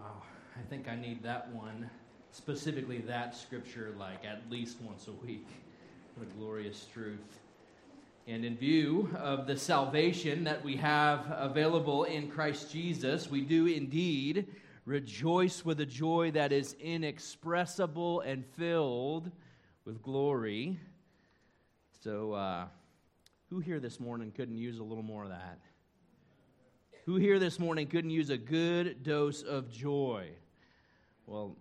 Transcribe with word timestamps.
Wow, 0.00 0.22
I 0.56 0.62
think 0.70 0.88
I 0.88 0.96
need 0.96 1.22
that 1.24 1.52
one, 1.52 1.90
specifically 2.32 2.98
that 2.98 3.36
scripture, 3.36 3.94
like 3.98 4.24
at 4.24 4.40
least 4.48 4.80
once 4.80 5.08
a 5.08 5.12
week. 5.26 5.46
What 6.14 6.26
a 6.26 6.38
glorious 6.38 6.86
truth. 6.90 7.40
And 8.26 8.42
in 8.42 8.56
view 8.56 9.14
of 9.18 9.46
the 9.46 9.58
salvation 9.58 10.44
that 10.44 10.64
we 10.64 10.76
have 10.76 11.26
available 11.28 12.04
in 12.04 12.30
Christ 12.30 12.72
Jesus, 12.72 13.30
we 13.30 13.42
do 13.42 13.66
indeed 13.66 14.46
rejoice 14.86 15.66
with 15.66 15.80
a 15.80 15.86
joy 15.86 16.30
that 16.30 16.50
is 16.50 16.76
inexpressible 16.80 18.22
and 18.22 18.46
filled 18.56 19.30
with 19.84 20.02
glory. 20.02 20.78
So, 22.02 22.32
uh, 22.32 22.64
who 23.50 23.60
here 23.60 23.80
this 23.80 24.00
morning 24.00 24.32
couldn't 24.34 24.56
use 24.56 24.78
a 24.78 24.84
little 24.84 25.04
more 25.04 25.24
of 25.24 25.30
that? 25.30 25.58
Who 27.10 27.16
here 27.16 27.40
this 27.40 27.58
morning 27.58 27.88
couldn't 27.88 28.10
use 28.10 28.30
a 28.30 28.38
good 28.38 29.02
dose 29.02 29.42
of 29.42 29.68
joy? 29.68 30.28
Well, 31.26 31.56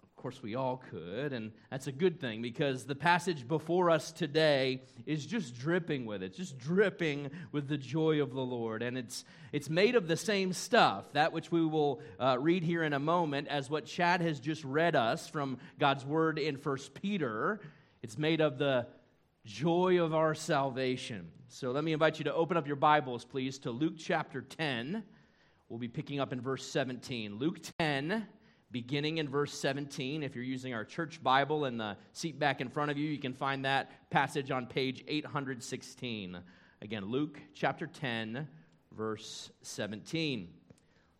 of 0.00 0.14
course, 0.14 0.40
we 0.40 0.54
all 0.54 0.80
could, 0.90 1.32
and 1.32 1.50
that's 1.72 1.88
a 1.88 1.92
good 1.92 2.20
thing 2.20 2.40
because 2.40 2.84
the 2.84 2.94
passage 2.94 3.48
before 3.48 3.90
us 3.90 4.12
today 4.12 4.82
is 5.04 5.26
just 5.26 5.58
dripping 5.58 6.06
with 6.06 6.22
it, 6.22 6.36
just 6.36 6.56
dripping 6.56 7.32
with 7.50 7.66
the 7.66 7.76
joy 7.76 8.22
of 8.22 8.32
the 8.32 8.42
Lord. 8.42 8.80
And 8.80 8.96
it's, 8.96 9.24
it's 9.50 9.68
made 9.68 9.96
of 9.96 10.06
the 10.06 10.16
same 10.16 10.52
stuff, 10.52 11.12
that 11.14 11.32
which 11.32 11.50
we 11.50 11.66
will 11.66 12.00
uh, 12.20 12.36
read 12.38 12.62
here 12.62 12.84
in 12.84 12.92
a 12.92 13.00
moment, 13.00 13.48
as 13.48 13.68
what 13.68 13.86
Chad 13.86 14.20
has 14.20 14.38
just 14.38 14.62
read 14.62 14.94
us 14.94 15.26
from 15.26 15.58
God's 15.80 16.04
word 16.04 16.38
in 16.38 16.56
First 16.56 16.94
Peter. 16.94 17.58
It's 18.04 18.18
made 18.18 18.40
of 18.40 18.56
the 18.56 18.86
joy 19.44 20.00
of 20.00 20.14
our 20.14 20.36
salvation. 20.36 21.32
So 21.54 21.70
let 21.70 21.84
me 21.84 21.92
invite 21.92 22.16
you 22.16 22.24
to 22.24 22.32
open 22.32 22.56
up 22.56 22.66
your 22.66 22.76
Bibles, 22.76 23.26
please, 23.26 23.58
to 23.58 23.70
Luke 23.70 23.96
chapter 23.98 24.40
10. 24.40 25.04
We'll 25.68 25.78
be 25.78 25.86
picking 25.86 26.18
up 26.18 26.32
in 26.32 26.40
verse 26.40 26.66
17. 26.66 27.36
Luke 27.36 27.58
10, 27.78 28.26
beginning 28.70 29.18
in 29.18 29.28
verse 29.28 29.52
17. 29.52 30.22
If 30.22 30.34
you're 30.34 30.44
using 30.44 30.72
our 30.72 30.82
church 30.82 31.22
Bible 31.22 31.66
in 31.66 31.76
the 31.76 31.98
seat 32.14 32.38
back 32.38 32.62
in 32.62 32.70
front 32.70 32.90
of 32.90 32.96
you, 32.96 33.06
you 33.06 33.18
can 33.18 33.34
find 33.34 33.66
that 33.66 33.90
passage 34.08 34.50
on 34.50 34.66
page 34.66 35.04
816. 35.06 36.38
Again, 36.80 37.04
Luke 37.04 37.38
chapter 37.52 37.86
10, 37.86 38.48
verse 38.96 39.50
17. 39.60 40.48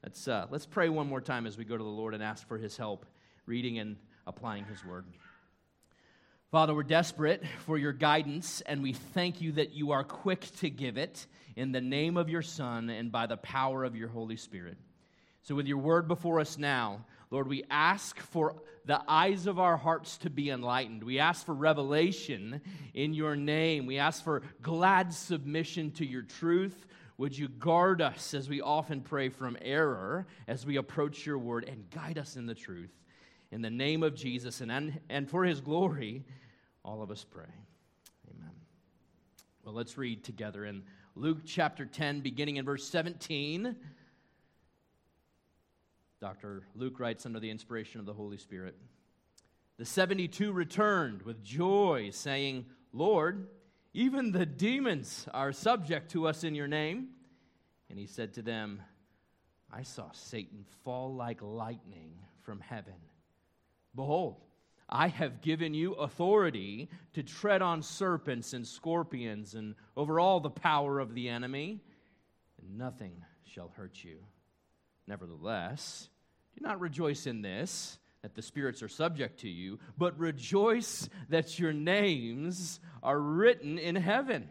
Let's, 0.03 0.29
uh, 0.29 0.47
let's 0.51 0.65
pray 0.65 0.89
one 0.89 1.09
more 1.09 1.21
time 1.21 1.47
as 1.47 1.59
we 1.59 1.67
go 1.67 1.77
to 1.77 1.85
the 1.85 1.91
Lord 1.91 2.15
and 2.15 2.23
ask 2.23 2.49
for 2.49 2.57
his 2.57 2.79
help 2.79 3.05
reading 3.45 3.81
and 3.81 3.97
applying 4.27 4.65
his 4.65 4.83
word. 4.83 5.05
Father, 6.53 6.75
we're 6.75 6.83
desperate 6.83 7.43
for 7.65 7.79
your 7.79 7.95
guidance, 7.95 8.61
and 8.67 8.83
we 8.83 8.93
thank 8.93 9.41
you 9.41 9.53
that 9.53 9.73
you 9.73 9.93
are 9.93 10.05
quick 10.05 10.47
to 10.59 10.69
give 10.69 10.99
it 10.99 11.27
in 11.57 11.73
the 11.73 11.81
name 11.81 12.19
of 12.19 12.29
your 12.29 12.43
Son 12.43 12.91
and 12.91 13.11
by 13.11 13.27
the 13.27 13.39
power 13.39 13.85
of 13.85 13.97
your 13.97 14.09
Holy 14.09 14.37
Spirit. 14.37 14.77
So, 15.41 15.55
with 15.55 15.67
your 15.67 15.79
word 15.79 16.09
before 16.09 16.41
us 16.41 16.59
now, 16.59 17.07
Lord, 17.31 17.49
we 17.49 17.65
ask 17.71 18.21
for 18.21 18.57
the 18.85 19.01
eyes 19.09 19.47
of 19.47 19.59
our 19.59 19.79
hearts 19.79 20.19
to 20.19 20.29
be 20.29 20.51
enlightened. 20.51 21.03
We 21.03 21.19
ask 21.19 21.47
for 21.47 21.55
revelation 21.55 22.61
in 22.93 23.15
your 23.15 23.35
name. 23.35 23.87
We 23.87 23.97
ask 23.97 24.23
for 24.23 24.43
glad 24.61 25.15
submission 25.15 25.93
to 25.93 26.05
your 26.05 26.21
truth. 26.21 26.87
Would 27.17 27.39
you 27.39 27.49
guard 27.49 28.03
us 28.03 28.35
as 28.35 28.51
we 28.51 28.61
often 28.61 29.01
pray 29.01 29.31
from 29.31 29.57
error 29.63 30.27
as 30.47 30.67
we 30.67 30.77
approach 30.77 31.25
your 31.25 31.39
word 31.39 31.65
and 31.67 31.89
guide 31.89 32.19
us 32.19 32.37
in 32.37 32.45
the 32.45 32.55
truth? 32.55 32.93
In 33.53 33.61
the 33.61 33.71
name 33.71 34.03
of 34.03 34.15
Jesus 34.15 34.63
and, 34.63 34.99
and 35.11 35.29
for 35.29 35.45
his 35.45 35.61
glory, 35.61 36.25
all 36.85 37.03
of 37.03 37.11
us 37.11 37.25
pray. 37.25 37.45
Amen. 38.31 38.53
Well, 39.65 39.75
let's 39.75 39.97
read 39.97 40.25
together 40.25 40.65
in 40.65 40.83
Luke 41.15 41.39
chapter 41.45 41.85
10, 41.85 42.21
beginning 42.21 42.57
in 42.57 42.65
verse 42.65 42.89
17. 42.89 43.77
Dr. 46.21 46.63
Luke 46.75 47.01
writes 47.01 47.27
under 47.27 47.41
the 47.41 47.51
inspiration 47.51 48.01
of 48.01 48.07
the 48.07 48.13
Holy 48.13 48.39
Spirit 48.39 48.77
The 49.79 49.85
72 49.85 50.53
returned 50.53 51.23
with 51.23 51.43
joy, 51.43 52.11
saying, 52.13 52.67
Lord, 52.93 53.49
even 53.95 54.33
the 54.33 54.47
demons 54.47 55.27
are 55.35 55.53
subject 55.53 56.13
to 56.13 56.27
us 56.27 56.45
in 56.45 56.55
your 56.55 56.69
name. 56.69 57.09
And 57.91 57.99
he 57.99 58.07
said 58.07 58.35
to 58.35 58.43
them, 58.43 58.81
I 59.71 59.83
saw 59.83 60.11
Satan 60.13 60.65
fall 60.85 61.15
like 61.15 61.43
lightning 61.43 62.15
from 62.43 62.61
heaven. 62.61 62.95
Behold, 63.95 64.37
I 64.95 65.09
have 65.09 65.41
given 65.41 65.73
you 65.73 65.95
authority 65.95 66.91
to 67.15 67.23
tread 67.23 67.63
on 67.63 67.81
serpents 67.81 68.53
and 68.53 68.67
scorpions 68.67 69.55
and 69.55 69.75
over 69.97 70.21
all 70.21 70.39
the 70.39 70.51
power 70.51 71.01
of 71.01 71.15
the 71.15 71.31
enemy, 71.31 71.81
and 72.61 72.77
nothing 72.77 73.25
shall 73.47 73.73
hurt 73.75 74.05
you. 74.05 74.19
Nevertheless, 75.07 76.11
do 76.55 76.61
not 76.61 76.79
rejoice 76.79 77.27
in 77.27 77.41
this, 77.41 77.99
that 78.21 78.35
the 78.35 78.43
spirits 78.43 78.83
are 78.83 78.89
subject 78.89 79.41
to 79.41 79.49
you, 79.49 79.79
but 79.97 80.19
rejoice 80.19 81.09
that 81.31 81.59
your 81.59 81.73
names 81.73 82.79
are 83.03 83.19
written 83.19 83.79
in 83.79 83.97
heaven. 83.97 84.51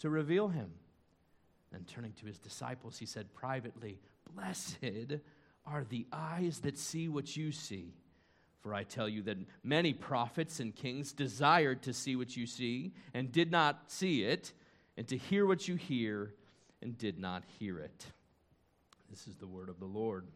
to 0.00 0.10
reveal 0.10 0.48
him. 0.48 0.70
And 1.72 1.86
turning 1.86 2.12
to 2.14 2.26
his 2.26 2.38
disciples, 2.38 2.98
he 2.98 3.06
said 3.06 3.32
privately, 3.32 3.98
Blessed 4.34 5.20
are 5.66 5.84
the 5.88 6.06
eyes 6.12 6.60
that 6.60 6.78
see 6.78 7.08
what 7.08 7.36
you 7.36 7.52
see. 7.52 7.94
For 8.60 8.74
I 8.74 8.82
tell 8.82 9.08
you 9.08 9.22
that 9.22 9.38
many 9.62 9.92
prophets 9.92 10.60
and 10.60 10.74
kings 10.74 11.12
desired 11.12 11.82
to 11.82 11.94
see 11.94 12.16
what 12.16 12.36
you 12.36 12.46
see 12.46 12.92
and 13.14 13.32
did 13.32 13.50
not 13.50 13.90
see 13.90 14.24
it, 14.24 14.52
and 14.96 15.06
to 15.08 15.16
hear 15.16 15.46
what 15.46 15.66
you 15.66 15.76
hear 15.76 16.34
and 16.82 16.98
did 16.98 17.18
not 17.18 17.44
hear 17.58 17.78
it. 17.78 18.06
This 19.08 19.26
is 19.26 19.36
the 19.36 19.46
word 19.46 19.68
of 19.68 19.80
the 19.80 19.86
Lord. 19.86 20.26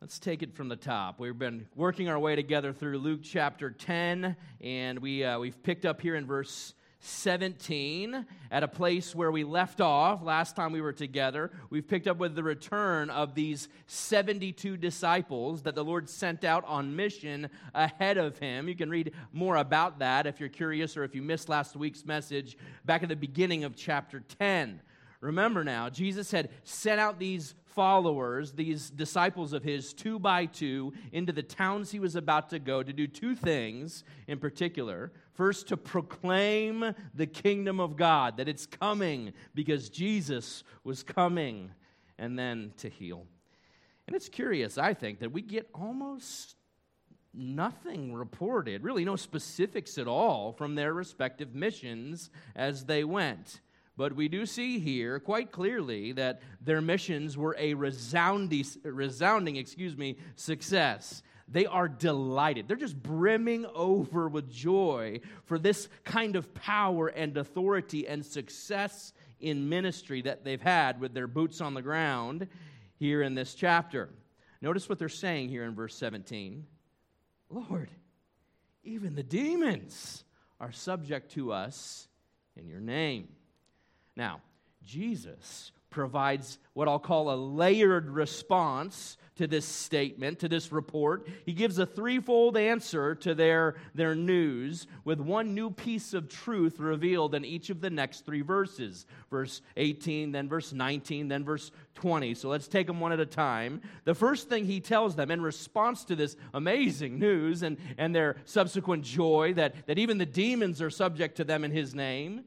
Let's 0.00 0.20
take 0.20 0.44
it 0.44 0.54
from 0.54 0.68
the 0.68 0.76
top. 0.76 1.18
We've 1.18 1.36
been 1.36 1.66
working 1.74 2.08
our 2.08 2.20
way 2.20 2.36
together 2.36 2.72
through 2.72 2.98
Luke 2.98 3.18
chapter 3.24 3.72
10, 3.72 4.36
and 4.60 4.98
we, 5.00 5.24
uh, 5.24 5.40
we've 5.40 5.60
picked 5.64 5.84
up 5.84 6.00
here 6.00 6.14
in 6.14 6.24
verse 6.24 6.74
17 7.00 8.24
at 8.52 8.62
a 8.62 8.68
place 8.68 9.12
where 9.12 9.32
we 9.32 9.42
left 9.42 9.80
off 9.80 10.22
last 10.22 10.54
time 10.54 10.70
we 10.70 10.80
were 10.80 10.92
together. 10.92 11.50
We've 11.68 11.86
picked 11.86 12.06
up 12.06 12.18
with 12.18 12.36
the 12.36 12.44
return 12.44 13.10
of 13.10 13.34
these 13.34 13.68
72 13.88 14.76
disciples 14.76 15.62
that 15.62 15.74
the 15.74 15.84
Lord 15.84 16.08
sent 16.08 16.44
out 16.44 16.64
on 16.66 16.94
mission 16.94 17.50
ahead 17.74 18.18
of 18.18 18.38
him. 18.38 18.68
You 18.68 18.76
can 18.76 18.90
read 18.90 19.14
more 19.32 19.56
about 19.56 19.98
that 19.98 20.28
if 20.28 20.38
you're 20.38 20.48
curious 20.48 20.96
or 20.96 21.02
if 21.02 21.12
you 21.12 21.22
missed 21.22 21.48
last 21.48 21.74
week's 21.74 22.06
message 22.06 22.56
back 22.84 23.02
at 23.02 23.08
the 23.08 23.16
beginning 23.16 23.64
of 23.64 23.74
chapter 23.74 24.20
10. 24.38 24.80
Remember 25.20 25.64
now, 25.64 25.88
Jesus 25.88 26.30
had 26.30 26.50
sent 26.62 27.00
out 27.00 27.18
these 27.18 27.56
followers, 27.78 28.50
these 28.54 28.90
disciples 28.90 29.52
of 29.52 29.62
his, 29.62 29.92
two 29.92 30.18
by 30.18 30.46
two, 30.46 30.92
into 31.12 31.32
the 31.32 31.44
towns 31.44 31.92
he 31.92 32.00
was 32.00 32.16
about 32.16 32.50
to 32.50 32.58
go 32.58 32.82
to 32.82 32.92
do 32.92 33.06
two 33.06 33.36
things 33.36 34.02
in 34.26 34.40
particular. 34.40 35.12
First, 35.34 35.68
to 35.68 35.76
proclaim 35.76 36.92
the 37.14 37.26
kingdom 37.28 37.78
of 37.78 37.94
God, 37.94 38.38
that 38.38 38.48
it's 38.48 38.66
coming 38.66 39.32
because 39.54 39.90
Jesus 39.90 40.64
was 40.82 41.04
coming, 41.04 41.70
and 42.18 42.36
then 42.36 42.72
to 42.78 42.88
heal. 42.88 43.26
And 44.08 44.16
it's 44.16 44.28
curious, 44.28 44.76
I 44.76 44.92
think, 44.92 45.20
that 45.20 45.30
we 45.30 45.40
get 45.40 45.70
almost 45.72 46.56
nothing 47.32 48.12
reported, 48.12 48.82
really 48.82 49.04
no 49.04 49.14
specifics 49.14 49.98
at 49.98 50.08
all 50.08 50.50
from 50.50 50.74
their 50.74 50.92
respective 50.94 51.54
missions 51.54 52.28
as 52.56 52.86
they 52.86 53.04
went. 53.04 53.60
But 53.98 54.14
we 54.14 54.28
do 54.28 54.46
see 54.46 54.78
here 54.78 55.18
quite 55.18 55.50
clearly 55.50 56.12
that 56.12 56.40
their 56.60 56.80
missions 56.80 57.36
were 57.36 57.56
a 57.58 57.74
resounding, 57.74 58.64
resounding 58.84 59.56
excuse 59.56 59.96
me, 59.96 60.18
success. 60.36 61.20
They 61.48 61.66
are 61.66 61.88
delighted. 61.88 62.68
They're 62.68 62.76
just 62.76 63.02
brimming 63.02 63.66
over 63.74 64.28
with 64.28 64.52
joy 64.52 65.20
for 65.46 65.58
this 65.58 65.88
kind 66.04 66.36
of 66.36 66.54
power 66.54 67.08
and 67.08 67.36
authority 67.36 68.06
and 68.06 68.24
success 68.24 69.12
in 69.40 69.68
ministry 69.68 70.22
that 70.22 70.44
they've 70.44 70.62
had 70.62 71.00
with 71.00 71.12
their 71.12 71.26
boots 71.26 71.60
on 71.60 71.74
the 71.74 71.82
ground 71.82 72.46
here 73.00 73.20
in 73.20 73.34
this 73.34 73.54
chapter. 73.54 74.10
Notice 74.62 74.88
what 74.88 75.00
they're 75.00 75.08
saying 75.08 75.48
here 75.48 75.64
in 75.64 75.74
verse 75.74 75.96
17 75.96 76.64
Lord, 77.50 77.90
even 78.84 79.16
the 79.16 79.24
demons 79.24 80.22
are 80.60 80.70
subject 80.70 81.32
to 81.32 81.50
us 81.50 82.06
in 82.54 82.68
your 82.68 82.80
name. 82.80 83.28
Now, 84.18 84.40
Jesus 84.84 85.70
provides 85.90 86.58
what 86.74 86.88
I'll 86.88 86.98
call 86.98 87.30
a 87.30 87.36
layered 87.36 88.10
response 88.10 89.16
to 89.36 89.46
this 89.46 89.64
statement, 89.64 90.40
to 90.40 90.48
this 90.48 90.72
report. 90.72 91.28
He 91.46 91.52
gives 91.52 91.78
a 91.78 91.86
threefold 91.86 92.56
answer 92.56 93.14
to 93.14 93.34
their, 93.36 93.76
their 93.94 94.16
news 94.16 94.88
with 95.04 95.20
one 95.20 95.54
new 95.54 95.70
piece 95.70 96.14
of 96.14 96.28
truth 96.28 96.80
revealed 96.80 97.36
in 97.36 97.44
each 97.44 97.70
of 97.70 97.80
the 97.80 97.90
next 97.90 98.26
three 98.26 98.42
verses 98.42 99.06
verse 99.30 99.62
18, 99.76 100.32
then 100.32 100.48
verse 100.48 100.72
19, 100.72 101.28
then 101.28 101.44
verse 101.44 101.70
20. 101.94 102.34
So 102.34 102.48
let's 102.48 102.66
take 102.66 102.88
them 102.88 102.98
one 102.98 103.12
at 103.12 103.20
a 103.20 103.26
time. 103.26 103.80
The 104.04 104.14
first 104.14 104.48
thing 104.48 104.64
he 104.64 104.80
tells 104.80 105.14
them 105.14 105.30
in 105.30 105.40
response 105.40 106.04
to 106.06 106.16
this 106.16 106.36
amazing 106.54 107.20
news 107.20 107.62
and, 107.62 107.76
and 107.96 108.12
their 108.12 108.36
subsequent 108.46 109.04
joy 109.04 109.54
that, 109.54 109.86
that 109.86 109.98
even 109.98 110.18
the 110.18 110.26
demons 110.26 110.82
are 110.82 110.90
subject 110.90 111.36
to 111.36 111.44
them 111.44 111.62
in 111.62 111.70
his 111.70 111.94
name 111.94 112.44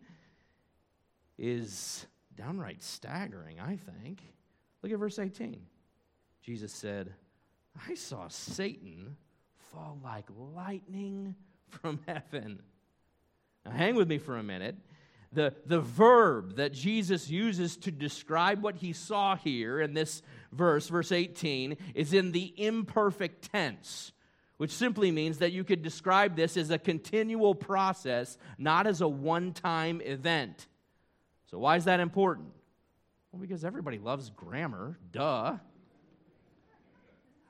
is 1.41 2.05
downright 2.35 2.83
staggering, 2.83 3.59
I 3.59 3.75
think. 3.75 4.21
Look 4.83 4.91
at 4.91 4.99
verse 4.99 5.17
18. 5.17 5.59
Jesus 6.43 6.71
said, 6.71 7.13
I 7.89 7.95
saw 7.95 8.27
Satan 8.27 9.17
fall 9.73 9.99
like 10.03 10.25
lightning 10.55 11.35
from 11.67 11.99
heaven. 12.07 12.61
Now, 13.65 13.71
hang 13.71 13.95
with 13.95 14.07
me 14.07 14.19
for 14.19 14.37
a 14.37 14.43
minute. 14.43 14.75
The, 15.33 15.55
the 15.65 15.79
verb 15.79 16.57
that 16.57 16.73
Jesus 16.73 17.29
uses 17.29 17.75
to 17.77 17.91
describe 17.91 18.61
what 18.61 18.75
he 18.75 18.93
saw 18.93 19.35
here 19.35 19.81
in 19.81 19.93
this 19.95 20.21
verse, 20.51 20.89
verse 20.89 21.11
18, 21.11 21.75
is 21.95 22.13
in 22.13 22.33
the 22.33 22.53
imperfect 22.57 23.51
tense, 23.51 24.11
which 24.57 24.71
simply 24.71 25.09
means 25.09 25.39
that 25.39 25.53
you 25.53 25.63
could 25.63 25.81
describe 25.81 26.35
this 26.35 26.55
as 26.55 26.69
a 26.69 26.77
continual 26.77 27.55
process, 27.55 28.37
not 28.59 28.85
as 28.85 29.01
a 29.01 29.07
one 29.07 29.53
time 29.53 30.01
event. 30.01 30.67
So, 31.51 31.59
why 31.59 31.75
is 31.75 31.85
that 31.85 31.99
important? 31.99 32.47
Well, 33.31 33.41
because 33.41 33.65
everybody 33.65 33.99
loves 33.99 34.29
grammar, 34.29 34.97
duh. 35.11 35.57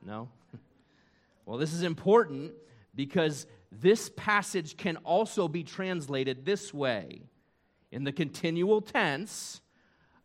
No? 0.06 0.30
Well, 1.44 1.58
this 1.58 1.74
is 1.74 1.82
important 1.82 2.54
because 2.94 3.48
this 3.72 4.12
passage 4.16 4.78
can 4.78 4.98
also 4.98 5.48
be 5.48 5.64
translated 5.64 6.46
this 6.46 6.72
way. 6.72 7.24
In 7.92 8.04
the 8.04 8.12
continual 8.12 8.80
tense, 8.80 9.60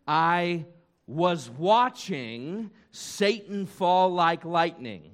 I 0.07 0.67
was 1.07 1.49
watching 1.51 2.71
Satan 2.91 3.67
fall 3.67 4.11
like 4.11 4.45
lightning, 4.45 5.11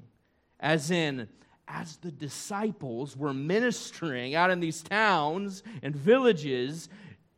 as 0.58 0.90
in, 0.90 1.28
as 1.68 1.96
the 1.98 2.10
disciples 2.10 3.16
were 3.16 3.32
ministering 3.32 4.34
out 4.34 4.50
in 4.50 4.60
these 4.60 4.82
towns 4.82 5.62
and 5.82 5.94
villages, 5.94 6.88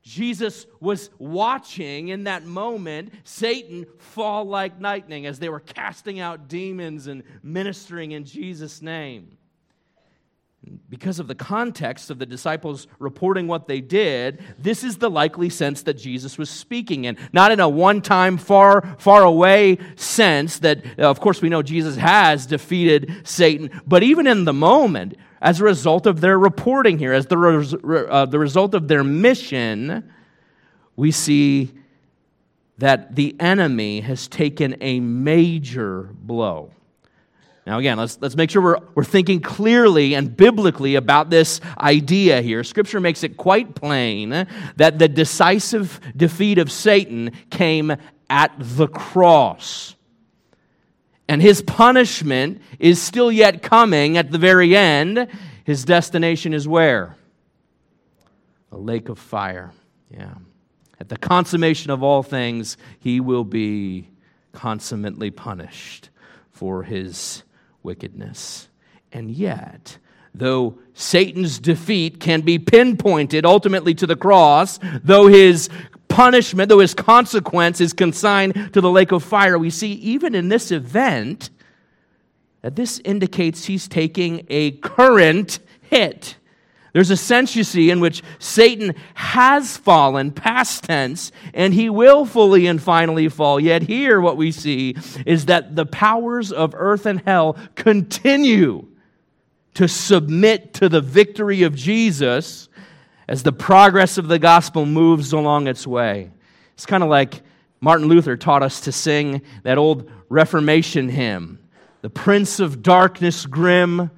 Jesus 0.05 0.67
was 0.81 1.09
watching 1.19 2.09
in 2.09 2.25
that 2.25 2.45
moment 2.45 3.13
Satan 3.25 3.87
fall 3.99 4.45
like 4.45 4.79
lightning 4.79 5.25
as 5.25 5.39
they 5.39 5.49
were 5.49 5.61
casting 5.61 6.21
out 6.21 6.47
demons 6.47 7.07
and 7.07 7.23
ministering 7.43 8.13
in 8.13 8.25
Jesus' 8.25 8.83
name. 8.83 9.39
Because 10.89 11.19
of 11.19 11.27
the 11.27 11.35
context 11.35 12.11
of 12.11 12.19
the 12.19 12.27
disciples 12.27 12.87
reporting 12.99 13.47
what 13.47 13.67
they 13.67 13.81
did, 13.81 14.43
this 14.59 14.85
is 14.85 14.99
the 14.99 15.11
likely 15.11 15.49
sense 15.49 15.83
that 15.83 15.95
Jesus 15.95 16.39
was 16.39 16.49
speaking 16.49 17.05
in. 17.05 17.17
Not 17.33 17.51
in 17.51 17.61
a 17.61 17.69
one 17.69 18.01
time, 18.01 18.37
far, 18.39 18.97
far 18.99 19.23
away 19.23 19.79
sense 19.97 20.59
that, 20.61 20.85
uh, 20.99 21.03
of 21.11 21.21
course, 21.21 21.43
we 21.43 21.49
know 21.49 21.63
Jesus 21.63 21.97
has 21.97 22.47
defeated 22.47 23.23
Satan, 23.25 23.71
but 23.87 24.03
even 24.03 24.27
in 24.27 24.45
the 24.45 24.55
moment, 24.55 25.17
as 25.45 25.61
a 25.61 25.65
result 25.65 26.07
of 26.07 26.23
their 26.23 26.39
reporting 26.39 26.99
here, 26.99 27.13
as 27.13 27.27
the, 27.27 27.37
res- 27.37 27.75
uh, 27.75 28.25
the 28.25 28.39
result 28.39 28.75
of 28.75 28.89
their 28.89 29.05
mission, 29.05 30.11
we 30.97 31.11
see 31.11 31.71
that 32.79 33.15
the 33.15 33.37
enemy 33.39 34.01
has 34.01 34.27
taken 34.27 34.75
a 34.81 35.01
major 35.01 36.09
blow. 36.15 36.71
Now, 37.67 37.79
again, 37.79 37.99
let's, 37.99 38.19
let's 38.23 38.37
make 38.37 38.51
sure 38.51 38.63
we're, 38.63 38.79
we're 38.95 39.05
thinking 39.05 39.41
clearly 39.41 40.15
and 40.15 40.35
biblically 40.35 40.95
about 40.95 41.29
this 41.29 41.61
idea 41.79 42.41
here. 42.41 42.65
Scripture 42.65 42.99
makes 42.99 43.23
it 43.23 43.37
quite 43.37 43.75
plain 43.75 44.31
that 44.77 44.99
the 44.99 45.09
decisive 45.09 46.01
defeat 46.17 46.57
of 46.57 46.73
Satan 46.73 47.33
came 47.51 47.95
at 48.31 48.53
the 48.59 48.89
cross. 48.89 49.95
And 51.29 51.41
his 51.41 51.63
punishment 51.63 52.61
is 52.79 53.01
still 53.01 53.33
yet 53.33 53.63
coming 53.63 54.17
at 54.19 54.31
the 54.31 54.39
very 54.39 54.77
end. 54.77 55.29
His 55.65 55.85
destination 55.85 56.53
is 56.53 56.69
where? 56.69 57.17
A 58.71 58.77
lake 58.77 59.09
of 59.09 59.19
fire. 59.19 59.73
Yeah. 60.11 60.35
At 61.01 61.09
the 61.09 61.17
consummation 61.17 61.91
of 61.91 62.03
all 62.03 62.23
things, 62.23 62.77
he 62.99 63.21
will 63.21 63.45
be 63.45 64.11
consummately 64.53 65.31
punished 65.31 66.11
for 66.51 66.83
his 66.83 67.43
wickedness. 67.83 68.69
And 69.13 69.31
yet, 69.31 69.99
though 70.35 70.79
Satan's 70.93 71.59
defeat 71.59 72.21
can 72.21 72.43
be 72.43 72.59
pinpointed 72.59 73.45
ultimately 73.45 73.95
to 73.95 74.07
the 74.07 74.17
cross, 74.17 74.79
though 75.03 75.27
his 75.27 75.69
punishment, 76.15 76.69
though 76.69 76.79
his 76.79 76.95
consequence 76.95 77.81
is 77.81 77.93
consigned 77.93 78.73
to 78.73 78.81
the 78.81 78.91
lake 78.91 79.11
of 79.11 79.25
fire, 79.25 79.59
we 79.59 79.69
see 79.69 79.93
even 79.95 80.35
in 80.35 80.49
this 80.49 80.71
event 80.71 81.51
that 82.63 82.77
this 82.77 83.01
indicates 83.05 83.65
he's 83.65 83.89
taking 83.89 84.47
a 84.49 84.71
current 84.71 85.59
hit. 85.83 86.37
There's 86.93 87.11
a 87.11 87.17
sense, 87.17 87.57
you 87.57 87.65
see, 87.65 87.91
in 87.91 87.99
which 87.99 88.23
Satan 88.39 88.95
has 89.15 89.77
fallen, 89.77 90.31
past 90.31 90.85
tense, 90.85 91.33
and 91.53 91.75
he 91.75 91.91
will 91.91 92.25
fully 92.25 92.69
and 92.69 92.81
finally 92.81 93.29
fall. 93.29 93.59
Yet 93.59 93.83
here, 93.83 94.21
what 94.21 94.37
we 94.37 94.53
see 94.53 94.95
is 95.27 95.47
that 95.47 95.75
the 95.75 95.85
powers 95.85 96.53
of 96.53 96.73
earth 96.77 97.07
and 97.07 97.21
hell 97.23 97.59
continue 97.75 98.87
to 99.75 99.89
submit 99.89 100.75
to 100.75 100.89
the 100.89 101.01
victory 101.01 101.65
of 101.65 101.75
Jesus 101.75 102.69
as 103.29 103.43
the 103.43 103.53
progress 103.53 104.19
of 104.19 104.29
the 104.29 104.39
gospel 104.39 104.87
moves 104.87 105.33
along 105.33 105.67
its 105.67 105.87
way. 105.87 106.31
It's 106.75 106.87
kind 106.87 107.03
of 107.03 107.09
like 107.09 107.43
Martin 107.81 108.09
Luther 108.09 108.37
taught 108.37 108.63
us 108.63 108.81
to 108.83 108.93
sing 108.93 109.43
that 109.63 109.79
old 109.79 110.11
Reformation 110.29 111.09
hymn 111.09 111.59
The 112.03 112.11
Prince 112.11 112.61
of 112.61 112.83
Darkness 112.83 113.47
grim, 113.47 114.11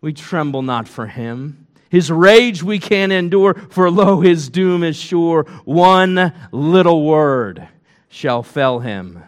we 0.00 0.12
tremble 0.12 0.62
not 0.62 0.88
for 0.88 1.06
him. 1.06 1.66
His 1.90 2.10
rage 2.10 2.62
we 2.62 2.78
can 2.78 3.12
endure, 3.12 3.54
for 3.54 3.90
lo, 3.90 4.20
his 4.20 4.48
doom 4.48 4.82
is 4.82 4.96
sure. 4.96 5.44
One 5.64 6.32
little 6.50 7.04
word 7.04 7.68
shall 8.08 8.42
fell 8.42 8.80
him. 8.80 9.22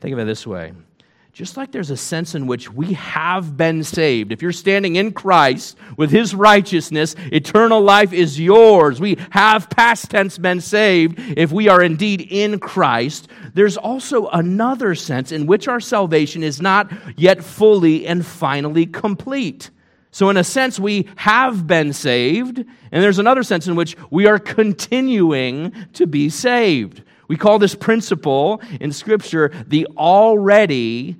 Think 0.00 0.12
of 0.12 0.18
it 0.18 0.26
this 0.26 0.46
way 0.46 0.74
just 1.34 1.56
like 1.56 1.72
there's 1.72 1.90
a 1.90 1.96
sense 1.96 2.36
in 2.36 2.46
which 2.46 2.72
we 2.72 2.92
have 2.92 3.56
been 3.56 3.82
saved. 3.82 4.30
If 4.30 4.40
you're 4.40 4.52
standing 4.52 4.94
in 4.94 5.10
Christ 5.10 5.76
with 5.96 6.12
his 6.12 6.32
righteousness, 6.32 7.16
eternal 7.32 7.80
life 7.80 8.12
is 8.12 8.38
yours. 8.38 9.00
We 9.00 9.18
have 9.30 9.68
past 9.68 10.12
tense 10.12 10.38
been 10.38 10.60
saved 10.60 11.18
if 11.18 11.50
we 11.50 11.66
are 11.66 11.82
indeed 11.82 12.20
in 12.20 12.60
Christ. 12.60 13.26
There's 13.52 13.76
also 13.76 14.28
another 14.28 14.94
sense 14.94 15.32
in 15.32 15.46
which 15.46 15.66
our 15.66 15.80
salvation 15.80 16.44
is 16.44 16.62
not 16.62 16.92
yet 17.16 17.42
fully 17.42 18.06
and 18.06 18.24
finally 18.24 18.86
complete. 18.86 19.70
So, 20.12 20.30
in 20.30 20.36
a 20.36 20.44
sense, 20.44 20.78
we 20.78 21.08
have 21.16 21.66
been 21.66 21.92
saved, 21.92 22.58
and 22.58 23.02
there's 23.02 23.18
another 23.18 23.42
sense 23.42 23.66
in 23.66 23.74
which 23.74 23.96
we 24.08 24.28
are 24.28 24.38
continuing 24.38 25.72
to 25.94 26.06
be 26.06 26.28
saved. 26.28 27.02
We 27.28 27.36
call 27.36 27.58
this 27.58 27.74
principle 27.74 28.60
in 28.80 28.92
Scripture 28.92 29.50
the 29.66 29.86
already, 29.96 31.16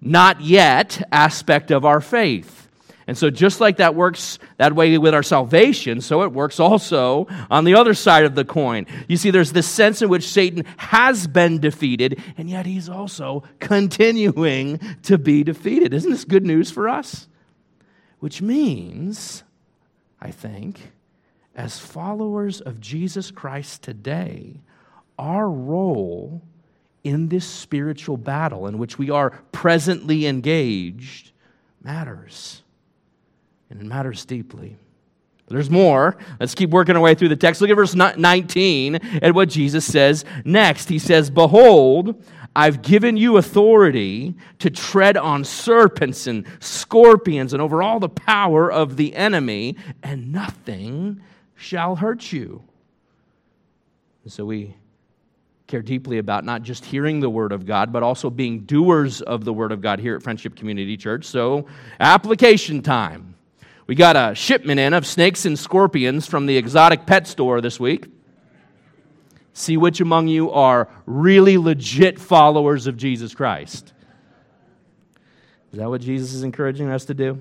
not 0.00 0.40
yet 0.40 1.06
aspect 1.12 1.70
of 1.70 1.84
our 1.84 2.00
faith. 2.00 2.62
And 3.06 3.18
so, 3.18 3.30
just 3.30 3.60
like 3.60 3.78
that 3.78 3.94
works 3.94 4.38
that 4.58 4.74
way 4.74 4.96
with 4.96 5.12
our 5.12 5.24
salvation, 5.24 6.00
so 6.00 6.22
it 6.22 6.32
works 6.32 6.60
also 6.60 7.26
on 7.50 7.64
the 7.64 7.74
other 7.74 7.94
side 7.94 8.24
of 8.24 8.34
the 8.34 8.44
coin. 8.44 8.86
You 9.08 9.16
see, 9.16 9.30
there's 9.30 9.52
this 9.52 9.66
sense 9.66 10.02
in 10.02 10.08
which 10.08 10.28
Satan 10.28 10.64
has 10.76 11.26
been 11.26 11.58
defeated, 11.58 12.22
and 12.38 12.48
yet 12.48 12.64
he's 12.64 12.88
also 12.88 13.42
continuing 13.58 14.78
to 15.02 15.18
be 15.18 15.42
defeated. 15.42 15.92
Isn't 15.92 16.12
this 16.12 16.24
good 16.24 16.46
news 16.46 16.70
for 16.70 16.88
us? 16.88 17.26
Which 18.20 18.40
means, 18.40 19.42
I 20.20 20.30
think, 20.30 20.92
as 21.56 21.80
followers 21.80 22.60
of 22.60 22.80
Jesus 22.80 23.32
Christ 23.32 23.82
today, 23.82 24.60
our 25.18 25.48
role 25.48 26.42
in 27.04 27.28
this 27.28 27.44
spiritual 27.44 28.16
battle 28.16 28.66
in 28.66 28.78
which 28.78 28.98
we 28.98 29.10
are 29.10 29.30
presently 29.50 30.26
engaged 30.26 31.32
matters. 31.82 32.62
And 33.70 33.80
it 33.80 33.86
matters 33.86 34.24
deeply. 34.24 34.76
There's 35.48 35.70
more. 35.70 36.16
Let's 36.40 36.54
keep 36.54 36.70
working 36.70 36.96
our 36.96 37.02
way 37.02 37.14
through 37.14 37.28
the 37.28 37.36
text. 37.36 37.60
Look 37.60 37.70
at 37.70 37.76
verse 37.76 37.94
19 37.94 38.96
and 38.96 39.34
what 39.34 39.48
Jesus 39.48 39.84
says 39.84 40.24
next. 40.44 40.88
He 40.88 40.98
says, 40.98 41.30
Behold, 41.30 42.22
I've 42.54 42.82
given 42.82 43.16
you 43.16 43.36
authority 43.36 44.34
to 44.60 44.70
tread 44.70 45.16
on 45.16 45.44
serpents 45.44 46.26
and 46.26 46.46
scorpions 46.60 47.52
and 47.52 47.60
over 47.62 47.82
all 47.82 47.98
the 47.98 48.08
power 48.08 48.70
of 48.70 48.96
the 48.96 49.14
enemy, 49.14 49.76
and 50.02 50.32
nothing 50.32 51.20
shall 51.54 51.96
hurt 51.96 52.32
you. 52.32 52.62
so 54.26 54.44
we 54.44 54.74
care 55.72 55.82
deeply 55.82 56.18
about 56.18 56.44
not 56.44 56.62
just 56.62 56.84
hearing 56.84 57.20
the 57.20 57.30
Word 57.30 57.50
of 57.50 57.64
God, 57.64 57.94
but 57.94 58.02
also 58.02 58.28
being 58.28 58.60
doers 58.60 59.22
of 59.22 59.46
the 59.46 59.54
Word 59.54 59.72
of 59.72 59.80
God 59.80 59.98
here 59.98 60.14
at 60.14 60.22
Friendship 60.22 60.54
Community 60.54 60.98
Church. 60.98 61.24
So, 61.24 61.66
application 61.98 62.82
time. 62.82 63.34
We 63.86 63.94
got 63.94 64.14
a 64.14 64.34
shipment 64.34 64.78
in 64.78 64.92
of 64.92 65.06
snakes 65.06 65.46
and 65.46 65.58
scorpions 65.58 66.26
from 66.26 66.44
the 66.44 66.58
exotic 66.58 67.06
pet 67.06 67.26
store 67.26 67.62
this 67.62 67.80
week. 67.80 68.06
See 69.54 69.78
which 69.78 70.02
among 70.02 70.28
you 70.28 70.50
are 70.50 70.90
really 71.06 71.56
legit 71.56 72.18
followers 72.18 72.86
of 72.86 72.98
Jesus 72.98 73.34
Christ. 73.34 73.94
Is 75.72 75.78
that 75.78 75.88
what 75.88 76.02
Jesus 76.02 76.34
is 76.34 76.42
encouraging 76.42 76.90
us 76.90 77.06
to 77.06 77.14
do? 77.14 77.40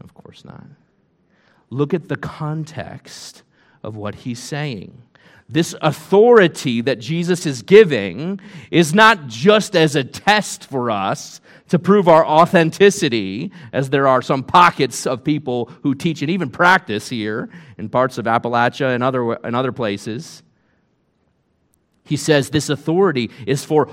Of 0.00 0.14
course 0.14 0.44
not. 0.44 0.66
Look 1.70 1.94
at 1.94 2.08
the 2.08 2.16
context 2.16 3.44
of 3.84 3.96
what 3.96 4.14
he's 4.14 4.38
saying. 4.38 5.02
This 5.48 5.74
authority 5.82 6.80
that 6.80 6.98
Jesus 6.98 7.44
is 7.44 7.62
giving 7.62 8.40
is 8.70 8.94
not 8.94 9.26
just 9.26 9.76
as 9.76 9.94
a 9.94 10.02
test 10.02 10.66
for 10.66 10.90
us 10.90 11.40
to 11.68 11.78
prove 11.78 12.08
our 12.08 12.26
authenticity, 12.26 13.52
as 13.72 13.90
there 13.90 14.08
are 14.08 14.22
some 14.22 14.42
pockets 14.42 15.06
of 15.06 15.22
people 15.22 15.70
who 15.82 15.94
teach 15.94 16.22
and 16.22 16.30
even 16.30 16.50
practice 16.50 17.08
here 17.08 17.50
in 17.78 17.88
parts 17.88 18.16
of 18.16 18.24
Appalachia 18.24 18.94
and 18.94 19.02
other, 19.02 19.32
and 19.44 19.54
other 19.54 19.72
places. 19.72 20.42
He 22.04 22.16
says 22.16 22.50
this 22.50 22.68
authority 22.68 23.30
is 23.46 23.64
for 23.64 23.88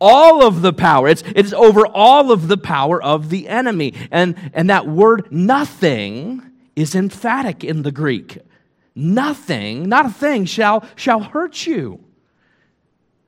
all 0.00 0.44
of 0.44 0.62
the 0.62 0.72
power. 0.72 1.08
It's, 1.08 1.22
it's 1.34 1.52
over 1.52 1.86
all 1.86 2.30
of 2.30 2.48
the 2.48 2.58
power 2.58 3.02
of 3.02 3.30
the 3.30 3.48
enemy. 3.48 3.94
And, 4.10 4.50
and 4.54 4.70
that 4.70 4.86
word 4.86 5.28
nothing 5.32 6.42
is 6.76 6.94
emphatic 6.94 7.64
in 7.64 7.82
the 7.82 7.92
Greek. 7.92 8.38
Nothing, 8.98 9.90
not 9.90 10.06
a 10.06 10.10
thing, 10.10 10.46
shall, 10.46 10.82
shall 10.96 11.20
hurt 11.20 11.66
you. 11.66 12.02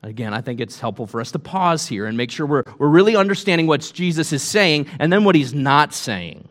Again, 0.01 0.33
I 0.33 0.41
think 0.41 0.59
it's 0.59 0.79
helpful 0.79 1.05
for 1.05 1.21
us 1.21 1.31
to 1.33 1.39
pause 1.39 1.85
here 1.85 2.07
and 2.07 2.17
make 2.17 2.31
sure 2.31 2.47
we're, 2.47 2.63
we're 2.79 2.87
really 2.87 3.15
understanding 3.15 3.67
what 3.67 3.91
Jesus 3.93 4.33
is 4.33 4.41
saying 4.41 4.87
and 4.97 5.13
then 5.13 5.23
what 5.23 5.35
he's 5.35 5.53
not 5.53 5.93
saying. 5.93 6.47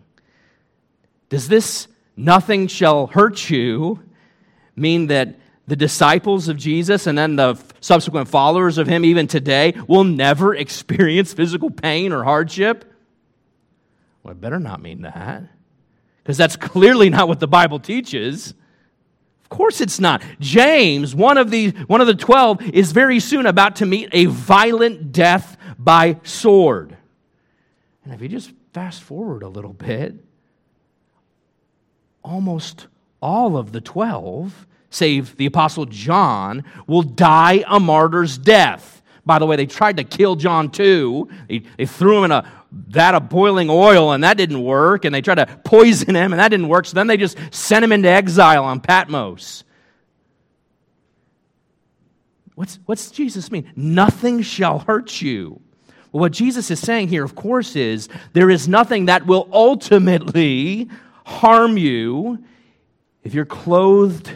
Does 1.30 1.48
this 1.48 1.88
nothing 2.16 2.68
shall 2.68 3.08
hurt 3.08 3.50
you 3.50 4.00
mean 4.76 5.08
that 5.08 5.34
the 5.66 5.76
disciples 5.76 6.48
of 6.48 6.56
Jesus 6.56 7.06
and 7.06 7.18
then 7.18 7.36
the 7.36 7.58
subsequent 7.80 8.28
followers 8.28 8.78
of 8.78 8.86
him, 8.86 9.04
even 9.04 9.26
today, 9.26 9.74
will 9.88 10.04
never 10.04 10.54
experience 10.54 11.32
physical 11.32 11.70
pain 11.70 12.12
or 12.12 12.22
hardship? 12.22 12.84
Well, 14.22 14.32
it 14.32 14.40
better 14.40 14.60
not 14.60 14.80
mean 14.80 15.02
that, 15.02 15.42
because 16.22 16.36
that's 16.36 16.56
clearly 16.56 17.10
not 17.10 17.28
what 17.28 17.40
the 17.40 17.48
Bible 17.48 17.80
teaches. 17.80 18.54
Of 19.50 19.56
course 19.56 19.80
it's 19.80 19.98
not. 19.98 20.22
James, 20.40 21.14
one 21.14 21.38
of 21.38 21.50
the 21.50 21.70
one 21.86 22.02
of 22.02 22.06
the 22.06 22.14
12 22.14 22.62
is 22.74 22.92
very 22.92 23.18
soon 23.18 23.46
about 23.46 23.76
to 23.76 23.86
meet 23.86 24.10
a 24.12 24.26
violent 24.26 25.10
death 25.10 25.56
by 25.78 26.20
sword. 26.22 26.98
And 28.04 28.12
if 28.12 28.20
you 28.20 28.28
just 28.28 28.52
fast 28.74 29.02
forward 29.02 29.42
a 29.42 29.48
little 29.48 29.72
bit, 29.72 30.16
almost 32.22 32.88
all 33.22 33.56
of 33.56 33.72
the 33.72 33.80
12 33.80 34.66
save 34.90 35.34
the 35.38 35.46
Apostle 35.46 35.86
John, 35.86 36.62
will 36.86 37.02
die 37.02 37.64
a 37.68 37.80
martyr's 37.80 38.36
death. 38.36 39.02
By 39.24 39.38
the 39.38 39.46
way, 39.46 39.56
they 39.56 39.66
tried 39.66 39.96
to 39.96 40.04
kill 40.04 40.36
John 40.36 40.70
too. 40.70 41.28
They, 41.48 41.62
they 41.78 41.86
threw 41.86 42.18
him 42.18 42.24
in 42.24 42.32
a 42.32 42.57
vat 42.70 43.14
of 43.14 43.28
boiling 43.28 43.70
oil, 43.70 44.12
and 44.12 44.24
that 44.24 44.36
didn't 44.36 44.62
work. 44.62 45.04
And 45.04 45.14
they 45.14 45.20
tried 45.20 45.36
to 45.36 45.46
poison 45.64 46.14
him, 46.14 46.32
and 46.32 46.40
that 46.40 46.48
didn't 46.48 46.68
work. 46.68 46.86
So 46.86 46.94
then 46.94 47.06
they 47.06 47.16
just 47.16 47.38
sent 47.50 47.84
him 47.84 47.92
into 47.92 48.08
exile 48.08 48.64
on 48.64 48.80
Patmos. 48.80 49.64
What's, 52.54 52.78
what's 52.86 53.10
Jesus 53.10 53.52
mean? 53.52 53.70
Nothing 53.76 54.42
shall 54.42 54.80
hurt 54.80 55.22
you. 55.22 55.60
Well, 56.10 56.22
what 56.22 56.32
Jesus 56.32 56.70
is 56.70 56.80
saying 56.80 57.08
here, 57.08 57.22
of 57.22 57.34
course, 57.34 57.76
is 57.76 58.08
there 58.32 58.50
is 58.50 58.66
nothing 58.66 59.06
that 59.06 59.26
will 59.26 59.48
ultimately 59.52 60.88
harm 61.24 61.76
you 61.76 62.42
if 63.22 63.34
you're 63.34 63.44
clothed 63.44 64.32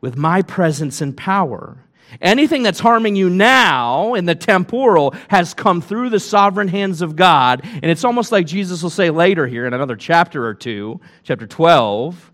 with 0.00 0.16
my 0.16 0.40
presence 0.40 1.00
and 1.00 1.16
power. 1.16 1.83
Anything 2.20 2.62
that's 2.62 2.80
harming 2.80 3.16
you 3.16 3.28
now 3.28 4.14
in 4.14 4.24
the 4.24 4.34
temporal 4.34 5.14
has 5.28 5.54
come 5.54 5.80
through 5.80 6.10
the 6.10 6.20
sovereign 6.20 6.68
hands 6.68 7.02
of 7.02 7.16
God. 7.16 7.62
And 7.64 7.86
it's 7.86 8.04
almost 8.04 8.30
like 8.30 8.46
Jesus 8.46 8.82
will 8.82 8.90
say 8.90 9.10
later 9.10 9.46
here 9.46 9.66
in 9.66 9.74
another 9.74 9.96
chapter 9.96 10.46
or 10.46 10.54
two, 10.54 11.00
chapter 11.22 11.46
12, 11.46 12.32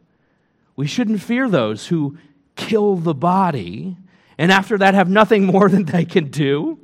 we 0.77 0.87
shouldn't 0.87 1.23
fear 1.23 1.49
those 1.49 1.87
who 1.87 2.19
kill 2.57 2.97
the 2.97 3.15
body 3.15 3.97
and 4.41 4.51
after 4.51 4.79
that 4.79 4.95
have 4.95 5.11
nothing 5.11 5.45
more 5.45 5.69
than 5.69 5.85
they 5.85 6.07
can 6.07 6.29
do. 6.31 6.79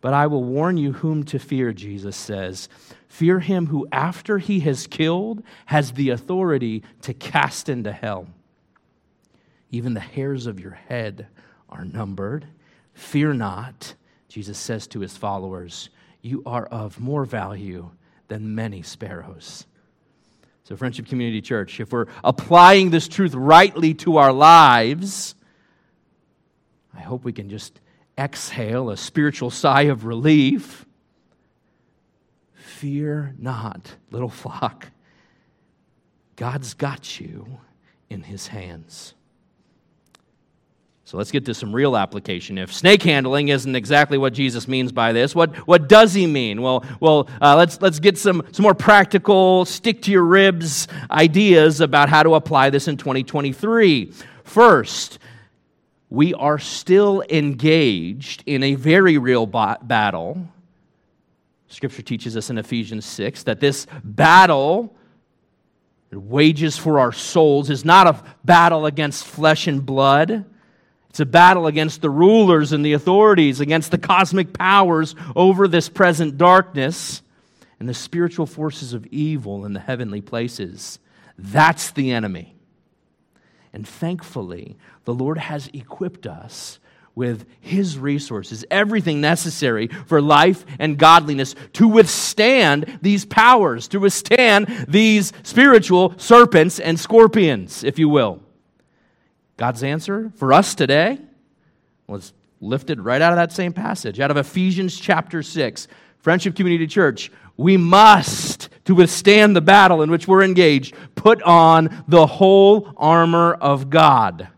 But 0.00 0.14
I 0.14 0.26
will 0.26 0.42
warn 0.42 0.76
you 0.76 0.92
whom 0.92 1.22
to 1.26 1.38
fear, 1.38 1.72
Jesus 1.72 2.16
says. 2.16 2.68
Fear 3.06 3.40
him 3.40 3.66
who, 3.66 3.86
after 3.92 4.38
he 4.38 4.60
has 4.60 4.88
killed, 4.88 5.44
has 5.66 5.92
the 5.92 6.10
authority 6.10 6.82
to 7.02 7.14
cast 7.14 7.68
into 7.68 7.92
hell. 7.92 8.26
Even 9.70 9.94
the 9.94 10.00
hairs 10.00 10.46
of 10.46 10.58
your 10.58 10.72
head 10.72 11.28
are 11.70 11.84
numbered. 11.84 12.46
Fear 12.94 13.34
not, 13.34 13.94
Jesus 14.28 14.58
says 14.58 14.86
to 14.88 15.00
his 15.00 15.16
followers, 15.16 15.90
you 16.22 16.42
are 16.44 16.66
of 16.66 17.00
more 17.00 17.24
value 17.24 17.90
than 18.28 18.54
many 18.54 18.82
sparrows. 18.82 19.66
So, 20.64 20.76
Friendship 20.76 21.06
Community 21.06 21.40
Church, 21.40 21.80
if 21.80 21.92
we're 21.92 22.06
applying 22.22 22.90
this 22.90 23.08
truth 23.08 23.34
rightly 23.34 23.94
to 23.94 24.18
our 24.18 24.32
lives, 24.32 25.34
I 26.94 27.00
hope 27.00 27.24
we 27.24 27.32
can 27.32 27.48
just 27.48 27.80
exhale 28.16 28.90
a 28.90 28.96
spiritual 28.96 29.50
sigh 29.50 29.82
of 29.82 30.04
relief. 30.04 30.84
Fear 32.52 33.34
not, 33.38 33.96
little 34.10 34.28
flock. 34.28 34.90
God's 36.36 36.74
got 36.74 37.18
you 37.20 37.58
in 38.08 38.22
his 38.22 38.46
hands. 38.46 39.14
So 41.10 41.16
let's 41.16 41.32
get 41.32 41.44
to 41.46 41.54
some 41.54 41.74
real 41.74 41.96
application. 41.96 42.56
If 42.56 42.72
snake 42.72 43.02
handling 43.02 43.48
isn't 43.48 43.74
exactly 43.74 44.16
what 44.16 44.32
Jesus 44.32 44.68
means 44.68 44.92
by 44.92 45.12
this, 45.12 45.34
what, 45.34 45.56
what 45.66 45.88
does 45.88 46.14
he 46.14 46.24
mean? 46.24 46.62
Well, 46.62 46.84
well 47.00 47.28
uh, 47.42 47.56
let's, 47.56 47.82
let's 47.82 47.98
get 47.98 48.16
some, 48.16 48.46
some 48.52 48.62
more 48.62 48.76
practical, 48.76 49.64
stick 49.64 50.02
to 50.02 50.12
your 50.12 50.22
ribs 50.22 50.86
ideas 51.10 51.80
about 51.80 52.10
how 52.10 52.22
to 52.22 52.36
apply 52.36 52.70
this 52.70 52.86
in 52.86 52.96
2023. 52.96 54.12
First, 54.44 55.18
we 56.10 56.32
are 56.34 56.60
still 56.60 57.24
engaged 57.28 58.44
in 58.46 58.62
a 58.62 58.76
very 58.76 59.18
real 59.18 59.46
battle. 59.46 60.46
Scripture 61.66 62.02
teaches 62.02 62.36
us 62.36 62.50
in 62.50 62.58
Ephesians 62.58 63.04
6 63.04 63.42
that 63.42 63.58
this 63.58 63.88
battle 64.04 64.94
wages 66.12 66.78
for 66.78 67.00
our 67.00 67.10
souls 67.10 67.68
is 67.68 67.84
not 67.84 68.06
a 68.06 68.22
battle 68.44 68.86
against 68.86 69.24
flesh 69.24 69.66
and 69.66 69.84
blood 69.84 70.44
it's 71.10 71.20
a 71.20 71.26
battle 71.26 71.66
against 71.66 72.02
the 72.02 72.10
rulers 72.10 72.72
and 72.72 72.86
the 72.86 72.92
authorities, 72.92 73.58
against 73.58 73.90
the 73.90 73.98
cosmic 73.98 74.52
powers 74.52 75.16
over 75.34 75.66
this 75.66 75.88
present 75.88 76.38
darkness 76.38 77.20
and 77.80 77.88
the 77.88 77.94
spiritual 77.94 78.46
forces 78.46 78.92
of 78.92 79.06
evil 79.06 79.66
in 79.66 79.72
the 79.72 79.80
heavenly 79.80 80.20
places. 80.20 81.00
That's 81.36 81.90
the 81.90 82.12
enemy. 82.12 82.54
And 83.72 83.86
thankfully, 83.86 84.76
the 85.04 85.14
Lord 85.14 85.38
has 85.38 85.68
equipped 85.72 86.28
us 86.28 86.78
with 87.16 87.44
His 87.60 87.98
resources, 87.98 88.64
everything 88.70 89.20
necessary 89.20 89.88
for 90.06 90.22
life 90.22 90.64
and 90.78 90.96
godliness 90.96 91.56
to 91.72 91.88
withstand 91.88 93.00
these 93.02 93.24
powers, 93.24 93.88
to 93.88 93.98
withstand 93.98 94.86
these 94.86 95.32
spiritual 95.42 96.16
serpents 96.18 96.78
and 96.78 97.00
scorpions, 97.00 97.82
if 97.82 97.98
you 97.98 98.08
will. 98.08 98.40
God's 99.60 99.82
answer 99.82 100.32
for 100.36 100.54
us 100.54 100.74
today 100.74 101.18
was 102.06 102.32
lifted 102.62 102.98
right 102.98 103.20
out 103.20 103.34
of 103.34 103.36
that 103.36 103.52
same 103.52 103.74
passage, 103.74 104.18
out 104.18 104.30
of 104.30 104.38
Ephesians 104.38 104.98
chapter 104.98 105.42
6. 105.42 105.86
Friendship 106.16 106.56
Community 106.56 106.86
Church, 106.86 107.30
we 107.58 107.76
must, 107.76 108.70
to 108.86 108.94
withstand 108.94 109.54
the 109.54 109.60
battle 109.60 110.00
in 110.00 110.10
which 110.10 110.26
we're 110.26 110.42
engaged, 110.42 110.94
put 111.14 111.42
on 111.42 112.04
the 112.08 112.24
whole 112.24 112.90
armor 112.96 113.52
of 113.52 113.90
God. 113.90 114.48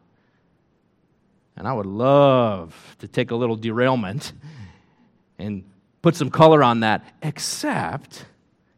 And 1.57 1.67
I 1.67 1.73
would 1.73 1.87
love 1.87 2.97
to 3.01 3.09
take 3.09 3.33
a 3.33 3.35
little 3.35 3.57
derailment 3.57 4.33
and 5.37 5.65
put 6.01 6.15
some 6.15 6.31
color 6.31 6.63
on 6.63 6.79
that, 6.81 7.05
except, 7.25 8.25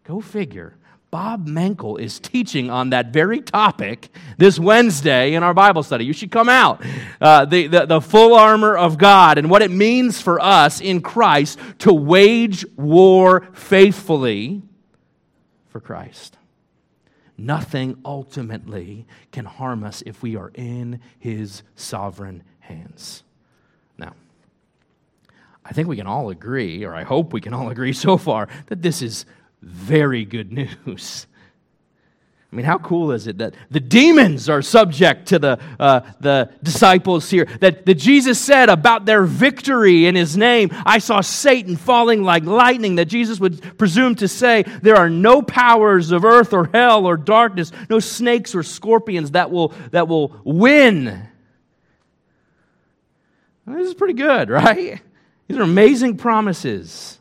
go 0.04 0.22
figure, 0.22 0.74
Bob 1.14 1.47
Menkel 1.47 2.00
is 2.00 2.18
teaching 2.18 2.71
on 2.71 2.90
that 2.90 3.12
very 3.12 3.40
topic 3.40 4.09
this 4.37 4.59
Wednesday 4.59 5.35
in 5.35 5.44
our 5.44 5.54
Bible 5.54 5.85
study. 5.85 6.04
You 6.04 6.12
should 6.12 6.33
come 6.33 6.49
out. 6.49 6.85
Uh, 7.21 7.44
the, 7.44 7.68
the, 7.68 7.87
the 7.87 8.00
full 8.00 8.35
armor 8.35 8.76
of 8.76 8.99
God 8.99 9.38
and 9.38 9.49
what 9.49 9.62
it 9.62 9.71
means 9.71 10.21
for 10.21 10.40
us 10.40 10.80
in 10.80 11.02
Christ 11.02 11.61
to 11.78 11.92
wage 11.92 12.66
war 12.75 13.47
faithfully 13.52 14.62
for 15.68 15.78
Christ. 15.78 16.37
Nothing 17.38 17.97
ultimately 18.04 19.06
can 19.30 19.44
harm 19.44 19.85
us 19.85 20.02
if 20.04 20.21
we 20.21 20.35
are 20.35 20.50
in 20.52 20.99
his 21.21 21.62
sovereign 21.76 22.42
hands. 22.59 23.23
Now, 23.97 24.14
I 25.64 25.75
think 25.75 25.87
we 25.87 25.94
can 25.94 26.09
all 26.09 26.30
agree, 26.30 26.83
or 26.83 26.92
I 26.92 27.04
hope 27.04 27.33
we 27.33 27.40
can 27.40 27.54
all 27.54 27.71
agree 27.71 27.92
so 27.92 28.16
far, 28.16 28.49
that 28.66 28.83
this 28.83 29.00
is 29.00 29.26
very 29.64 30.25
good 30.25 30.52
news. 30.52 31.26
I 32.54 32.56
mean, 32.56 32.66
how 32.66 32.78
cool 32.78 33.11
is 33.11 33.26
it 33.26 33.38
that 33.38 33.54
the 33.73 33.80
demons 33.80 34.49
are 34.49 34.62
subject 34.62 35.26
to 35.28 35.40
the, 35.40 35.59
uh, 35.80 36.02
the 36.21 36.52
disciples 36.62 37.28
here? 37.28 37.47
That, 37.59 37.85
that 37.85 37.97
Jesus 37.97 38.40
said 38.40 38.68
about 38.68 39.06
their 39.06 39.25
victory 39.25 40.06
in 40.06 40.14
his 40.14 40.37
name, 40.37 40.71
I 40.87 40.99
saw 40.99 41.21
Satan 41.21 41.75
falling 41.75 42.23
like 42.23 42.44
lightning. 42.44 42.94
That 42.94 43.06
Jesus 43.06 43.40
would 43.40 43.76
presume 43.76 44.14
to 44.16 44.28
say, 44.28 44.62
There 44.83 44.94
are 44.94 45.11
no 45.11 45.42
powers 45.42 46.12
of 46.12 46.25
earth 46.25 46.52
or 46.52 46.71
hell 46.73 47.06
or 47.06 47.16
darkness, 47.16 47.73
no 47.90 47.99
snakes 47.99 48.54
or 48.54 48.62
scorpions 48.62 49.33
that 49.33 49.50
will, 49.50 49.75
that 49.90 50.06
will 50.06 50.40
win. 50.44 51.26
This 53.66 53.88
is 53.88 53.94
pretty 53.94 54.14
good, 54.14 54.49
right? 54.50 55.00
These 55.49 55.59
are 55.59 55.62
amazing 55.62 56.18
promises. 56.18 57.18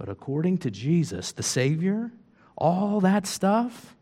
But 0.00 0.08
according 0.08 0.56
to 0.58 0.70
Jesus, 0.70 1.32
the 1.32 1.42
Savior, 1.42 2.10
all 2.56 3.00
that 3.00 3.26
stuff, 3.26 3.94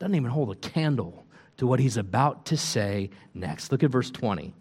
doesn't 0.00 0.16
even 0.16 0.30
hold 0.30 0.50
a 0.50 0.56
candle 0.56 1.24
to 1.58 1.66
what 1.68 1.78
he's 1.78 1.96
about 1.96 2.46
to 2.46 2.56
say 2.56 3.10
next. 3.32 3.70
Look 3.70 3.84
at 3.84 3.90
verse 3.90 4.10
20. 4.10 4.52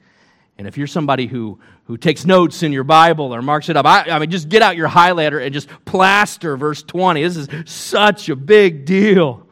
And 0.60 0.68
if 0.68 0.77
you're 0.77 0.86
somebody 0.86 1.25
who, 1.25 1.58
who 1.86 1.98
takes 1.98 2.27
notes 2.27 2.62
in 2.62 2.72
your 2.74 2.84
Bible 2.84 3.34
or 3.34 3.41
marks 3.41 3.70
it 3.70 3.75
up, 3.75 3.88
I, 3.88 4.03
I 4.12 4.20
mean, 4.20 4.30
just 4.30 4.50
get 4.50 4.62
out 4.62 4.75
your 4.75 4.88
highlighter 4.88 5.44
and 5.44 5.51
just 5.51 5.68
plaster 5.84 6.56
verse 6.56 6.84
20. 6.84 7.24
This 7.24 7.38
is 7.38 7.50
such 7.65 8.30
a 8.30 8.36
big 8.36 8.86
deal. 8.86 9.48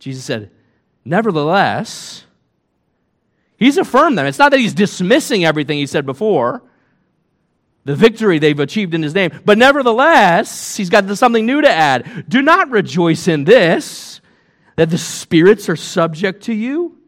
Jesus 0.00 0.22
said, 0.22 0.50
Nevertheless, 1.02 2.26
he's 3.56 3.78
affirmed 3.78 4.18
them. 4.18 4.26
It's 4.26 4.38
not 4.38 4.50
that 4.50 4.60
he's 4.60 4.74
dismissing 4.74 5.46
everything 5.46 5.78
he 5.78 5.86
said 5.86 6.04
before, 6.04 6.62
the 7.84 7.96
victory 7.96 8.38
they've 8.38 8.60
achieved 8.60 8.94
in 8.94 9.02
his 9.02 9.14
name, 9.14 9.32
but 9.44 9.58
nevertheless, 9.58 10.76
he's 10.76 10.90
got 10.90 11.08
something 11.16 11.46
new 11.46 11.60
to 11.60 11.70
add. 11.70 12.26
Do 12.28 12.42
not 12.42 12.70
rejoice 12.70 13.26
in 13.28 13.44
this 13.44 14.20
that 14.76 14.90
the 14.90 14.98
spirits 14.98 15.68
are 15.68 15.76
subject 15.76 16.44
to 16.44 16.54
you, 16.54 16.98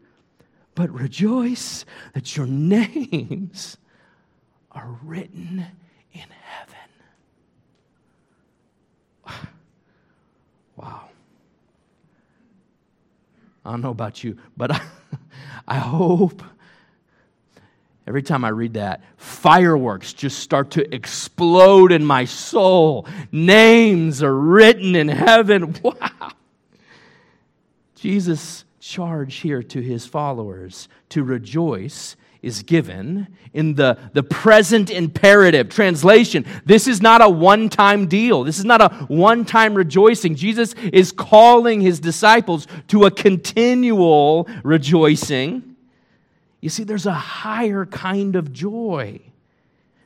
but 0.74 0.90
rejoice 0.90 1.84
that 2.14 2.36
your 2.36 2.46
names 2.48 3.76
are 4.70 4.98
written 5.02 5.66
in 6.12 6.26
heaven. 6.44 6.76
Wow. 10.74 11.10
I 13.64 13.70
don't 13.70 13.82
know 13.82 13.90
about 13.90 14.24
you, 14.24 14.38
but 14.56 14.72
I, 14.72 14.80
I 15.68 15.78
hope 15.78 16.42
Every 18.06 18.22
time 18.22 18.44
I 18.44 18.48
read 18.48 18.74
that, 18.74 19.02
fireworks 19.16 20.12
just 20.12 20.40
start 20.40 20.72
to 20.72 20.94
explode 20.94 21.92
in 21.92 22.04
my 22.04 22.24
soul. 22.24 23.06
Names 23.30 24.22
are 24.22 24.34
written 24.34 24.96
in 24.96 25.08
heaven. 25.08 25.74
Wow. 25.84 26.32
Jesus' 27.94 28.64
charge 28.80 29.36
here 29.36 29.62
to 29.62 29.80
his 29.80 30.06
followers 30.06 30.88
to 31.10 31.22
rejoice 31.22 32.16
is 32.42 32.64
given 32.64 33.28
in 33.52 33.74
the, 33.74 33.96
the 34.12 34.24
present 34.24 34.90
imperative. 34.90 35.68
Translation 35.68 36.44
This 36.64 36.88
is 36.88 37.00
not 37.00 37.22
a 37.22 37.28
one 37.28 37.68
time 37.68 38.08
deal. 38.08 38.42
This 38.42 38.58
is 38.58 38.64
not 38.64 38.80
a 38.80 38.88
one 39.06 39.44
time 39.44 39.74
rejoicing. 39.74 40.34
Jesus 40.34 40.74
is 40.92 41.12
calling 41.12 41.80
his 41.80 42.00
disciples 42.00 42.66
to 42.88 43.04
a 43.04 43.10
continual 43.10 44.48
rejoicing. 44.64 45.71
You 46.62 46.70
see, 46.70 46.84
there's 46.84 47.04
a 47.04 47.12
higher 47.12 47.84
kind 47.84 48.34
of 48.36 48.54
joy. 48.54 49.20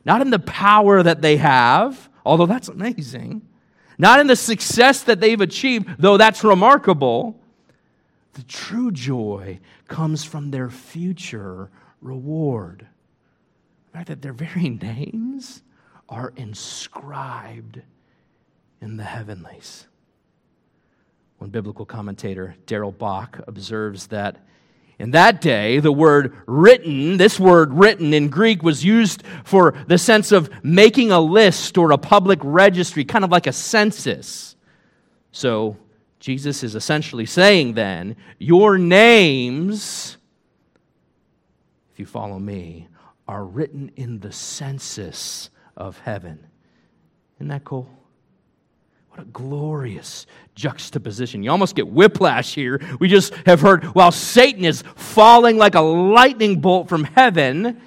Not 0.03 0.21
in 0.21 0.29
the 0.31 0.39
power 0.39 1.01
that 1.01 1.21
they 1.21 1.37
have, 1.37 2.09
although 2.25 2.45
that's 2.45 2.67
amazing. 2.67 3.47
Not 3.97 4.19
in 4.19 4.27
the 4.27 4.35
success 4.35 5.03
that 5.03 5.21
they've 5.21 5.39
achieved, 5.39 5.87
though 5.97 6.17
that's 6.17 6.43
remarkable 6.43 7.39
the 8.37 8.43
true 8.43 8.91
joy 8.91 9.59
comes 9.87 10.23
from 10.23 10.51
their 10.51 10.69
future 10.69 11.71
reward. 12.01 12.85
The 13.87 13.97
fact 13.97 14.07
that 14.09 14.21
their 14.21 14.31
very 14.31 14.69
names 14.81 15.63
are 16.07 16.33
inscribed 16.35 17.81
in 18.79 18.95
the 18.95 19.03
heavenlies. 19.03 19.87
One 21.39 21.49
biblical 21.49 21.85
commentator, 21.85 22.55
Darrell 22.67 22.91
Bock, 22.91 23.41
observes 23.47 24.05
that 24.07 24.45
in 24.99 25.11
that 25.11 25.41
day, 25.41 25.79
the 25.79 25.91
word 25.91 26.35
written, 26.47 27.17
this 27.17 27.39
word 27.39 27.71
written 27.73 28.13
in 28.13 28.29
Greek, 28.29 28.63
was 28.63 28.83
used 28.83 29.23
for 29.43 29.75
the 29.87 29.97
sense 29.97 30.31
of 30.31 30.49
making 30.63 31.11
a 31.11 31.19
list 31.19 31.77
or 31.77 31.91
a 31.91 31.97
public 31.99 32.39
registry, 32.41 33.05
kind 33.05 33.23
of 33.23 33.29
like 33.29 33.45
a 33.45 33.53
census. 33.53 34.55
So, 35.31 35.77
Jesus 36.19 36.63
is 36.63 36.73
essentially 36.73 37.27
saying 37.27 37.73
then, 37.73 38.15
Your 38.39 38.79
names, 38.79 40.17
if 41.93 41.99
you 41.99 42.07
follow 42.07 42.39
me, 42.39 42.87
are 43.27 43.45
written 43.45 43.91
in 43.95 44.19
the 44.19 44.31
census 44.31 45.51
of 45.75 45.99
heaven. 45.99 46.39
Isn't 47.37 47.49
that 47.49 47.63
cool? 47.63 47.87
What 49.17 49.25
a 49.25 49.29
glorious 49.31 50.27
juxtaposition. 50.53 51.41
You 51.41 51.49
almost 51.49 51.75
get 51.75 51.87
whiplash 51.87 52.53
here. 52.53 52.79
We 52.99 53.07
just 53.07 53.33
have 53.47 53.61
heard 53.61 53.83
while 53.95 54.11
Satan 54.11 54.63
is 54.63 54.83
falling 54.95 55.57
like 55.57 55.73
a 55.73 55.81
lightning 55.81 56.61
bolt 56.61 56.87
from 56.87 57.03
heaven, 57.03 57.81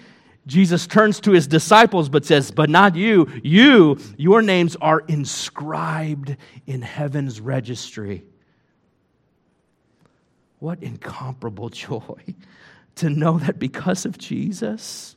Jesus 0.49 0.89
turns 0.89 1.21
to 1.21 1.31
his 1.31 1.47
disciples 1.47 2.09
but 2.09 2.25
says, 2.25 2.51
But 2.51 2.69
not 2.69 2.97
you. 2.97 3.29
You, 3.45 3.99
your 4.17 4.43
names 4.43 4.75
are 4.81 5.01
inscribed 5.07 6.37
in 6.67 6.83
heaven's 6.83 7.41
registry. 7.41 8.25
What 10.59 10.83
incomparable 10.83 11.69
joy 11.69 12.35
to 12.97 13.09
know 13.09 13.39
that 13.39 13.61
because 13.61 14.05
of 14.05 14.19
Jesus, 14.19 15.15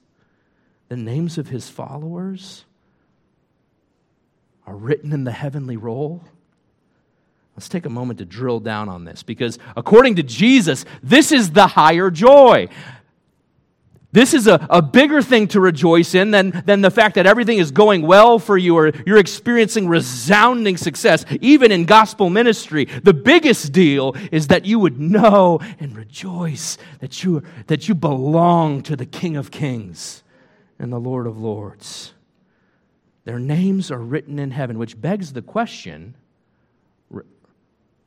the 0.90 0.98
names 0.98 1.40
of 1.40 1.48
his 1.48 1.70
followers 1.70 2.66
are 4.66 4.76
written 4.76 5.12
in 5.14 5.24
the 5.24 5.32
heavenly 5.32 5.78
roll. 5.78 6.24
Let's 7.56 7.70
take 7.70 7.86
a 7.86 7.90
moment 7.90 8.20
to 8.20 8.26
drill 8.26 8.60
down 8.60 8.90
on 8.90 9.06
this 9.06 9.22
because, 9.22 9.60
according 9.78 10.16
to 10.16 10.24
Jesus, 10.24 10.86
this 11.04 11.32
is 11.32 11.52
the 11.52 11.68
higher 11.68 12.10
joy. 12.10 12.68
This 14.12 14.36
is 14.36 14.46
a, 14.46 14.66
a 14.70 14.82
bigger 14.82 15.24
thing 15.24 15.48
to 15.50 15.60
rejoice 15.60 16.14
in 16.14 16.30
than, 16.30 16.64
than 16.68 16.82
the 16.82 16.92
fact 16.92 17.16
that 17.16 17.26
everything 17.26 17.58
is 17.58 17.72
going 17.72 18.04
well 18.04 18.38
for 18.38 18.58
you 18.58 18.76
or 18.78 18.92
you're 19.08 19.18
experiencing 19.18 19.88
resounding 19.88 20.78
success, 20.78 21.26
even 21.42 21.72
in 21.72 21.86
gospel 21.86 22.30
ministry. 22.30 22.86
The 22.86 23.14
biggest 23.14 23.72
deal 23.72 24.16
is 24.32 24.48
that 24.48 24.66
you 24.66 24.78
would 24.78 25.00
know 25.00 25.60
and 25.80 25.98
rejoice 25.98 26.78
that 27.00 27.24
you, 27.24 27.42
that 27.66 27.88
you 27.88 27.96
belong 27.96 28.84
to 28.84 28.96
the 28.96 29.08
King 29.08 29.36
of 29.36 29.50
Kings 29.50 30.24
and 30.78 30.94
the 30.94 31.00
Lord 31.00 31.26
of 31.26 31.40
Lords. 31.40 32.14
Their 33.26 33.40
names 33.40 33.90
are 33.92 34.00
written 34.00 34.38
in 34.40 34.52
heaven, 34.52 34.78
which 34.78 35.00
begs 35.00 35.34
the 35.34 35.42
question 35.42 36.16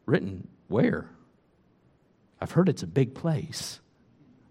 written 0.06 0.46
where? 0.68 1.10
I've 2.40 2.52
heard 2.52 2.68
it's 2.68 2.82
a 2.82 2.86
big 2.86 3.14
place. 3.14 3.80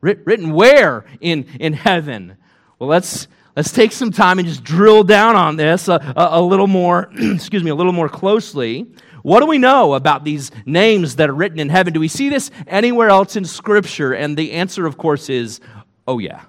Written 0.01 0.51
where 0.51 1.05
in, 1.19 1.47
in 1.59 1.73
heaven? 1.73 2.37
Well, 2.77 2.89
let's, 2.89 3.27
let's 3.55 3.71
take 3.71 3.91
some 3.91 4.11
time 4.11 4.37
and 4.37 4.47
just 4.47 4.63
drill 4.63 5.03
down 5.03 5.35
on 5.35 5.55
this 5.55 5.87
a, 5.87 6.13
a, 6.15 6.39
a 6.39 6.41
little 6.41 6.67
more, 6.67 7.09
excuse 7.17 7.63
me, 7.63 7.71
a 7.71 7.75
little 7.75 7.93
more 7.93 8.09
closely. 8.09 8.85
What 9.23 9.39
do 9.39 9.47
we 9.47 9.57
know 9.57 9.95
about 9.95 10.23
these 10.23 10.51
names 10.65 11.15
that 11.15 11.29
are 11.29 11.33
written 11.33 11.59
in 11.59 11.69
heaven? 11.69 11.93
Do 11.93 11.99
we 11.99 12.07
see 12.07 12.29
this 12.29 12.51
anywhere 12.67 13.09
else 13.09 13.35
in 13.35 13.45
Scripture? 13.45 14.13
And 14.13 14.37
the 14.37 14.51
answer, 14.51 14.85
of 14.85 14.97
course, 14.97 15.29
is 15.29 15.59
oh, 16.07 16.19
yeah. 16.19 16.41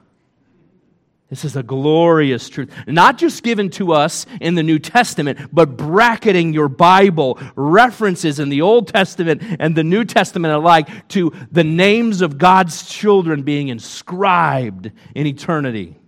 This 1.29 1.45
is 1.45 1.57
a 1.57 1.63
glorious 1.63 2.49
truth, 2.49 2.73
not 2.87 3.19
just 3.19 3.43
given 3.43 3.69
to 3.71 3.93
us 3.93 4.27
in 4.41 4.55
the 4.55 4.63
New 4.63 4.79
Testament, 4.79 5.39
but 5.53 5.77
bracketing 5.77 6.55
your 6.55 6.69
Bible 6.69 7.41
references 7.57 8.39
in 8.39 8.49
the 8.49 8.63
Old 8.63 8.87
Testament 8.87 9.43
and 9.59 9.75
the 9.75 9.83
New 9.83 10.05
Testament 10.05 10.55
alike 10.55 11.09
to 11.09 11.33
the 11.51 11.65
names 11.65 12.21
of 12.21 12.39
God's 12.39 12.89
children 12.89 13.43
being 13.43 13.69
inscribed 13.69 14.93
in 15.17 15.27
eternity 15.27 15.99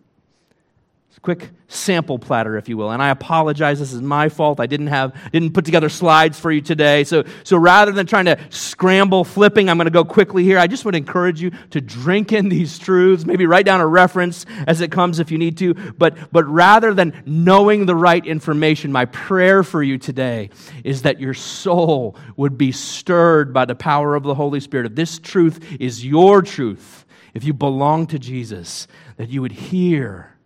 quick 1.23 1.51
sample 1.69 2.19
platter 2.19 2.57
if 2.57 2.69
you 2.69 2.77
will. 2.77 2.91
And 2.91 3.03
i 3.03 3.11
apologize 3.11 3.79
this 3.79 3.93
is 3.93 4.01
my 4.01 4.29
fault. 4.29 4.61
I 4.61 4.67
didn't 4.67 4.87
have 4.87 5.15
didn't 5.33 5.53
put 5.53 5.65
together 5.65 5.89
slides 5.89 6.39
for 6.39 6.51
you 6.51 6.61
today. 6.61 7.05
So 7.05 7.25
so 7.45 7.57
rather 7.57 7.93
than 7.93 8.07
trying 8.07 8.27
to 8.27 8.39
scramble 8.51 9.25
flipping 9.25 9.69
i'm 9.69 9.77
going 9.77 9.87
to 9.87 9.91
go 9.91 10.05
quickly 10.05 10.45
here. 10.45 10.59
I 10.59 10.67
just 10.67 10.85
would 10.85 10.95
encourage 10.95 11.41
you 11.41 11.51
to 11.71 11.81
drink 11.81 12.33
in 12.33 12.49
these 12.49 12.79
truths. 12.79 13.27
Maybe 13.27 13.47
write 13.47 13.67
down 13.67 13.81
a 13.81 13.87
reference 13.87 14.47
as 14.67 14.81
it 14.81 14.91
comes 14.91 15.19
if 15.19 15.31
you 15.31 15.39
need 15.39 15.59
to. 15.59 15.75
But 15.75 16.33
but 16.33 16.47
rather 16.47 16.95
than 16.95 17.23
knowing 17.27 17.87
the 17.87 17.97
right 17.97 18.25
information 18.25 18.93
my 18.93 19.05
prayer 19.07 19.63
for 19.63 19.83
you 19.83 19.99
today 19.99 20.51
is 20.85 21.03
that 21.03 21.21
your 21.21 21.35
soul 21.35 22.17
would 22.37 22.57
be 22.57 22.73
stirred 22.73 23.53
by 23.53 23.65
the 23.65 23.75
power 23.75 24.15
of 24.15 24.23
the 24.23 24.35
holy 24.35 24.61
spirit. 24.61 24.87
If 24.87 24.95
this 24.95 25.19
truth 25.19 25.77
is 25.81 26.05
your 26.05 26.43
truth 26.43 27.05
if 27.35 27.45
you 27.45 27.53
belong 27.53 28.07
to 28.07 28.19
jesus 28.19 28.89
that 29.17 29.29
you 29.29 29.43
would 29.43 29.53
hear 29.53 30.38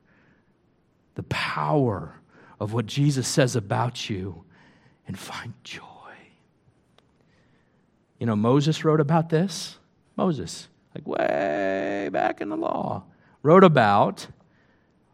the 1.14 1.22
power 1.24 2.20
of 2.60 2.72
what 2.72 2.86
Jesus 2.86 3.26
says 3.26 3.56
about 3.56 4.08
you 4.08 4.44
and 5.06 5.18
find 5.18 5.52
joy. 5.64 5.82
You 8.18 8.26
know, 8.26 8.36
Moses 8.36 8.84
wrote 8.84 9.00
about 9.00 9.30
this. 9.30 9.78
Moses, 10.16 10.68
like 10.94 11.06
way 11.06 12.08
back 12.12 12.40
in 12.40 12.50
the 12.50 12.56
law, 12.56 13.02
wrote 13.42 13.64
about 13.64 14.28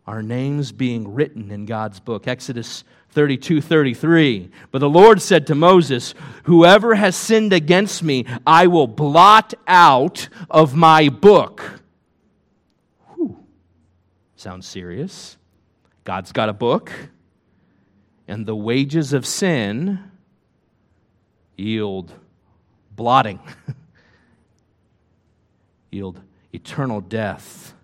our 0.06 0.22
names 0.22 0.72
being 0.72 1.14
written 1.14 1.50
in 1.50 1.64
God's 1.64 2.00
book. 2.00 2.28
Exodus 2.28 2.84
32 3.10 3.62
33. 3.62 4.50
But 4.70 4.80
the 4.80 4.90
Lord 4.90 5.22
said 5.22 5.46
to 5.46 5.54
Moses, 5.54 6.14
Whoever 6.42 6.96
has 6.96 7.16
sinned 7.16 7.54
against 7.54 8.02
me, 8.02 8.26
I 8.46 8.66
will 8.66 8.86
blot 8.86 9.54
out 9.66 10.28
of 10.50 10.74
my 10.74 11.08
book. 11.08 11.80
Whew. 13.14 13.42
Sounds 14.36 14.66
serious. 14.66 15.37
God's 16.08 16.32
got 16.32 16.48
a 16.48 16.54
book, 16.54 16.90
and 18.26 18.46
the 18.46 18.56
wages 18.56 19.12
of 19.12 19.26
sin 19.26 20.10
yield 21.54 22.14
blotting, 22.96 23.38
yield 25.90 26.18
eternal 26.50 27.02
death. 27.02 27.74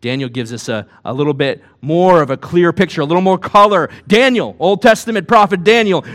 Daniel 0.00 0.30
gives 0.30 0.50
us 0.50 0.70
a, 0.70 0.86
a 1.04 1.12
little 1.12 1.34
bit 1.34 1.62
more 1.82 2.22
of 2.22 2.30
a 2.30 2.38
clear 2.38 2.72
picture, 2.72 3.02
a 3.02 3.04
little 3.04 3.20
more 3.20 3.36
color. 3.36 3.90
Daniel, 4.06 4.56
Old 4.58 4.80
Testament 4.80 5.28
prophet 5.28 5.62
Daniel, 5.62 6.06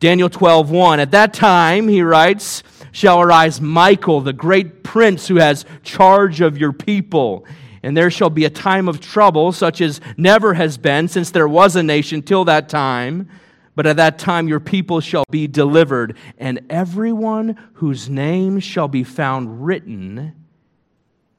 Daniel 0.00 0.30
12, 0.30 0.70
1. 0.70 1.00
At 1.00 1.10
that 1.10 1.34
time, 1.34 1.86
he 1.86 2.00
writes, 2.00 2.62
shall 2.92 3.20
arise 3.20 3.60
Michael, 3.60 4.22
the 4.22 4.32
great 4.32 4.82
prince 4.82 5.28
who 5.28 5.36
has 5.36 5.66
charge 5.82 6.40
of 6.40 6.56
your 6.56 6.72
people. 6.72 7.44
And 7.84 7.94
there 7.94 8.10
shall 8.10 8.30
be 8.30 8.46
a 8.46 8.50
time 8.50 8.88
of 8.88 8.98
trouble, 8.98 9.52
such 9.52 9.82
as 9.82 10.00
never 10.16 10.54
has 10.54 10.78
been 10.78 11.06
since 11.06 11.30
there 11.30 11.46
was 11.46 11.76
a 11.76 11.82
nation 11.82 12.22
till 12.22 12.46
that 12.46 12.70
time. 12.70 13.28
But 13.76 13.86
at 13.86 13.96
that 13.96 14.18
time 14.18 14.48
your 14.48 14.58
people 14.58 15.02
shall 15.02 15.26
be 15.30 15.46
delivered, 15.46 16.16
and 16.38 16.60
everyone 16.70 17.58
whose 17.74 18.08
name 18.08 18.58
shall 18.58 18.88
be 18.88 19.04
found 19.04 19.66
written 19.66 20.34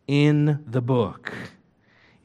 in 0.08 0.63
the 0.67 0.81
book. 0.81 1.34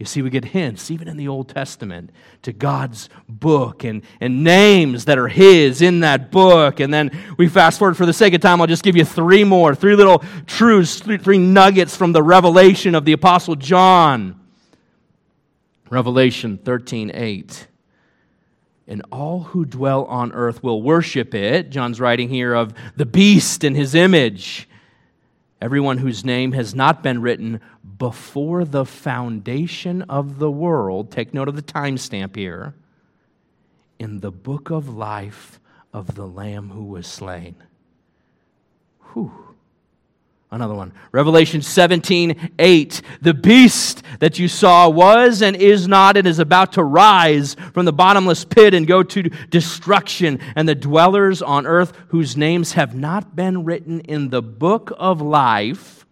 You 0.01 0.07
see, 0.07 0.23
we 0.23 0.31
get 0.31 0.47
hints, 0.47 0.91
even 0.91 1.09
in 1.09 1.19
the 1.19 1.29
Old 1.29 1.51
Testament, 1.51 2.09
to 2.41 2.55
God's 2.55 3.11
book 3.29 3.85
and, 3.85 4.01
and 4.19 4.43
names 4.43 5.05
that 5.05 5.19
are 5.19 5.29
His 5.29 5.83
in 5.83 6.01
that 6.01 6.31
book. 6.31 6.81
And 6.81 6.93
then 6.93 7.11
we 7.37 7.49
fast 7.49 7.79
forward 7.79 7.99
for 7.99 8.07
the 8.07 8.15
sake 8.15 8.33
of 8.33 8.41
time, 8.41 8.63
I'll 8.63 8.67
just 8.67 8.83
give 8.83 8.97
you 8.97 9.05
three 9.05 9.45
more, 9.45 9.75
three 9.75 9.95
little 9.95 10.25
truths, 10.47 11.01
three, 11.01 11.19
three 11.19 11.37
nuggets 11.37 11.95
from 11.99 12.13
the 12.13 12.23
revelation 12.23 12.95
of 12.95 13.05
the 13.05 13.13
Apostle 13.13 13.57
John. 13.57 14.41
Revelation 15.91 16.57
13 16.57 17.11
8. 17.13 17.67
And 18.89 19.03
all 19.13 19.41
who 19.41 19.67
dwell 19.67 20.07
on 20.07 20.33
earth 20.33 20.63
will 20.63 20.81
worship 20.81 21.35
it. 21.35 21.69
John's 21.69 22.01
writing 22.01 22.31
here 22.31 22.55
of 22.55 22.73
the 22.97 23.05
beast 23.05 23.65
in 23.65 23.75
his 23.75 23.95
image. 23.95 24.67
Everyone 25.61 25.99
whose 25.99 26.25
name 26.25 26.53
has 26.53 26.75
not 26.75 27.03
been 27.03 27.21
written 27.21 27.61
before 27.99 28.65
the 28.65 28.87
foundation 28.87 30.03
of 30.03 30.39
the 30.39 30.51
world, 30.51 31.11
take 31.11 31.35
note 31.35 31.49
of 31.49 31.57
the 31.57 31.63
timestamp 31.63 32.35
here, 32.35 32.75
in 33.99 34.21
the 34.21 34.33
book 34.33 34.71
of 34.71 34.89
life 34.89 35.61
of 35.93 36.15
the 36.15 36.27
Lamb 36.27 36.71
who 36.71 36.85
was 36.85 37.07
slain. 37.07 37.57
Whew. 39.13 39.50
Another 40.53 40.75
one. 40.75 40.93
Revelation 41.13 41.63
17, 41.63 42.55
8. 42.59 43.03
The 43.23 43.35
beast 43.35 44.03
that 44.19 44.39
you 44.41 44.49
saw 44.49 44.89
was 44.89 45.43
and 45.43 45.55
is 45.55 45.87
not 45.87 46.17
and 46.17 46.27
is 46.27 46.41
about 46.41 46.73
to 46.73 46.83
rise 46.83 47.55
from 47.73 47.85
the 47.85 47.93
bottomless 47.93 48.45
pit 48.45 48.75
and 48.75 48.85
go 48.85 49.05
to 49.05 49.23
destruction. 49.51 50.41
And 50.57 50.69
the 50.69 50.75
dwellers 50.75 51.41
on 51.41 51.67
earth 51.67 51.93
whose 52.09 52.37
names 52.37 52.73
have 52.73 52.97
not 52.97 53.37
been 53.37 53.65
written 53.65 54.01
in 54.01 54.31
the 54.31 54.43
book 54.43 54.93
of 54.99 55.21
life 55.21 56.05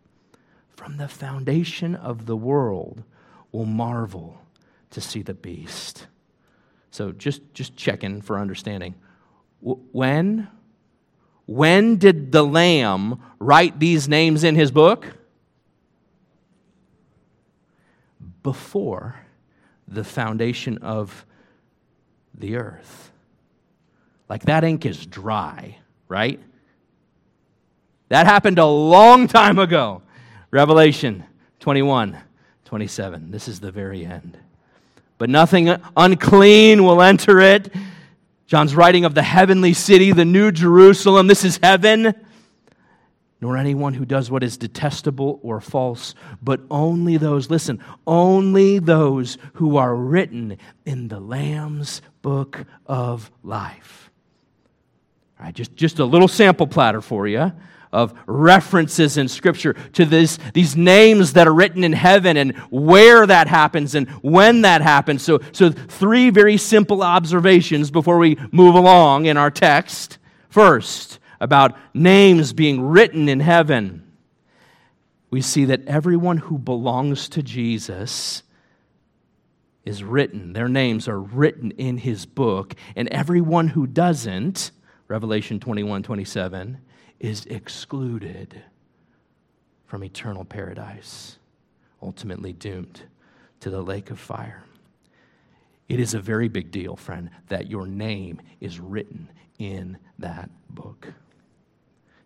from 0.77 0.99
the 0.99 1.09
foundation 1.09 1.97
of 1.97 2.27
the 2.27 2.37
world 2.37 3.03
will 3.51 3.65
marvel 3.65 4.41
to 4.91 5.01
see 5.01 5.23
the 5.23 5.35
beast. 5.35 6.07
So 6.93 7.11
just, 7.11 7.43
just 7.55 7.75
checking 7.75 8.23
for 8.23 8.39
understanding. 8.39 8.95
When 9.61 10.47
when 11.49 11.97
did 11.97 12.31
the 12.31 12.45
Lamb 12.45 13.23
write 13.39 13.81
these 13.81 14.07
names 14.07 14.45
in 14.45 14.55
his 14.55 14.71
book? 14.71 15.07
Before 18.43 19.17
the 19.89 20.05
foundation 20.05 20.77
of 20.79 21.25
the 22.35 22.57
earth. 22.57 23.11
Like 24.29 24.43
that 24.43 24.63
ink 24.63 24.85
is 24.85 25.07
dry, 25.07 25.79
right? 26.07 26.39
That 28.11 28.27
happened 28.27 28.59
a 28.59 28.67
long 28.67 29.27
time 29.27 29.59
ago. 29.59 30.03
Revelation 30.51 31.25
21, 31.61 32.15
27. 32.67 33.31
This 33.31 33.49
is 33.49 33.59
the 33.59 33.73
very 33.73 34.05
end. 34.05 34.37
But 35.17 35.31
nothing 35.31 35.75
unclean 35.97 36.85
will 36.85 37.01
enter 37.01 37.41
it 37.41 37.73
John's 38.49 38.75
writing 38.75 39.05
of 39.05 39.15
the 39.15 39.23
heavenly 39.23 39.75
city, 39.75 40.11
the 40.11 40.25
new 40.25 40.51
Jerusalem. 40.51 41.27
This 41.27 41.45
is 41.45 41.61
heaven. 41.63 42.15
Nor 43.43 43.59
anyone 43.59 43.93
who 43.93 44.07
does 44.07 44.31
what 44.31 44.43
is 44.43 44.57
detestable 44.57 45.39
or 45.43 45.61
false, 45.61 46.15
but 46.43 46.63
only 46.71 47.19
those, 47.19 47.51
listen, 47.51 47.79
only 48.07 48.79
those 48.79 49.37
who 49.53 49.77
are 49.77 49.95
written 49.95 50.57
in 50.87 51.09
the 51.09 51.21
Lamb's 51.21 52.03
book 52.23 52.65
of 52.87 53.31
life. 53.45 54.11
All 55.39 55.45
right, 55.45 55.55
just, 55.55 55.77
just 55.77 55.99
a 55.99 56.05
little 56.05 56.27
sample 56.27 56.67
platter 56.67 57.03
for 57.03 57.29
you 57.29 57.53
of 57.93 58.13
references 58.27 59.17
in 59.17 59.29
Scripture 59.29 59.75
to 59.93 60.05
this, 60.05 60.39
these 60.55 60.77
names 60.77 61.33
that 61.35 61.49
are 61.49 61.55
written 61.55 61.85
in 61.85 61.93
heaven 61.93 62.37
and 62.37 62.57
where 62.71 63.27
that 63.27 63.49
happens 63.49 63.95
and 63.95 64.09
when 64.23 64.63
that 64.63 64.83
happens. 64.83 65.23
So, 65.23 65.41
so, 65.53 65.71
three 65.71 66.31
very 66.31 66.57
simple 66.57 67.03
observations 67.03 67.91
before 67.91 68.19
we 68.19 68.37
move 68.53 68.75
along 68.75 69.27
in 69.27 69.37
our 69.37 69.51
text. 69.51 70.19
First, 70.49 71.19
about 71.41 71.77
names 71.95 72.53
being 72.53 72.81
written 72.81 73.29
in 73.29 73.41
heaven. 73.41 74.05
We 75.31 75.41
see 75.43 75.67
that 75.67 75.87
everyone 75.87 76.39
who 76.39 76.59
belongs 76.59 77.29
to 77.31 77.43
Jesus 77.43 78.43
is 79.85 80.03
written. 80.03 80.53
Their 80.53 80.69
names 80.69 81.09
are 81.09 81.21
written 81.21 81.71
in 81.73 81.99
his 81.99 82.27
book. 82.27 82.75
And 82.97 83.09
everyone 83.09 83.69
who 83.69 83.87
doesn't, 83.87 84.71
Revelation 85.07 85.61
21 85.61 86.03
27, 86.03 86.79
is 87.21 87.47
excluded 87.47 88.63
from 89.87 90.05
eternal 90.05 90.45
paradise, 90.45 91.39
ultimately 92.03 92.53
doomed 92.53 93.03
to 93.61 93.71
the 93.71 93.83
lake 93.83 94.11
of 94.11 94.19
fire. 94.19 94.63
It 95.89 96.01
is 96.01 96.15
a 96.15 96.21
very 96.21 96.49
big 96.49 96.71
deal, 96.71 96.97
friend, 96.97 97.31
that 97.49 97.71
your 97.71 97.87
name 97.87 98.41
is 98.61 98.79
written 98.79 99.31
in 99.59 99.99
that 100.19 100.51
book. 100.69 101.13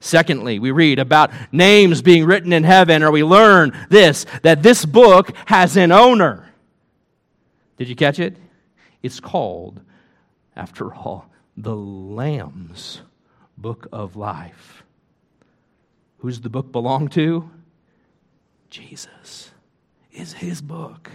Secondly, 0.01 0.59
we 0.59 0.73
read 0.73 0.99
about 0.99 1.31
names 1.53 2.03
being 2.03 2.25
written 2.25 2.53
in 2.53 2.65
heaven, 2.65 3.05
or 3.05 3.13
we 3.13 3.23
learn 3.23 3.73
this 3.89 4.27
that 4.43 4.63
this 4.63 4.85
book 4.85 5.33
has 5.47 5.77
an 5.77 5.93
owner. 5.93 6.53
Did 7.77 7.89
you 7.89 7.95
catch 7.95 8.19
it? 8.19 8.37
It's 9.01 9.21
called, 9.21 9.81
after 10.57 10.93
all, 10.93 11.31
the 11.57 11.77
Lamb's 11.77 13.03
Book 13.57 13.87
of 13.93 14.17
Life. 14.17 14.82
Who's 16.23 16.41
the 16.41 16.49
book 16.49 16.71
belong 16.71 17.09
to? 17.09 17.51
Jesus 18.71 19.51
is 20.13 20.33
his 20.33 20.63
book. 20.63 21.11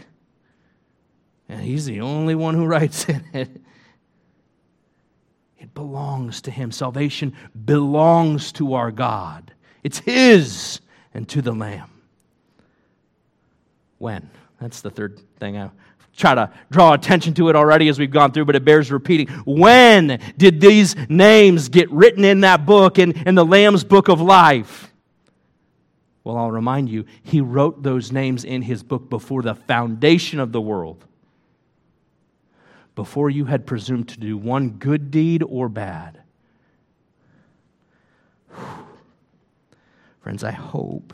And 1.47 1.61
he's 1.61 1.85
the 1.85 2.01
only 2.01 2.35
one 2.35 2.55
who 2.55 2.65
writes 2.65 3.07
in 3.07 3.23
it. 3.31 3.49
It 5.57 5.73
belongs 5.73 6.41
to 6.41 6.51
him. 6.51 6.73
Salvation 6.73 7.33
belongs 7.63 8.51
to 8.51 8.73
our 8.73 8.91
God. 8.91 9.53
It's 9.81 9.99
his 9.99 10.81
and 11.13 11.25
to 11.29 11.41
the 11.41 11.53
Lamb. 11.53 11.89
When? 13.99 14.29
That's 14.59 14.81
the 14.81 14.89
third 14.89 15.21
thing 15.39 15.57
I 15.57 15.69
try 16.17 16.35
to 16.35 16.51
draw 16.69 16.91
attention 16.91 17.33
to 17.35 17.47
it 17.47 17.55
already 17.55 17.87
as 17.87 17.97
we've 17.97 18.11
gone 18.11 18.33
through, 18.33 18.43
but 18.43 18.57
it 18.57 18.65
bears 18.65 18.91
repeating. 18.91 19.27
When 19.45 20.19
did 20.35 20.59
these 20.59 20.97
names 21.07 21.69
get 21.69 21.89
written 21.91 22.25
in 22.25 22.41
that 22.41 22.65
book, 22.65 22.99
in, 22.99 23.13
in 23.25 23.35
the 23.35 23.45
Lamb's 23.45 23.85
book 23.85 24.09
of 24.09 24.19
life? 24.19 24.91
Well, 26.27 26.37
I'll 26.37 26.51
remind 26.51 26.89
you, 26.89 27.05
he 27.23 27.39
wrote 27.39 27.83
those 27.83 28.11
names 28.11 28.43
in 28.43 28.63
his 28.63 28.83
book 28.83 29.09
before 29.09 29.41
the 29.41 29.55
foundation 29.55 30.41
of 30.41 30.51
the 30.51 30.59
world. 30.59 31.05
Before 32.95 33.29
you 33.29 33.45
had 33.45 33.65
presumed 33.65 34.09
to 34.09 34.19
do 34.19 34.37
one 34.37 34.71
good 34.71 35.09
deed 35.09 35.41
or 35.41 35.69
bad. 35.69 36.21
Friends, 40.19 40.43
I 40.43 40.51
hope 40.51 41.13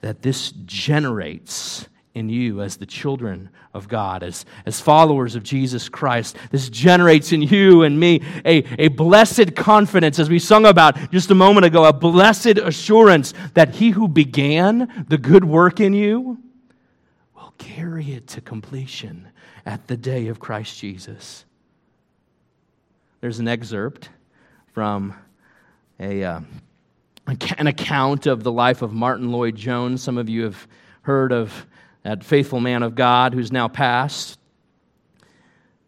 that 0.00 0.22
this 0.22 0.52
generates 0.64 1.88
in 2.14 2.28
you 2.28 2.60
as 2.60 2.76
the 2.76 2.86
children 2.86 3.48
of 3.72 3.86
God, 3.86 4.22
as, 4.22 4.44
as 4.66 4.80
followers 4.80 5.36
of 5.36 5.44
Jesus 5.44 5.88
Christ. 5.88 6.36
This 6.50 6.68
generates 6.68 7.32
in 7.32 7.42
you 7.42 7.82
and 7.82 8.00
me 8.00 8.22
a, 8.44 8.64
a 8.82 8.88
blessed 8.88 9.54
confidence, 9.54 10.18
as 10.18 10.28
we 10.28 10.40
sung 10.40 10.66
about 10.66 11.12
just 11.12 11.30
a 11.30 11.36
moment 11.36 11.66
ago, 11.66 11.84
a 11.84 11.92
blessed 11.92 12.58
assurance 12.58 13.32
that 13.54 13.76
he 13.76 13.90
who 13.90 14.08
began 14.08 15.06
the 15.08 15.18
good 15.18 15.44
work 15.44 15.78
in 15.78 15.94
you 15.94 16.38
will 17.36 17.54
carry 17.58 18.12
it 18.12 18.26
to 18.28 18.40
completion 18.40 19.28
at 19.64 19.86
the 19.86 19.96
day 19.96 20.26
of 20.26 20.40
Christ 20.40 20.80
Jesus. 20.80 21.44
There's 23.20 23.38
an 23.38 23.46
excerpt 23.46 24.08
from 24.72 25.14
a, 26.00 26.24
uh, 26.24 26.40
an 27.58 27.66
account 27.68 28.26
of 28.26 28.42
the 28.42 28.50
life 28.50 28.82
of 28.82 28.92
Martyn 28.92 29.30
Lloyd-Jones. 29.30 30.02
Some 30.02 30.18
of 30.18 30.28
you 30.28 30.42
have 30.44 30.66
heard 31.02 31.32
of 31.32 31.66
that 32.02 32.24
faithful 32.24 32.60
man 32.60 32.82
of 32.82 32.94
God 32.94 33.34
who's 33.34 33.52
now 33.52 33.68
passed. 33.68 34.38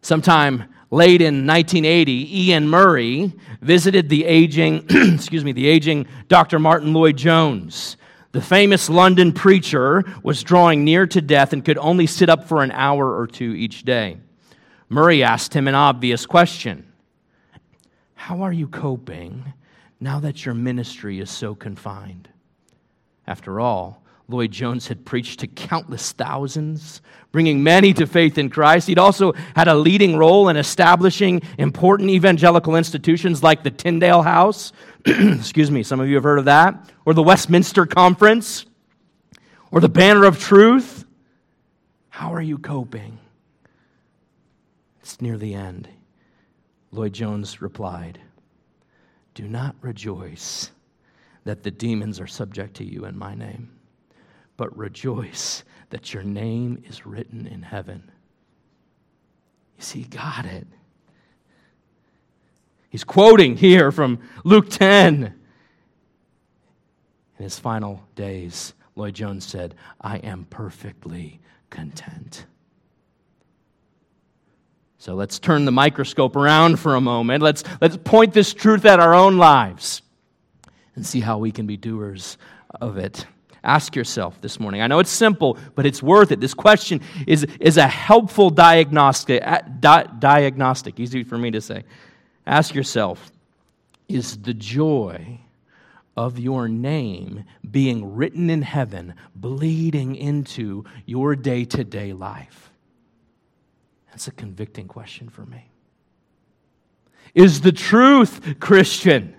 Sometime 0.01 0.65
late 0.91 1.21
in 1.21 1.47
1980, 1.47 2.51
Iain 2.51 2.67
Murray 2.67 3.33
visited 3.61 4.09
the 4.09 4.25
aging, 4.25 4.85
excuse 4.89 5.43
me, 5.43 5.51
the 5.51 5.67
aging 5.67 6.07
Dr. 6.27 6.59
Martyn 6.59 6.93
Lloyd-Jones. 6.93 7.97
The 8.31 8.41
famous 8.41 8.89
London 8.89 9.31
preacher 9.31 10.03
was 10.23 10.43
drawing 10.43 10.83
near 10.83 11.05
to 11.07 11.21
death 11.21 11.53
and 11.53 11.63
could 11.63 11.77
only 11.77 12.07
sit 12.07 12.29
up 12.29 12.47
for 12.47 12.63
an 12.63 12.71
hour 12.71 13.17
or 13.17 13.27
two 13.27 13.53
each 13.53 13.83
day. 13.83 14.17
Murray 14.89 15.23
asked 15.23 15.53
him 15.53 15.67
an 15.67 15.75
obvious 15.75 16.25
question 16.25 16.91
How 18.13 18.41
are 18.41 18.53
you 18.53 18.67
coping 18.67 19.53
now 19.99 20.19
that 20.19 20.45
your 20.45 20.53
ministry 20.53 21.19
is 21.19 21.31
so 21.31 21.55
confined? 21.55 22.29
After 23.25 23.59
all, 23.59 24.02
Lloyd-Jones 24.29 24.87
had 24.87 25.05
preached 25.05 25.41
to 25.41 25.47
countless 25.47 26.13
thousands, 26.13 27.01
bringing 27.31 27.61
many 27.61 27.93
to 27.93 28.07
faith 28.07 28.37
in 28.37 28.49
Christ. 28.49 28.87
He'd 28.87 28.97
also 28.97 29.33
had 29.55 29.67
a 29.67 29.75
leading 29.75 30.17
role 30.17 30.47
in 30.47 30.55
establishing 30.55 31.41
important 31.57 32.09
evangelical 32.09 32.75
institutions 32.75 33.43
like 33.43 33.63
the 33.63 33.71
Tyndale 33.71 34.21
House. 34.21 34.71
Excuse 35.05 35.69
me, 35.69 35.83
some 35.83 35.99
of 35.99 36.07
you 36.07 36.15
have 36.15 36.23
heard 36.23 36.39
of 36.39 36.45
that. 36.45 36.89
Or 37.05 37.13
the 37.13 37.23
Westminster 37.23 37.85
Conference. 37.85 38.65
Or 39.71 39.81
the 39.81 39.89
Banner 39.89 40.23
of 40.23 40.39
Truth. 40.39 41.05
How 42.09 42.33
are 42.33 42.41
you 42.41 42.57
coping? 42.57 43.19
It's 45.01 45.19
near 45.19 45.37
the 45.37 45.53
end. 45.53 45.89
Lloyd-Jones 46.91 47.61
replied, 47.61 48.19
Do 49.33 49.49
not 49.49 49.75
rejoice 49.81 50.71
that 51.43 51.63
the 51.63 51.71
demons 51.71 52.21
are 52.21 52.27
subject 52.27 52.75
to 52.75 52.85
you 52.85 53.03
in 53.03 53.17
my 53.17 53.35
name 53.35 53.69
but 54.57 54.75
rejoice 54.77 55.63
that 55.89 56.13
your 56.13 56.23
name 56.23 56.83
is 56.87 57.05
written 57.05 57.47
in 57.47 57.61
heaven. 57.61 58.11
You 59.77 59.83
see, 59.83 59.99
he 59.99 60.05
got 60.05 60.45
it. 60.45 60.67
He's 62.89 63.03
quoting 63.03 63.57
here 63.57 63.91
from 63.91 64.19
Luke 64.43 64.69
10. 64.69 65.33
In 67.39 67.43
his 67.43 67.57
final 67.57 68.03
days, 68.15 68.73
Lloyd-Jones 68.95 69.45
said, 69.45 69.75
I 69.99 70.17
am 70.17 70.45
perfectly 70.49 71.39
content. 71.71 72.45
So 74.99 75.15
let's 75.15 75.39
turn 75.39 75.65
the 75.65 75.71
microscope 75.71 76.35
around 76.35 76.79
for 76.79 76.95
a 76.95 77.01
moment. 77.01 77.43
Let's, 77.43 77.63
let's 77.81 77.97
point 77.97 78.33
this 78.33 78.53
truth 78.53 78.85
at 78.85 78.99
our 78.99 79.13
own 79.13 79.37
lives 79.37 80.01
and 80.95 81.05
see 81.05 81.19
how 81.19 81.39
we 81.39 81.51
can 81.51 81.67
be 81.67 81.75
doers 81.75 82.37
of 82.79 82.97
it. 82.97 83.25
Ask 83.63 83.95
yourself 83.95 84.41
this 84.41 84.59
morning. 84.59 84.81
I 84.81 84.87
know 84.87 84.99
it's 84.99 85.09
simple, 85.09 85.57
but 85.75 85.85
it's 85.85 86.03
worth 86.03 86.31
it. 86.31 86.41
This 86.41 86.53
question 86.53 86.99
is, 87.25 87.45
is 87.61 87.77
a 87.77 87.87
helpful 87.87 88.49
diagnostic, 88.49 89.41
di- 89.79 90.07
diagnostic, 90.19 90.99
easy 90.99 91.23
for 91.23 91.37
me 91.37 91.51
to 91.51 91.61
say. 91.61 91.83
Ask 92.45 92.75
yourself 92.75 93.31
Is 94.09 94.37
the 94.37 94.53
joy 94.53 95.39
of 96.17 96.37
your 96.37 96.67
name 96.67 97.45
being 97.69 98.15
written 98.15 98.49
in 98.49 98.63
heaven 98.63 99.15
bleeding 99.33 100.15
into 100.15 100.83
your 101.05 101.35
day 101.35 101.63
to 101.65 101.85
day 101.85 102.11
life? 102.11 102.69
That's 104.09 104.27
a 104.27 104.31
convicting 104.31 104.87
question 104.87 105.29
for 105.29 105.45
me. 105.45 105.69
Is 107.33 107.61
the 107.61 107.71
truth, 107.71 108.59
Christian? 108.59 109.35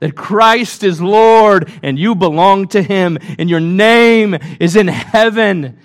That 0.00 0.16
Christ 0.16 0.82
is 0.82 1.00
Lord 1.00 1.70
and 1.82 1.98
you 1.98 2.14
belong 2.14 2.68
to 2.68 2.82
Him 2.82 3.18
and 3.38 3.48
your 3.48 3.60
name 3.60 4.36
is 4.60 4.76
in 4.76 4.88
heaven. 4.88 5.78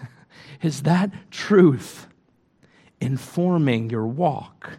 Is 0.62 0.82
that 0.82 1.10
truth 1.30 2.06
informing 3.00 3.88
your 3.88 4.06
walk, 4.06 4.72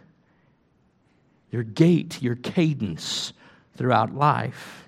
your 1.50 1.64
gait, 1.64 2.22
your 2.22 2.36
cadence 2.36 3.32
throughout 3.76 4.14
life? 4.14 4.82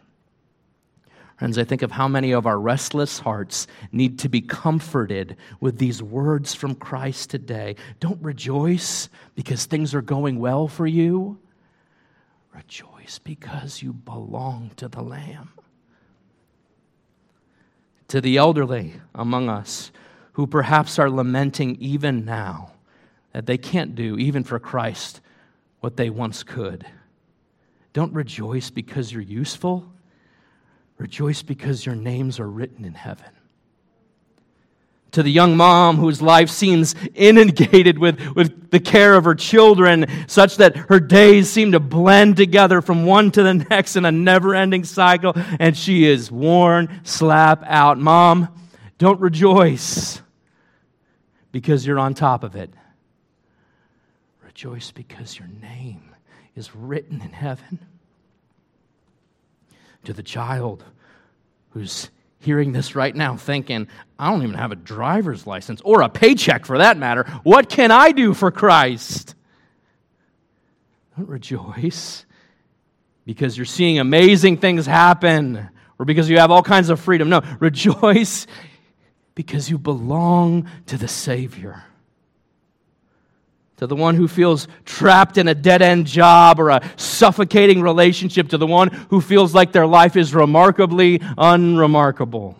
Friends, 1.36 1.58
I 1.58 1.64
think 1.64 1.82
of 1.82 1.90
how 1.90 2.06
many 2.06 2.32
of 2.32 2.46
our 2.46 2.58
restless 2.58 3.18
hearts 3.18 3.66
need 3.90 4.20
to 4.20 4.28
be 4.28 4.40
comforted 4.40 5.36
with 5.60 5.78
these 5.78 6.00
words 6.02 6.54
from 6.54 6.76
Christ 6.76 7.28
today. 7.28 7.74
Don't 7.98 8.22
rejoice 8.22 9.08
because 9.34 9.66
things 9.66 9.94
are 9.94 10.02
going 10.02 10.38
well 10.38 10.68
for 10.68 10.86
you. 10.86 11.38
Rejoice 12.54 13.18
because 13.18 13.82
you 13.82 13.92
belong 13.92 14.70
to 14.76 14.88
the 14.88 15.02
Lamb. 15.02 15.50
To 18.08 18.20
the 18.20 18.36
elderly 18.36 18.94
among 19.14 19.48
us 19.48 19.90
who 20.34 20.46
perhaps 20.46 20.98
are 20.98 21.10
lamenting 21.10 21.76
even 21.80 22.24
now 22.24 22.72
that 23.32 23.46
they 23.46 23.58
can't 23.58 23.94
do, 23.94 24.16
even 24.18 24.44
for 24.44 24.58
Christ, 24.60 25.20
what 25.80 25.96
they 25.96 26.10
once 26.10 26.42
could. 26.44 26.86
Don't 27.92 28.12
rejoice 28.12 28.70
because 28.70 29.12
you're 29.12 29.22
useful. 29.22 29.92
Rejoice 30.98 31.42
because 31.42 31.84
your 31.84 31.96
names 31.96 32.38
are 32.38 32.48
written 32.48 32.84
in 32.84 32.94
heaven 32.94 33.33
to 35.14 35.22
the 35.22 35.30
young 35.30 35.56
mom 35.56 35.96
whose 35.96 36.20
life 36.20 36.50
seems 36.50 36.94
inundated 37.14 37.98
with, 37.98 38.20
with 38.34 38.70
the 38.70 38.80
care 38.80 39.14
of 39.14 39.24
her 39.24 39.34
children, 39.34 40.06
such 40.26 40.56
that 40.56 40.76
her 40.76 41.00
days 41.00 41.48
seem 41.48 41.72
to 41.72 41.80
blend 41.80 42.36
together 42.36 42.80
from 42.80 43.06
one 43.06 43.30
to 43.30 43.42
the 43.42 43.54
next 43.70 43.96
in 43.96 44.04
a 44.04 44.12
never 44.12 44.54
ending 44.54 44.84
cycle, 44.84 45.32
and 45.58 45.76
she 45.76 46.04
is 46.04 46.30
worn 46.30 47.00
slap 47.04 47.62
out. 47.64 47.98
Mom, 47.98 48.48
don't 48.98 49.20
rejoice 49.20 50.20
because 51.52 51.86
you're 51.86 51.98
on 51.98 52.14
top 52.14 52.42
of 52.42 52.56
it. 52.56 52.72
Rejoice 54.42 54.90
because 54.90 55.38
your 55.38 55.48
name 55.48 56.14
is 56.56 56.74
written 56.74 57.20
in 57.20 57.32
heaven. 57.32 57.78
To 60.04 60.12
the 60.12 60.22
child 60.22 60.84
who's 61.70 62.10
hearing 62.44 62.72
this 62.72 62.94
right 62.94 63.14
now 63.14 63.36
thinking, 63.36 63.88
I 64.18 64.30
don't 64.30 64.42
even 64.42 64.54
have 64.54 64.72
a 64.72 64.76
driver's 64.76 65.46
license 65.46 65.80
or 65.84 66.02
a 66.02 66.08
paycheck 66.08 66.66
for 66.66 66.78
that 66.78 66.96
matter. 66.96 67.24
What 67.42 67.68
can 67.68 67.90
I 67.90 68.12
do 68.12 68.34
for 68.34 68.50
Christ? 68.50 69.34
Don't 71.16 71.28
rejoice 71.28 72.26
because 73.24 73.56
you're 73.56 73.64
seeing 73.64 73.98
amazing 73.98 74.58
things 74.58 74.86
happen 74.86 75.68
or 75.98 76.04
because 76.04 76.28
you 76.28 76.38
have 76.38 76.50
all 76.50 76.62
kinds 76.62 76.90
of 76.90 77.00
freedom. 77.00 77.28
No, 77.28 77.40
rejoice 77.60 78.46
because 79.34 79.70
you 79.70 79.78
belong 79.78 80.68
to 80.86 80.96
the 80.96 81.08
Savior 81.08 81.84
to 83.76 83.86
the 83.86 83.96
one 83.96 84.14
who 84.14 84.28
feels 84.28 84.68
trapped 84.84 85.36
in 85.36 85.48
a 85.48 85.54
dead 85.54 85.82
end 85.82 86.06
job 86.06 86.60
or 86.60 86.70
a 86.70 86.82
suffocating 86.96 87.82
relationship, 87.82 88.48
to 88.50 88.58
the 88.58 88.66
one 88.66 88.88
who 89.10 89.20
feels 89.20 89.54
like 89.54 89.72
their 89.72 89.86
life 89.86 90.16
is 90.16 90.34
remarkably 90.34 91.20
unremarkable. 91.36 92.56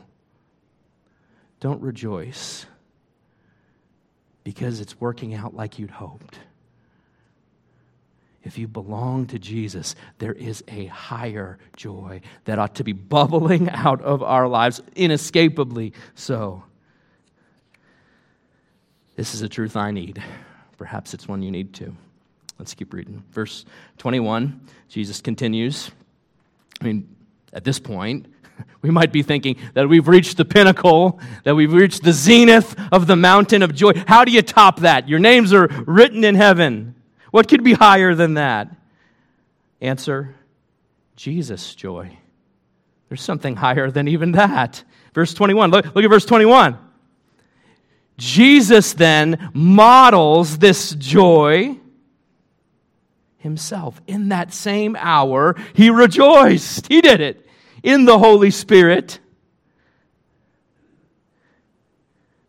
Don't 1.61 1.81
rejoice 1.81 2.67
because 4.43 4.81
it's 4.81 5.01
working 5.01 5.35
out 5.35 5.55
like 5.55 5.79
you'd 5.79 5.91
hoped. 5.91 6.39
If 8.43 8.59
you 8.59 8.69
belong 8.69 9.27
to 9.29 9.39
Jesus, 9.39 9.95
there 10.19 10.35
is 10.35 10.63
a 10.69 10.85
higher 10.87 11.59
joy 11.77 12.21
that 12.45 12.59
ought 12.59 12.75
to 12.75 12.85
be 12.85 12.93
bubbling 12.93 13.71
out 13.71 14.03
of 14.03 14.23
our 14.23 14.47
lives, 14.47 14.83
inescapably 14.95 15.95
so. 16.15 16.63
This 19.17 19.35
is 19.35 19.41
a 19.41 19.49
truth 19.49 19.77
I 19.77 19.93
need. 19.93 20.23
Perhaps 20.85 21.15
it's 21.15 21.27
one 21.27 21.41
you 21.41 21.51
need 21.51 21.73
to. 21.73 21.97
Let's 22.59 22.75
keep 22.75 22.93
reading. 22.93 23.25
Verse 23.33 23.65
21, 23.97 24.61
Jesus 24.91 25.23
continues. 25.23 25.91
I 26.79 26.85
mean, 26.85 27.17
at 27.55 27.65
this 27.65 27.79
point, 27.79 28.27
we 28.83 28.91
might 28.91 29.11
be 29.11 29.23
thinking 29.23 29.57
that 29.73 29.89
we've 29.89 30.07
reached 30.07 30.37
the 30.37 30.45
pinnacle, 30.45 31.21
that 31.45 31.55
we've 31.55 31.73
reached 31.73 32.03
the 32.03 32.13
zenith 32.13 32.79
of 32.93 33.07
the 33.07 33.17
mountain 33.17 33.63
of 33.63 33.75
joy. 33.75 33.93
How 34.07 34.27
do 34.27 34.31
you 34.31 34.43
top 34.43 34.81
that? 34.81 35.09
Your 35.09 35.19
names 35.21 35.55
are 35.55 35.69
written 35.87 36.23
in 36.23 36.35
heaven. 36.35 36.95
What 37.31 37.49
could 37.49 37.65
be 37.65 37.73
higher 37.73 38.15
than 38.15 38.35
that? 38.35 38.69
Answer 39.81 40.35
Jesus' 41.17 41.75
joy. 41.75 42.19
There's 43.09 43.23
something 43.23 43.57
higher 43.57 43.91
than 43.91 44.07
even 44.07 44.33
that. 44.33 44.85
Verse 45.15 45.33
21. 45.33 45.71
Look, 45.71 45.95
look 45.95 46.05
at 46.05 46.11
verse 46.11 46.27
21. 46.27 46.77
Jesus 48.17 48.93
then 48.93 49.51
models 49.53 50.59
this 50.59 50.93
joy 50.93 51.79
himself. 53.39 54.01
In 54.07 54.31
that 54.31 54.53
same 54.53 54.97
hour, 54.99 55.57
he 55.75 55.91
rejoiced. 55.91 56.89
He 56.89 57.01
did 57.01 57.21
it 57.21 57.47
in 57.83 58.05
the 58.05 58.19
Holy 58.19 58.51
Spirit. 58.51 59.19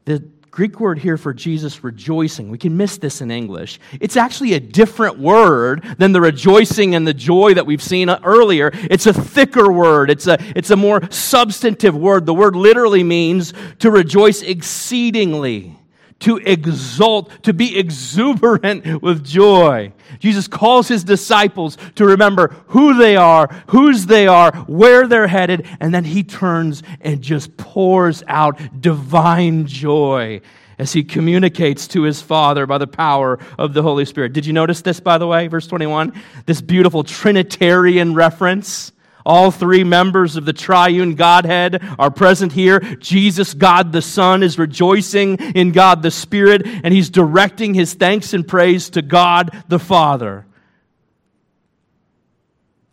The 0.06 0.24
Greek 0.56 0.80
word 0.80 0.98
here 0.98 1.18
for 1.18 1.34
Jesus 1.34 1.84
rejoicing, 1.84 2.50
we 2.50 2.58
can 2.58 2.78
miss 2.78 2.98
this 2.98 3.20
in 3.20 3.30
English. 3.30 3.78
It's 4.00 4.16
actually 4.16 4.54
a 4.54 4.60
different 4.62 5.20
word 5.20 5.84
than 5.98 6.14
the 6.14 6.22
rejoicing 6.22 6.96
and 6.96 7.06
the 7.06 7.14
joy 7.14 7.56
that 7.56 7.66
we've 7.66 7.84
seen 7.84 8.10
earlier. 8.10 8.72
It's 8.74 9.06
a 9.06 9.12
thicker 9.12 9.70
word, 9.70 10.10
it's 10.10 10.28
a, 10.28 10.38
it's 10.56 10.72
a 10.72 10.78
more 10.78 11.02
substantive 11.12 11.94
word. 11.94 12.26
The 12.26 12.34
word 12.34 12.56
literally 12.56 13.04
means 13.04 13.54
to 13.80 13.92
rejoice 13.92 14.42
exceedingly 14.44 15.78
to 16.20 16.38
exult, 16.38 17.32
to 17.44 17.54
be 17.54 17.78
exuberant 17.78 19.02
with 19.02 19.24
joy. 19.24 19.92
Jesus 20.20 20.48
calls 20.48 20.88
his 20.88 21.04
disciples 21.04 21.78
to 21.96 22.06
remember 22.06 22.56
who 22.68 22.98
they 22.98 23.16
are, 23.16 23.48
whose 23.68 24.06
they 24.06 24.28
are, 24.28 24.56
where 24.68 25.08
they're 25.08 25.28
headed, 25.28 25.68
and 25.80 25.94
then 25.94 26.06
he 26.06 26.24
turns 26.24 26.84
and 27.02 27.22
just 27.22 27.58
pours 27.58 28.24
out 28.28 28.60
divine 28.82 29.68
joy 29.68 30.42
as 30.78 30.94
he 30.94 31.04
communicates 31.04 31.88
to 31.88 32.04
his 32.04 32.22
Father 32.22 32.66
by 32.66 32.78
the 32.78 32.88
power 32.88 33.40
of 33.58 33.74
the 33.74 33.82
Holy 33.82 34.06
Spirit. 34.06 34.34
Did 34.34 34.46
you 34.46 34.54
notice 34.54 34.82
this, 34.82 35.00
by 35.00 35.18
the 35.18 35.28
way, 35.28 35.48
verse 35.48 35.68
21? 35.68 36.14
This 36.46 36.62
beautiful 36.62 37.04
Trinitarian 37.04 38.14
reference. 38.14 38.92
All 39.26 39.50
three 39.50 39.84
members 39.84 40.36
of 40.36 40.46
the 40.46 40.54
triune 40.54 41.16
Godhead 41.16 41.84
are 41.98 42.12
present 42.12 42.52
here. 42.52 42.80
Jesus, 42.80 43.54
God 43.54 43.92
the 43.92 44.02
Son, 44.02 44.44
is 44.44 44.60
rejoicing 44.60 45.38
in 45.38 45.72
God 45.72 46.04
the 46.04 46.12
Spirit, 46.12 46.62
and 46.66 46.94
he's 46.94 47.10
directing 47.10 47.74
his 47.74 47.96
thanks 47.96 48.34
and 48.34 48.48
praise 48.48 48.92
to 48.92 49.02
God 49.02 49.64
the 49.68 49.80
Father. 49.80 50.46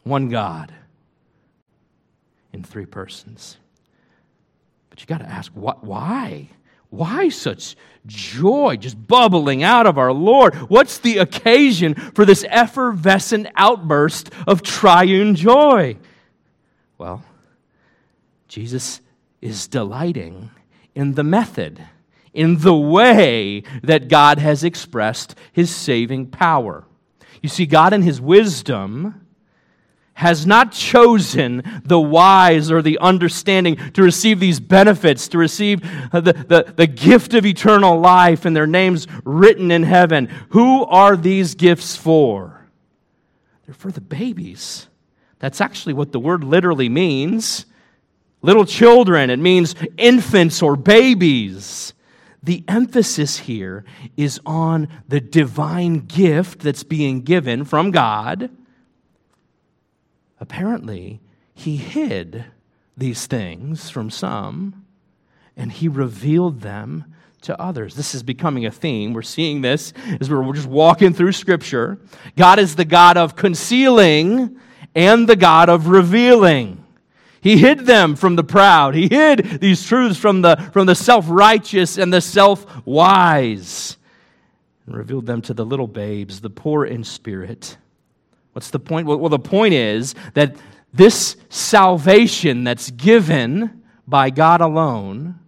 One 0.04 0.30
God 0.30 0.72
in 2.52 2.64
three 2.64 2.86
persons. 2.86 3.58
But 4.90 5.00
you 5.00 5.06
got 5.06 5.18
to 5.18 5.28
ask, 5.28 5.52
what, 5.52 5.84
why? 5.84 6.48
Why 6.90 7.28
such 7.28 7.76
joy 8.06 8.76
just 8.76 9.06
bubbling 9.06 9.62
out 9.62 9.86
of 9.86 9.96
our 9.96 10.12
Lord? 10.12 10.54
What's 10.54 10.98
the 10.98 11.18
occasion 11.18 11.94
for 11.94 12.24
this 12.24 12.44
effervescent 12.48 13.48
outburst 13.56 14.30
of 14.46 14.62
triune 14.62 15.34
joy? 15.34 15.96
Well, 17.02 17.24
Jesus 18.46 19.00
is 19.40 19.66
delighting 19.66 20.52
in 20.94 21.14
the 21.14 21.24
method, 21.24 21.84
in 22.32 22.58
the 22.58 22.76
way 22.76 23.64
that 23.82 24.06
God 24.06 24.38
has 24.38 24.62
expressed 24.62 25.34
his 25.52 25.74
saving 25.74 26.28
power. 26.28 26.84
You 27.42 27.48
see, 27.48 27.66
God, 27.66 27.92
in 27.92 28.02
his 28.02 28.20
wisdom, 28.20 29.26
has 30.12 30.46
not 30.46 30.70
chosen 30.70 31.82
the 31.84 31.98
wise 31.98 32.70
or 32.70 32.82
the 32.82 32.98
understanding 33.00 33.78
to 33.94 34.02
receive 34.04 34.38
these 34.38 34.60
benefits, 34.60 35.26
to 35.26 35.38
receive 35.38 35.80
the, 36.12 36.20
the, 36.46 36.72
the 36.76 36.86
gift 36.86 37.34
of 37.34 37.44
eternal 37.44 37.98
life 37.98 38.44
and 38.44 38.54
their 38.54 38.68
names 38.68 39.08
written 39.24 39.72
in 39.72 39.82
heaven. 39.82 40.28
Who 40.50 40.84
are 40.84 41.16
these 41.16 41.56
gifts 41.56 41.96
for? 41.96 42.64
They're 43.66 43.74
for 43.74 43.90
the 43.90 44.00
babies 44.00 44.86
that's 45.42 45.61
actually 45.61 45.92
what 45.92 46.12
the 46.12 46.20
word 46.20 46.44
literally 46.44 46.88
means. 46.88 47.66
Little 48.42 48.64
children, 48.64 49.28
it 49.28 49.40
means 49.40 49.74
infants 49.96 50.62
or 50.62 50.76
babies. 50.76 51.94
The 52.44 52.62
emphasis 52.68 53.38
here 53.38 53.85
is 54.16 54.38
on 54.46 54.87
the 55.09 55.20
divine 55.20 56.07
gift 56.07 56.61
that's 56.61 56.85
being 56.85 57.22
given 57.22 57.64
from 57.64 57.90
God. 57.90 58.50
Apparently, 60.38 61.20
he 61.55 61.76
hid 61.76 62.44
these 62.96 63.26
things 63.26 63.90
from 63.90 64.11
some 64.11 64.85
and 65.57 65.72
he 65.72 65.88
revealed 65.88 66.61
them 66.61 67.12
to 67.40 67.61
others. 67.61 67.96
This 67.96 68.14
is 68.14 68.22
becoming 68.22 68.64
a 68.64 68.70
theme. 68.70 69.12
We're 69.12 69.22
seeing 69.22 69.61
this 69.61 69.92
as 70.20 70.31
we're 70.31 70.52
just 70.52 70.68
walking 70.68 71.12
through 71.12 71.33
Scripture. 71.33 71.98
God 72.37 72.61
is 72.61 72.76
the 72.76 72.85
God 72.85 73.16
of 73.16 73.35
concealing 73.35 74.61
and 74.94 75.28
the 75.28 75.37
God 75.37 75.68
of 75.68 75.88
revealing. 75.88 76.85
He 77.40 77.59
hid 77.59 77.81
them 77.81 78.14
from 78.14 78.37
the 78.37 78.44
proud. 78.44 78.94
He 78.94 79.09
hid 79.09 79.61
these 79.61 79.85
truths 79.85 80.18
from 80.18 80.42
the, 80.42 80.57
from 80.72 80.87
the 80.87 80.94
self 80.94 81.26
righteous 81.28 81.98
and 81.98 82.12
the 82.12 82.20
self 82.20 82.87
wise 82.87 83.96
and 84.87 84.96
revealed 84.96 85.26
them 85.26 85.42
to 85.42 85.55
the 85.55 85.64
little 85.64 85.87
babes, 85.87 86.40
the 86.40 86.50
poor 86.50 86.85
in 86.85 87.05
spirit. 87.05 87.76
What's 88.52 88.70
the 88.70 88.78
point? 88.78 89.07
Well, 89.07 89.28
the 89.28 89.38
point 89.38 89.74
is 89.74 90.14
that 90.35 90.57
this 90.92 91.37
salvation 91.48 92.64
that's 92.64 92.90
given 92.90 93.83
by 94.07 94.31
God 94.31 94.61
alone 94.61 95.38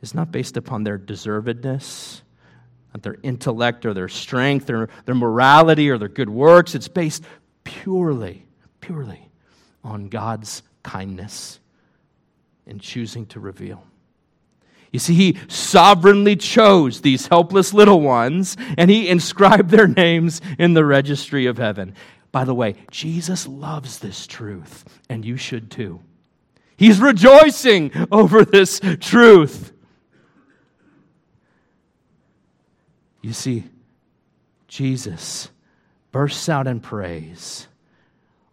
is 0.00 0.14
not 0.14 0.32
based 0.32 0.56
upon 0.56 0.84
their 0.84 0.98
deservedness, 0.98 2.22
not 2.94 3.02
their 3.02 3.18
intellect 3.22 3.84
or 3.84 3.92
their 3.92 4.08
strength 4.08 4.70
or 4.70 4.88
their 5.04 5.14
morality 5.14 5.90
or 5.90 5.98
their 5.98 6.08
good 6.08 6.30
works. 6.30 6.74
It's 6.74 6.88
based 6.88 7.24
purely, 7.68 8.46
purely 8.80 9.28
on 9.84 10.08
God's 10.08 10.62
kindness 10.82 11.60
in 12.66 12.78
choosing 12.78 13.26
to 13.26 13.40
reveal. 13.40 13.84
You 14.90 14.98
see, 14.98 15.12
he 15.12 15.38
sovereignly 15.48 16.34
chose 16.36 17.02
these 17.02 17.26
helpless 17.26 17.74
little 17.74 18.00
ones 18.00 18.56
and 18.78 18.90
he 18.90 19.06
inscribed 19.06 19.68
their 19.68 19.86
names 19.86 20.40
in 20.58 20.72
the 20.72 20.84
registry 20.84 21.44
of 21.44 21.58
heaven. 21.58 21.94
By 22.32 22.44
the 22.44 22.54
way, 22.54 22.76
Jesus 22.90 23.46
loves 23.46 23.98
this 23.98 24.26
truth, 24.26 24.84
and 25.10 25.24
you 25.24 25.36
should 25.36 25.70
too. 25.70 26.00
He's 26.76 27.00
rejoicing 27.00 27.90
over 28.10 28.44
this 28.46 28.80
truth. 29.00 29.72
You 33.20 33.34
see, 33.34 33.64
Jesus 34.68 35.50
bursts 36.12 36.48
out 36.48 36.66
in 36.66 36.80
praise, 36.80 37.68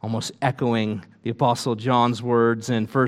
almost 0.01 0.31
echoing 0.41 1.03
the 1.23 1.29
Apostle 1.31 1.75
John's 1.75 2.21
words 2.21 2.69
in 2.69 2.85
1 2.85 3.07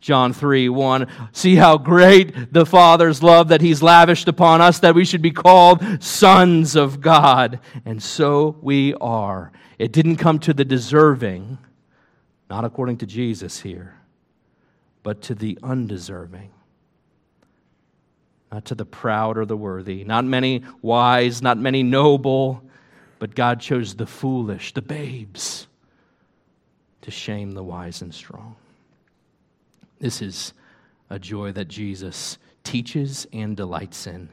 John 0.00 0.32
3 0.32 0.68
1. 0.68 1.06
See 1.32 1.56
how 1.56 1.76
great 1.76 2.52
the 2.52 2.64
Father's 2.64 3.22
love 3.22 3.48
that 3.48 3.60
He's 3.60 3.82
lavished 3.82 4.28
upon 4.28 4.60
us, 4.60 4.78
that 4.80 4.94
we 4.94 5.04
should 5.04 5.22
be 5.22 5.30
called 5.30 6.02
sons 6.02 6.76
of 6.76 7.00
God. 7.00 7.60
And 7.84 8.02
so 8.02 8.56
we 8.62 8.94
are. 8.94 9.52
It 9.78 9.92
didn't 9.92 10.16
come 10.16 10.38
to 10.40 10.54
the 10.54 10.64
deserving, 10.64 11.58
not 12.48 12.64
according 12.64 12.98
to 12.98 13.06
Jesus 13.06 13.60
here, 13.60 13.94
but 15.02 15.22
to 15.22 15.34
the 15.34 15.58
undeserving 15.62 16.50
not 18.50 18.64
to 18.66 18.74
the 18.74 18.84
proud 18.84 19.36
or 19.36 19.44
the 19.44 19.56
worthy, 19.56 20.04
not 20.04 20.24
many 20.24 20.62
wise, 20.80 21.42
not 21.42 21.58
many 21.58 21.82
noble, 21.82 22.62
but 23.18 23.34
God 23.34 23.60
chose 23.60 23.94
the 23.94 24.06
foolish, 24.06 24.74
the 24.74 24.82
babes, 24.82 25.66
to 27.02 27.10
shame 27.10 27.52
the 27.52 27.62
wise 27.62 28.02
and 28.02 28.14
strong. 28.14 28.56
This 29.98 30.22
is 30.22 30.52
a 31.10 31.18
joy 31.18 31.52
that 31.52 31.68
Jesus 31.68 32.38
teaches 32.62 33.26
and 33.32 33.56
delights 33.56 34.06
in. 34.06 34.28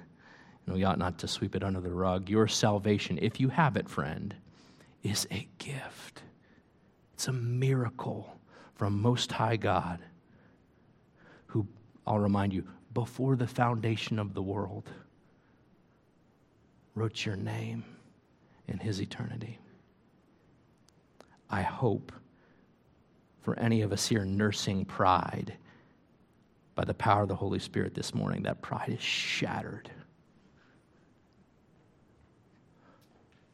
And 0.66 0.76
we 0.76 0.84
ought 0.84 1.00
not 1.00 1.18
to 1.20 1.28
sweep 1.28 1.56
it 1.56 1.64
under 1.64 1.80
the 1.80 1.94
rug. 1.94 2.30
Your 2.30 2.48
salvation, 2.48 3.18
if 3.22 3.40
you 3.40 3.50
have 3.50 3.78
it, 3.78 3.90
friend, 3.90 4.36
is 5.04 5.28
a 5.32 5.48
gift. 5.58 6.22
It's 7.14 7.28
a 7.28 7.34
miracle 7.34 8.38
from 8.76 9.02
Most 9.02 9.32
High 9.32 9.56
God, 9.56 10.00
who, 11.48 11.66
I'll 12.06 12.20
remind 12.20 12.52
you, 12.54 12.68
before 12.94 13.36
the 13.36 13.48
foundation 13.48 14.20
of 14.20 14.34
the 14.34 14.42
world, 14.42 14.90
wrote 16.94 17.26
your 17.26 17.36
name 17.36 17.84
in 18.68 18.80
his 18.80 19.02
eternity. 19.02 19.60
I 21.50 21.62
hope 21.62 22.12
for 23.42 23.58
any 23.60 23.82
of 23.82 23.92
us 23.92 24.08
here 24.08 24.26
nursing 24.26 24.86
pride 24.86 25.56
by 26.74 26.84
the 26.84 26.94
power 26.94 27.22
of 27.22 27.30
the 27.30 27.36
Holy 27.36 27.60
Spirit 27.60 27.94
this 27.94 28.14
morning, 28.14 28.44
that 28.44 28.62
pride 28.62 28.90
is 28.90 29.02
shattered. 29.02 29.90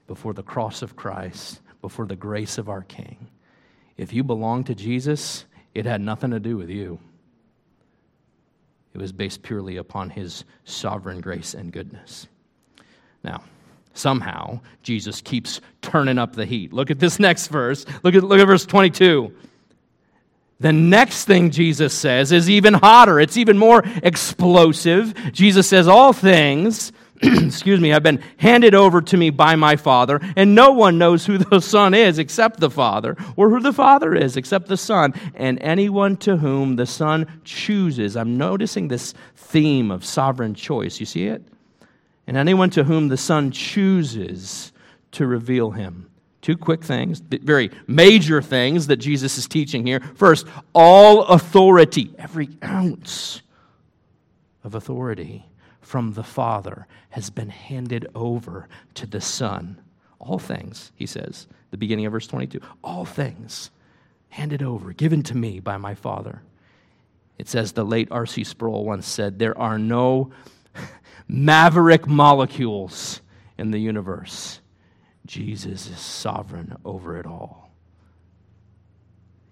Before 0.08 0.34
the 0.34 0.44
cross 0.44 0.82
of 0.82 0.96
Christ, 0.96 1.62
before 1.82 2.06
the 2.06 2.16
grace 2.16 2.58
of 2.58 2.70
our 2.70 2.82
King. 2.84 3.30
If 3.98 4.14
you 4.14 4.24
belong 4.24 4.64
to 4.66 4.76
Jesus, 4.76 5.46
it 5.76 5.86
had 5.86 6.02
nothing 6.02 6.32
to 6.32 6.40
do 6.40 6.58
with 6.58 6.70
you. 6.70 7.00
It 8.94 9.00
was 9.00 9.12
based 9.12 9.42
purely 9.42 9.78
upon 9.78 10.10
his 10.10 10.44
sovereign 10.66 11.22
grace 11.22 11.54
and 11.54 11.72
goodness. 11.72 12.28
Now, 13.24 13.44
somehow 13.94 14.60
Jesus 14.84 15.22
keeps 15.22 15.62
turning 15.82 16.18
up 16.18 16.36
the 16.36 16.46
heat. 16.46 16.74
Look 16.74 16.92
at 16.92 17.00
this 17.00 17.20
next 17.20 17.48
verse. 17.48 17.86
Look 18.04 18.16
at, 18.16 18.24
look 18.24 18.40
at 18.40 18.48
verse 18.48 18.66
22. 18.66 19.34
The 20.60 20.72
next 20.72 21.26
thing 21.26 21.50
Jesus 21.50 21.92
says 21.92 22.32
is 22.32 22.48
even 22.48 22.76
hotter. 22.76 23.20
It's 23.20 23.36
even 23.36 23.58
more 23.58 23.84
explosive. 24.04 25.16
Jesus 25.32 25.68
says, 25.68 25.88
All 25.88 26.14
things, 26.14 26.92
excuse 27.22 27.80
me, 27.80 27.90
have 27.90 28.04
been 28.04 28.24
handed 28.38 28.76
over 28.76 29.02
to 29.02 29.18
me 29.18 29.32
by 29.32 29.56
my 29.56 29.76
Father, 29.76 30.20
and 30.36 30.54
no 30.54 30.72
one 30.72 31.00
knows 31.00 31.26
who 31.26 31.40
the 31.40 31.62
Son 31.62 31.96
is 31.96 32.20
except 32.20 32.60
the 32.60 32.70
Father, 32.70 33.18
or 33.36 33.50
who 33.50 33.60
the 33.60 33.74
Father 33.74 34.14
is 34.14 34.38
except 34.38 34.68
the 34.68 34.78
Son, 34.78 35.16
and 35.34 35.58
anyone 35.62 36.16
to 36.18 36.38
whom 36.38 36.76
the 36.76 36.86
Son 36.86 37.26
chooses. 37.44 38.16
I'm 38.16 38.38
noticing 38.38 38.88
this 38.88 39.16
theme 39.36 39.90
of 39.90 40.06
sovereign 40.06 40.54
choice. 40.54 41.00
You 41.00 41.08
see 41.08 41.26
it? 41.26 41.44
And 42.32 42.38
anyone 42.38 42.70
to 42.70 42.86
whom 42.86 43.10
the 43.10 43.18
Son 43.18 43.52
chooses 43.52 44.72
to 45.12 45.28
reveal 45.28 45.72
him. 45.72 46.10
Two 46.42 46.56
quick 46.56 46.82
things, 46.82 47.20
very 47.20 47.72
major 47.88 48.42
things 48.42 48.88
that 48.88 48.96
Jesus 48.96 49.38
is 49.38 49.50
teaching 49.50 49.86
here. 49.86 50.00
First, 50.16 50.48
all 50.74 51.24
authority, 51.26 52.16
every 52.18 52.48
ounce 52.64 53.42
of 54.64 54.76
authority 54.76 55.46
from 55.82 56.14
the 56.14 56.24
Father 56.24 56.88
has 57.10 57.30
been 57.30 57.50
handed 57.50 58.08
over 58.16 58.70
to 58.94 59.06
the 59.06 59.20
Son. 59.20 59.82
All 60.18 60.40
things, 60.40 60.94
he 60.96 61.08
says, 61.08 61.48
the 61.72 61.78
beginning 61.78 62.06
of 62.06 62.14
verse 62.14 62.28
22. 62.28 62.62
All 62.82 63.04
things 63.04 63.72
handed 64.30 64.64
over, 64.64 64.94
given 64.94 65.22
to 65.24 65.36
me 65.36 65.60
by 65.60 65.76
my 65.76 65.96
Father. 65.96 66.42
It 67.38 67.50
says, 67.50 67.74
the 67.74 67.84
late 67.84 68.08
R.C. 68.10 68.46
Sproul 68.46 68.86
once 68.86 69.06
said, 69.06 69.38
There 69.38 69.58
are 69.58 69.78
no 69.78 70.32
maverick 71.32 72.08
molecules 72.08 73.22
in 73.58 73.72
the 73.72 73.80
universe 73.80 74.62
Jesus 75.26 75.90
is 75.90 75.98
sovereign 76.00 76.76
over 76.84 77.18
it 77.18 77.26
all. 77.26 77.72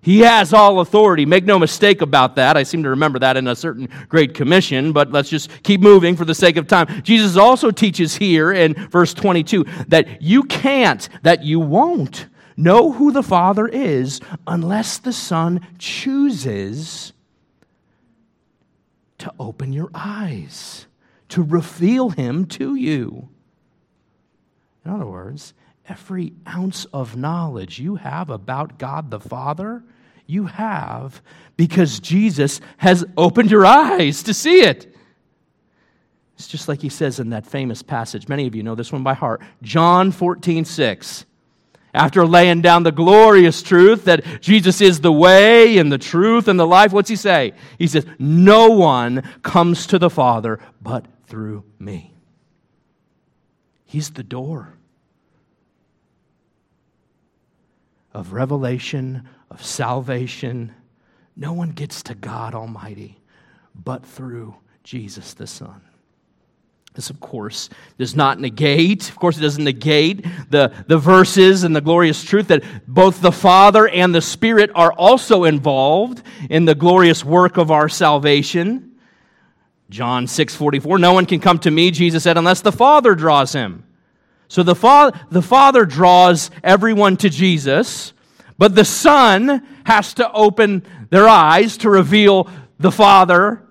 He 0.02 0.20
has 0.22 0.54
all 0.54 0.82
authority. 0.82 1.26
Make 1.26 1.46
no 1.46 1.58
mistake 1.58 2.02
about 2.02 2.36
that. 2.36 2.58
I 2.58 2.64
seem 2.64 2.84
to 2.84 2.90
remember 2.90 3.20
that 3.20 3.38
in 3.38 3.48
a 3.48 3.56
certain 3.56 3.88
Great 4.10 4.34
Commission, 4.34 4.92
but 4.92 5.12
let's 5.12 5.30
just 5.30 5.64
keep 5.64 5.80
moving 5.80 6.18
for 6.18 6.26
the 6.26 6.36
sake 6.36 6.58
of 6.58 6.68
time. 6.68 7.02
Jesus 7.04 7.38
also 7.38 7.72
teaches 7.72 8.16
here 8.16 8.52
in 8.52 8.74
verse 8.90 9.14
22 9.14 9.66
that 9.88 10.22
you 10.22 10.44
can't, 10.44 11.08
that 11.22 11.44
you 11.44 11.62
won't 11.62 12.28
know 12.58 12.92
who 12.92 13.14
the 13.14 13.24
Father 13.24 13.68
is 13.68 14.20
unless 14.48 14.98
the 14.98 15.14
Son 15.14 15.66
chooses 15.78 17.14
to 19.20 19.34
open 19.40 19.72
your 19.72 19.90
eyes, 19.94 20.88
to 21.30 21.44
reveal 21.44 22.10
Him 22.10 22.46
to 22.46 22.76
you. 22.76 23.30
In 24.86 24.92
other 24.92 25.06
words, 25.06 25.54
every 25.88 26.34
ounce 26.48 26.86
of 26.86 27.16
knowledge 27.16 27.80
you 27.80 27.96
have 27.96 28.30
about 28.30 28.78
God 28.78 29.12
the 29.12 29.20
Father, 29.20 29.84
you 30.26 30.46
have 30.46 31.22
because 31.58 32.00
Jesus 32.00 32.62
has 32.78 33.06
opened 33.18 33.52
your 33.52 33.66
eyes 33.66 34.24
to 34.24 34.34
see 34.34 34.62
it. 34.62 34.96
It's 36.36 36.48
just 36.48 36.70
like 36.70 36.82
he 36.82 36.90
says 36.90 37.20
in 37.20 37.32
that 37.32 37.46
famous 37.46 37.84
passage. 37.84 38.30
Many 38.30 38.48
of 38.48 38.56
you 38.56 38.64
know 38.64 38.76
this 38.76 38.94
one 38.94 39.04
by 39.04 39.14
heart. 39.14 39.42
John 39.62 40.12
14, 40.12 40.64
6. 40.64 41.26
After 41.94 42.26
laying 42.26 42.62
down 42.62 42.84
the 42.84 42.92
glorious 42.92 43.62
truth 43.62 44.06
that 44.06 44.24
Jesus 44.40 44.80
is 44.80 45.02
the 45.02 45.12
way 45.12 45.80
and 45.80 45.92
the 45.92 45.98
truth 45.98 46.48
and 46.48 46.60
the 46.60 46.68
life, 46.68 46.94
what's 46.94 47.10
he 47.10 47.16
say? 47.16 47.54
He 47.78 47.88
says, 47.88 48.06
No 48.20 48.70
one 48.70 49.24
comes 49.42 49.88
to 49.88 50.00
the 50.00 50.10
Father 50.10 50.60
but 50.82 51.06
through 51.30 51.64
me. 51.80 52.14
He's 53.86 54.10
the 54.12 54.24
door. 54.24 54.74
of 58.14 58.34
revelation, 58.34 59.28
of 59.50 59.64
salvation. 59.64 60.74
No 61.36 61.54
one 61.54 61.72
gets 61.72 62.04
to 62.04 62.16
God 62.16 62.54
Almighty 62.54 63.20
but 63.76 64.06
through 64.06 64.56
Jesus 64.84 65.34
the 65.34 65.48
Son. 65.48 65.82
This, 66.96 67.10
of 67.10 67.20
course, 67.20 67.70
does 67.98 68.16
not 68.16 68.40
negate, 68.40 69.10
of 69.10 69.16
course, 69.16 69.38
it 69.38 69.42
doesn't 69.42 69.64
negate 69.64 70.26
the, 70.50 70.74
the 70.88 70.98
verses 70.98 71.64
and 71.64 71.74
the 71.74 71.82
glorious 71.82 72.24
truth 72.24 72.48
that 72.48 72.64
both 72.88 73.22
the 73.22 73.32
Father 73.32 73.88
and 73.88 74.14
the 74.14 74.22
Spirit 74.22 74.72
are 74.74 74.92
also 74.92 75.44
involved 75.44 76.24
in 76.50 76.66
the 76.66 76.76
glorious 76.76 77.24
work 77.24 77.58
of 77.58 77.72
our 77.72 77.88
salvation. 77.88 78.89
John 79.90 80.28
6 80.28 80.56
44, 80.56 81.00
no 81.00 81.14
one 81.14 81.26
can 81.26 81.40
come 81.40 81.60
to 81.60 81.72
me, 81.72 81.92
Jesus 81.92 82.24
said, 82.24 82.38
unless 82.38 82.62
the 82.62 82.72
Father 82.72 83.16
draws 83.16 83.54
him. 83.54 83.84
So 84.48 84.64
the, 84.64 84.76
fa- 84.76 85.14
the 85.30 85.42
Father 85.42 85.86
draws 85.86 86.52
everyone 86.64 87.18
to 87.18 87.30
Jesus, 87.30 88.14
but 88.58 88.76
the 88.76 88.86
Son 88.86 89.66
has 89.86 90.14
to 90.16 90.32
open 90.32 90.84
their 91.10 91.28
eyes 91.28 91.78
to 91.78 91.90
reveal 91.90 92.50
the 92.80 92.92
Father. 92.92 93.64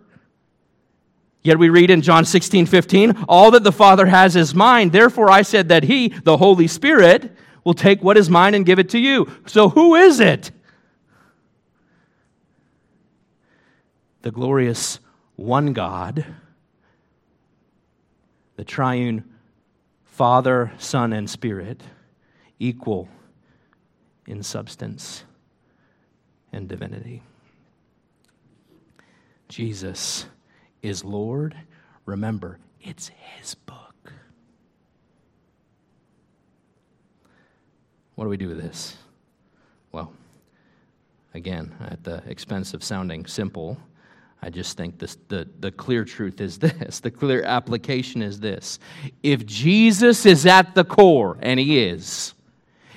Yet 1.42 1.58
we 1.58 1.68
read 1.68 1.90
in 1.90 2.02
John 2.02 2.24
16, 2.24 2.66
15, 2.66 3.24
all 3.28 3.52
that 3.52 3.64
the 3.64 3.72
Father 3.72 4.06
has 4.06 4.36
is 4.36 4.54
mine. 4.54 4.90
Therefore 4.90 5.30
I 5.30 5.42
said 5.42 5.68
that 5.68 5.84
He, 5.84 6.08
the 6.08 6.36
Holy 6.36 6.66
Spirit, 6.66 7.32
will 7.64 7.74
take 7.74 8.02
what 8.02 8.16
is 8.16 8.28
mine 8.28 8.54
and 8.54 8.66
give 8.66 8.78
it 8.78 8.90
to 8.90 8.98
you. 8.98 9.30
So 9.46 9.68
who 9.68 9.94
is 9.94 10.20
it? 10.20 10.50
The 14.22 14.30
glorious 14.30 14.98
one 15.38 15.72
God, 15.72 16.26
the 18.56 18.64
triune 18.64 19.22
Father, 20.02 20.72
Son, 20.78 21.12
and 21.12 21.30
Spirit, 21.30 21.80
equal 22.58 23.08
in 24.26 24.42
substance 24.42 25.22
and 26.52 26.68
divinity. 26.68 27.22
Jesus 29.48 30.26
is 30.82 31.04
Lord. 31.04 31.56
Remember, 32.04 32.58
it's 32.80 33.12
His 33.38 33.54
book. 33.54 34.12
What 38.16 38.24
do 38.24 38.28
we 38.30 38.36
do 38.36 38.48
with 38.48 38.60
this? 38.60 38.96
Well, 39.92 40.12
again, 41.32 41.76
at 41.80 42.02
the 42.02 42.24
expense 42.26 42.74
of 42.74 42.82
sounding 42.82 43.24
simple, 43.26 43.78
I 44.40 44.50
just 44.50 44.76
think 44.76 44.98
this, 44.98 45.16
the, 45.28 45.48
the 45.58 45.72
clear 45.72 46.04
truth 46.04 46.40
is 46.40 46.58
this 46.60 47.00
the 47.00 47.10
clear 47.10 47.42
application 47.42 48.22
is 48.22 48.40
this. 48.40 48.78
If 49.22 49.44
Jesus 49.46 50.26
is 50.26 50.46
at 50.46 50.74
the 50.74 50.84
core, 50.84 51.38
and 51.40 51.58
he 51.58 51.78
is, 51.82 52.34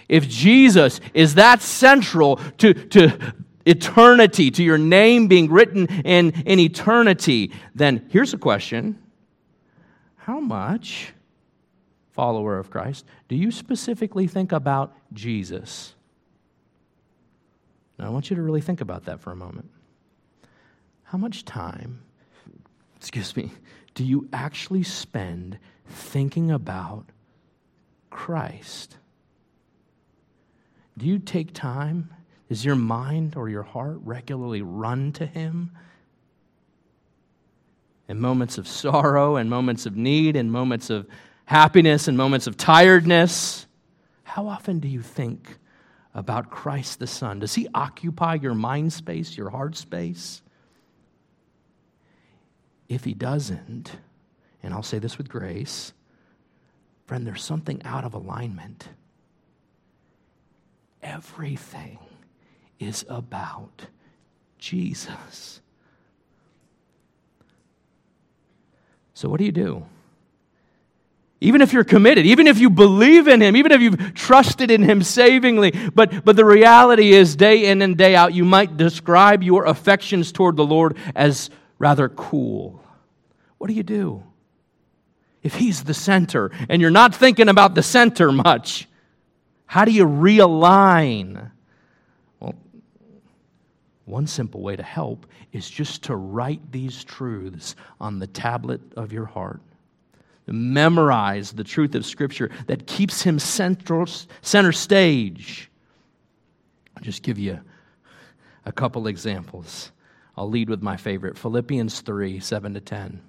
if 0.07 0.27
Jesus 0.27 0.99
is 1.13 1.35
that 1.35 1.61
central 1.61 2.37
to, 2.57 2.73
to 2.73 3.33
eternity, 3.65 4.51
to 4.51 4.63
your 4.63 4.77
name 4.77 5.27
being 5.27 5.49
written 5.49 5.87
in, 5.87 6.31
in 6.45 6.59
eternity, 6.59 7.51
then 7.73 8.05
here's 8.09 8.33
a 8.33 8.37
question 8.37 8.99
How 10.17 10.39
much, 10.39 11.13
follower 12.11 12.59
of 12.59 12.69
Christ, 12.69 13.05
do 13.27 13.35
you 13.35 13.51
specifically 13.51 14.27
think 14.27 14.51
about 14.51 14.93
Jesus? 15.13 15.95
Now, 17.97 18.07
I 18.07 18.09
want 18.09 18.29
you 18.29 18.35
to 18.35 18.41
really 18.41 18.61
think 18.61 18.81
about 18.81 19.05
that 19.05 19.19
for 19.19 19.31
a 19.31 19.35
moment. 19.35 19.69
How 21.11 21.17
much 21.17 21.43
time, 21.43 22.03
excuse 22.95 23.35
me, 23.35 23.51
do 23.95 24.05
you 24.05 24.29
actually 24.31 24.83
spend 24.83 25.59
thinking 25.85 26.49
about 26.49 27.09
Christ? 28.09 28.95
Do 30.97 31.05
you 31.05 31.19
take 31.19 31.53
time? 31.53 32.13
Does 32.47 32.63
your 32.63 32.77
mind 32.77 33.35
or 33.35 33.49
your 33.49 33.63
heart 33.63 33.97
regularly 34.05 34.61
run 34.61 35.11
to 35.13 35.25
Him? 35.25 35.71
In 38.07 38.17
moments 38.17 38.57
of 38.57 38.65
sorrow 38.65 39.35
and 39.35 39.49
moments 39.49 39.85
of 39.85 39.97
need 39.97 40.37
and 40.37 40.49
moments 40.49 40.89
of 40.89 41.07
happiness 41.43 42.07
and 42.07 42.15
moments 42.15 42.47
of 42.47 42.55
tiredness, 42.55 43.65
how 44.23 44.47
often 44.47 44.79
do 44.79 44.87
you 44.87 45.01
think 45.01 45.57
about 46.15 46.49
Christ 46.49 46.99
the 46.99 47.07
Son? 47.07 47.39
Does 47.39 47.55
He 47.55 47.67
occupy 47.73 48.35
your 48.35 48.55
mind 48.55 48.93
space, 48.93 49.35
your 49.35 49.49
heart 49.49 49.75
space? 49.75 50.41
If 52.91 53.05
he 53.05 53.13
doesn't, 53.13 53.89
and 54.61 54.73
I'll 54.73 54.83
say 54.83 54.99
this 54.99 55.17
with 55.17 55.29
grace, 55.29 55.93
friend, 57.05 57.25
there's 57.25 57.41
something 57.41 57.81
out 57.85 58.03
of 58.03 58.13
alignment. 58.13 58.89
Everything 61.01 61.99
is 62.79 63.05
about 63.07 63.85
Jesus. 64.57 65.61
So, 69.13 69.29
what 69.29 69.37
do 69.37 69.45
you 69.45 69.53
do? 69.53 69.85
Even 71.39 71.61
if 71.61 71.71
you're 71.71 71.85
committed, 71.85 72.25
even 72.25 72.45
if 72.45 72.59
you 72.59 72.69
believe 72.69 73.29
in 73.29 73.41
Him, 73.41 73.55
even 73.55 73.71
if 73.71 73.79
you've 73.79 74.13
trusted 74.15 74.69
in 74.69 74.83
Him 74.83 75.01
savingly, 75.01 75.71
but, 75.95 76.25
but 76.25 76.35
the 76.35 76.43
reality 76.43 77.13
is, 77.13 77.37
day 77.37 77.67
in 77.67 77.81
and 77.81 77.97
day 77.97 78.17
out, 78.17 78.33
you 78.33 78.43
might 78.43 78.75
describe 78.75 79.43
your 79.43 79.63
affections 79.63 80.33
toward 80.33 80.57
the 80.57 80.65
Lord 80.65 80.97
as 81.15 81.49
rather 81.79 82.09
cool 82.09 82.80
what 83.61 83.67
do 83.67 83.75
you 83.75 83.83
do? 83.83 84.23
If 85.43 85.53
he's 85.53 85.83
the 85.83 85.93
center 85.93 86.49
and 86.67 86.81
you're 86.81 86.89
not 86.89 87.13
thinking 87.13 87.47
about 87.47 87.75
the 87.75 87.83
center 87.83 88.31
much, 88.31 88.87
how 89.67 89.85
do 89.85 89.91
you 89.91 90.07
realign? 90.07 91.51
Well, 92.39 92.55
One 94.05 94.25
simple 94.25 94.63
way 94.63 94.75
to 94.75 94.81
help 94.81 95.27
is 95.51 95.69
just 95.69 96.01
to 96.05 96.15
write 96.15 96.71
these 96.71 97.03
truths 97.03 97.75
on 97.99 98.17
the 98.17 98.25
tablet 98.25 98.81
of 98.97 99.13
your 99.13 99.27
heart. 99.27 99.61
Memorize 100.47 101.51
the 101.51 101.63
truth 101.63 101.93
of 101.93 102.03
Scripture 102.03 102.49
that 102.65 102.87
keeps 102.87 103.21
him 103.21 103.37
central, 103.37 104.07
center 104.41 104.71
stage. 104.71 105.69
I'll 106.97 107.03
just 107.03 107.21
give 107.21 107.37
you 107.37 107.59
a 108.65 108.71
couple 108.71 109.05
examples. 109.05 109.91
I'll 110.35 110.49
lead 110.49 110.67
with 110.67 110.81
my 110.81 110.97
favorite 110.97 111.37
Philippians 111.37 112.01
3 112.01 112.39
7 112.39 112.73
to 112.73 112.81
10. 112.81 113.21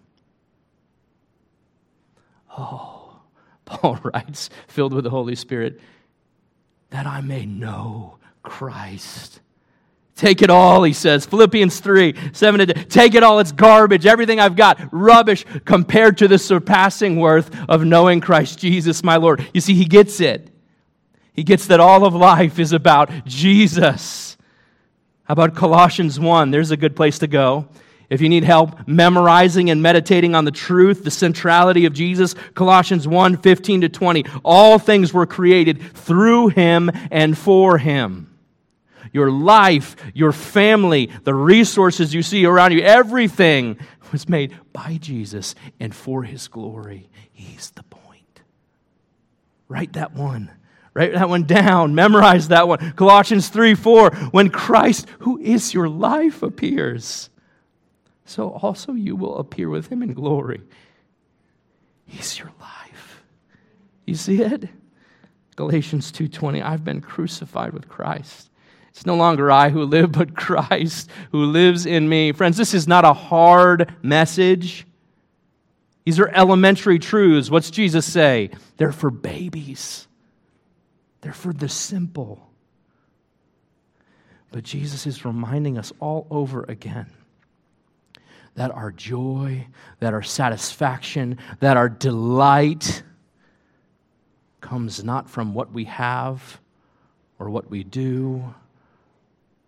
Oh, 2.57 3.21
Paul 3.65 3.99
writes, 4.05 4.51
filled 4.69 4.93
with 4.93 5.05
the 5.05 5.11
Holy 5.11 5.35
Spirit, 5.35 5.81
that 6.91 7.07
I 7.07 7.21
may 7.21 7.47
know 7.47 8.19
Christ. 8.43 9.41
Take 10.15 10.43
it 10.43 10.51
all, 10.51 10.83
he 10.83 10.93
says. 10.93 11.25
Philippians 11.25 11.81
3 11.81 12.15
7 12.33 12.67
to 12.67 12.75
Take 12.85 13.15
it 13.15 13.23
all, 13.23 13.39
it's 13.39 13.53
garbage. 13.53 14.05
Everything 14.05 14.41
I've 14.41 14.57
got, 14.57 14.79
rubbish 14.93 15.45
compared 15.65 16.19
to 16.19 16.29
the 16.29 16.39
surpassing 16.39 17.17
worth 17.17 17.51
of 17.69 17.85
knowing 17.85 18.21
Christ 18.21 18.59
Jesus, 18.59 19.03
my 19.03 19.17
Lord. 19.17 19.49
You 19.55 19.61
see, 19.61 19.75
he 19.75 19.85
gets 19.85 20.21
it. 20.21 20.51
He 21.33 21.45
gets 21.45 21.67
that 21.69 21.81
all 21.81 22.05
of 22.05 22.15
life 22.15 22.59
is 22.59 22.73
about 22.73 23.25
Jesus. 23.25 24.37
How 25.25 25.33
about 25.33 25.55
Colossians 25.55 26.21
1? 26.21 26.51
There's 26.51 26.71
a 26.71 26.77
good 26.77 26.95
place 26.95 27.19
to 27.21 27.27
go. 27.27 27.69
If 28.13 28.21
you 28.21 28.29
need 28.29 28.45
help 28.45 28.87
memorizing 28.87 29.71
and 29.71 29.81
meditating 29.81 30.35
on 30.35 30.45
the 30.45 30.51
truth, 30.51 31.03
the 31.03 31.11
centrality 31.11 31.87
of 31.87 31.95
Jesus, 31.95 32.35
Colossians 32.53 33.09
1 33.09 33.39
15 33.39 33.81
to 33.81 33.89
20. 33.89 34.27
All 34.45 34.79
things 34.79 35.15
were 35.15 35.25
created 35.25 35.81
through 35.95 36.49
him 36.49 36.91
and 37.11 37.39
for 37.39 37.79
him. 37.79 38.39
Your 39.15 39.31
life, 39.31 39.97
your 40.13 40.33
family, 40.33 41.11
the 41.25 41.33
resources 41.33 42.13
you 42.13 42.23
see 42.23 42.45
around 42.45 42.73
you, 42.73 42.83
everything 42.83 43.79
was 44.13 44.29
made 44.29 44.55
by 44.75 44.99
Jesus 45.01 45.55
and 45.81 45.95
for 45.95 46.23
his 46.23 46.49
glory. 46.49 47.09
He's 47.33 47.71
the 47.71 47.83
point. 47.85 48.43
Write 49.69 49.95
that 49.95 50.13
one. 50.13 50.51
Write 50.93 51.15
that 51.15 51.31
one 51.31 51.45
down. 51.45 51.95
Memorize 51.95 52.49
that 52.49 52.69
one. 52.69 52.93
Colossians 52.93 53.49
3 53.49 53.75
4. 53.75 54.11
When 54.33 54.51
Christ, 54.51 55.07
who 55.21 55.39
is 55.39 55.73
your 55.73 55.89
life, 55.89 56.43
appears 56.43 57.31
so 58.25 58.51
also 58.51 58.93
you 58.93 59.17
will 59.17 59.39
appear 59.39 59.69
with 59.69 59.89
him 59.89 60.03
in 60.03 60.13
glory. 60.13 60.63
He's 62.07 62.39
your 62.39 62.53
life. 62.61 63.25
You 64.07 64.15
see 64.15 64.43
it? 64.43 64.69
Galatians 65.57 66.13
2:20 66.13 66.63
I've 66.63 66.85
been 66.85 67.01
crucified 67.01 67.73
with 67.73 67.89
Christ. 67.89 68.51
It's 68.91 69.07
no 69.07 69.15
longer 69.15 69.51
I 69.51 69.71
who 69.71 69.85
live 69.85 70.13
but 70.13 70.37
Christ 70.37 71.11
who 71.31 71.45
lives 71.47 71.87
in 71.87 72.09
me. 72.09 72.33
Friends, 72.33 72.57
this 72.57 72.75
is 72.75 72.87
not 72.87 73.05
a 73.05 73.13
hard 73.13 73.95
message. 74.03 74.87
These 76.05 76.19
are 76.19 76.29
elementary 76.29 76.99
truths. 76.99 77.51
What's 77.51 77.71
Jesus 77.71 78.11
say? 78.11 78.51
They're 78.77 78.93
for 78.93 79.11
babies. 79.11 80.09
They're 81.21 81.33
for 81.33 81.53
the 81.53 81.69
simple. 81.69 82.51
But 84.51 84.65
Jesus 84.65 85.07
is 85.07 85.25
reminding 85.25 85.79
us 85.79 85.93
all 86.01 86.27
over 86.31 86.65
again 86.65 87.07
that 88.55 88.71
our 88.71 88.91
joy, 88.91 89.67
that 90.01 90.13
our 90.13 90.23
satisfaction, 90.23 91.39
that 91.61 91.77
our 91.77 91.89
delight 91.89 93.03
comes 94.61 95.03
not 95.03 95.29
from 95.29 95.55
what 95.55 95.73
we 95.73 95.85
have 95.85 96.61
or 97.39 97.51
what 97.51 97.71
we 97.71 97.83
do 97.83 98.55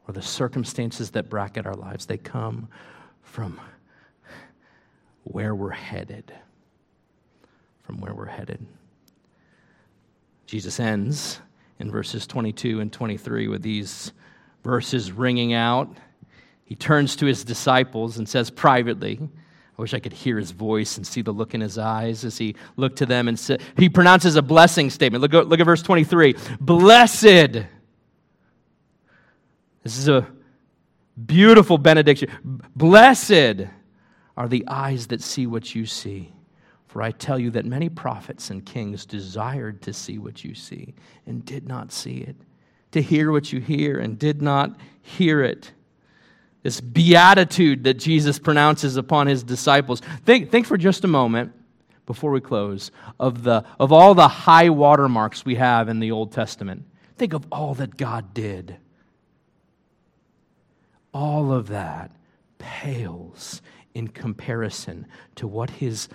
or 0.07 0.13
the 0.13 0.23
circumstances 0.23 1.11
that 1.13 1.31
bracket 1.31 1.67
our 1.67 1.75
lives. 1.75 2.07
They 2.07 2.19
come 2.19 2.69
from 3.23 3.61
where 5.25 5.55
we're 5.55 5.71
headed. 5.71 6.33
From 7.83 8.01
where 8.01 8.15
we're 8.15 8.27
headed. 8.27 8.65
Jesus 10.47 10.79
ends 10.79 11.41
in 11.79 11.91
verses 11.91 12.27
22 12.27 12.81
and 12.81 12.93
23 12.93 13.49
with 13.49 13.63
these 13.63 14.13
verses 14.63 15.11
ringing 15.11 15.53
out 15.53 15.95
he 16.65 16.75
turns 16.75 17.17
to 17.17 17.27
his 17.27 17.45
disciples 17.45 18.19
and 18.19 18.29
says 18.29 18.51
privately, 18.51 19.19
I 19.77 19.83
wish 19.83 19.93
I 19.93 19.99
could 19.99 20.13
hear 20.13 20.39
his 20.39 20.53
voice 20.53 20.97
and 20.97 21.07
see 21.07 21.21
the 21.21 21.33
look 21.33 21.55
in 21.55 21.61
his 21.61 21.79
eyes 21.79 22.25
as 22.25 22.39
he 22.39 22.55
looked 22.77 22.99
to 22.99 23.07
them 23.07 23.29
and 23.29 23.39
said, 23.39 23.61
he 23.77 23.89
pronounces 23.89 24.37
a 24.37 24.43
blessing 24.43 24.89
statement. 24.89 25.21
Look 25.21 25.33
look 25.33 25.61
at 25.61 25.65
verse 25.67 25.83
23. 25.83 26.37
Blessed. 26.61 27.67
This 29.83 29.99
is 29.99 30.09
a 30.09 30.27
beautiful 31.27 31.77
benediction. 31.77 32.31
Blessed 32.75 33.67
are 34.37 34.49
the 34.49 34.65
eyes 34.67 35.09
that 35.09 35.21
see 35.21 35.47
what 35.47 35.75
you 35.75 35.87
see. 35.87 36.33
For 36.87 37.03
I 37.03 37.11
tell 37.11 37.39
you 37.39 37.51
that 37.51 37.67
many 37.67 37.89
prophets 37.89 38.51
and 38.51 38.65
kings 38.65 39.05
desired 39.05 39.83
to 39.83 39.93
see 39.93 40.19
what 40.19 40.45
you 40.45 40.55
see 40.55 40.95
and 41.27 41.45
did 41.45 41.67
not 41.67 41.91
see 41.91 42.19
it, 42.19 42.37
to 42.93 43.03
hear 43.03 43.33
what 43.33 43.53
you 43.53 43.61
hear 43.61 43.99
and 43.99 44.17
did 44.17 44.41
not 44.41 44.77
hear 45.03 45.43
it 45.43 45.73
this 46.65 46.81
beatitude 46.81 47.85
that 47.85 47.99
Jesus 47.99 48.39
pronounces 48.39 48.97
upon 48.97 49.27
his 49.27 49.45
disciples. 49.45 50.01
Think, 50.25 50.51
think 50.51 50.67
for 50.67 50.79
just 50.79 51.05
a 51.05 51.09
moment 51.09 51.53
before 52.07 52.31
we 52.31 52.41
close 52.41 52.91
of, 53.21 53.45
the, 53.45 53.65
of 53.79 53.93
all 53.93 54.15
the 54.15 54.27
high 54.27 54.71
watermarks 54.71 55.45
we 55.45 55.57
have 55.57 55.91
in 55.91 56.01
the 56.01 56.11
Old 56.11 56.33
Testament. 56.33 56.85
Think 57.17 57.35
of 57.35 57.47
all 57.53 57.75
that 57.75 57.99
God 57.99 58.33
did. 58.33 58.79
All 61.13 61.53
of 61.53 61.69
that 61.69 62.11
pales 62.57 63.61
in 63.93 64.09
comparison 64.09 65.07
to 65.37 65.47
what 65.47 65.69
his 65.69 66.09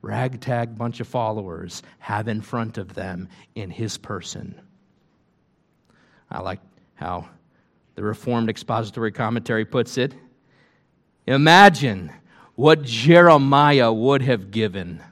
ragtag 0.00 0.78
bunch 0.78 1.00
of 1.00 1.08
followers 1.08 1.82
have 1.98 2.28
in 2.28 2.40
front 2.40 2.78
of 2.78 2.94
them 2.94 3.28
in 3.56 3.70
his 3.70 3.98
person. 3.98 4.60
I 6.30 6.40
like 6.40 6.60
how 6.94 7.28
the 7.96 8.02
Reformed 8.02 8.48
Expository 8.48 9.10
Commentary 9.10 9.64
puts 9.64 9.98
it. 9.98 10.14
Imagine 11.26 12.12
what 12.54 12.82
Jeremiah 12.82 13.92
would 13.92 14.22
have 14.22 14.50
given 14.50 15.02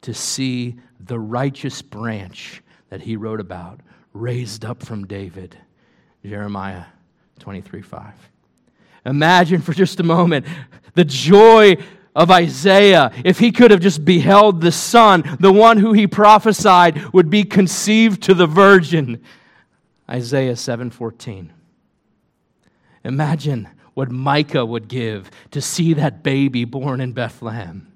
to 0.00 0.12
see 0.12 0.76
the 0.98 1.18
righteous 1.18 1.82
branch 1.82 2.62
that 2.88 3.02
he 3.02 3.16
wrote 3.16 3.40
about 3.40 3.80
raised 4.12 4.64
up 4.64 4.82
from 4.82 5.06
David. 5.06 5.56
Jeremiah 6.24 6.84
23 7.38 7.82
5. 7.82 8.14
Imagine 9.04 9.60
for 9.60 9.72
just 9.72 10.00
a 10.00 10.02
moment 10.02 10.46
the 10.94 11.04
joy 11.04 11.76
of 12.14 12.30
Isaiah 12.30 13.12
if 13.24 13.38
he 13.38 13.52
could 13.52 13.70
have 13.70 13.80
just 13.80 14.04
beheld 14.04 14.62
the 14.62 14.72
Son, 14.72 15.36
the 15.38 15.52
one 15.52 15.76
who 15.76 15.92
he 15.92 16.06
prophesied 16.06 17.12
would 17.12 17.28
be 17.28 17.44
conceived 17.44 18.22
to 18.22 18.34
the 18.34 18.46
virgin. 18.46 19.22
Isaiah 20.08 20.56
7:14. 20.56 21.50
Imagine 23.06 23.68
what 23.94 24.10
Micah 24.10 24.66
would 24.66 24.88
give 24.88 25.30
to 25.52 25.60
see 25.60 25.94
that 25.94 26.22
baby 26.22 26.64
born 26.64 27.00
in 27.00 27.12
Bethlehem. 27.12 27.90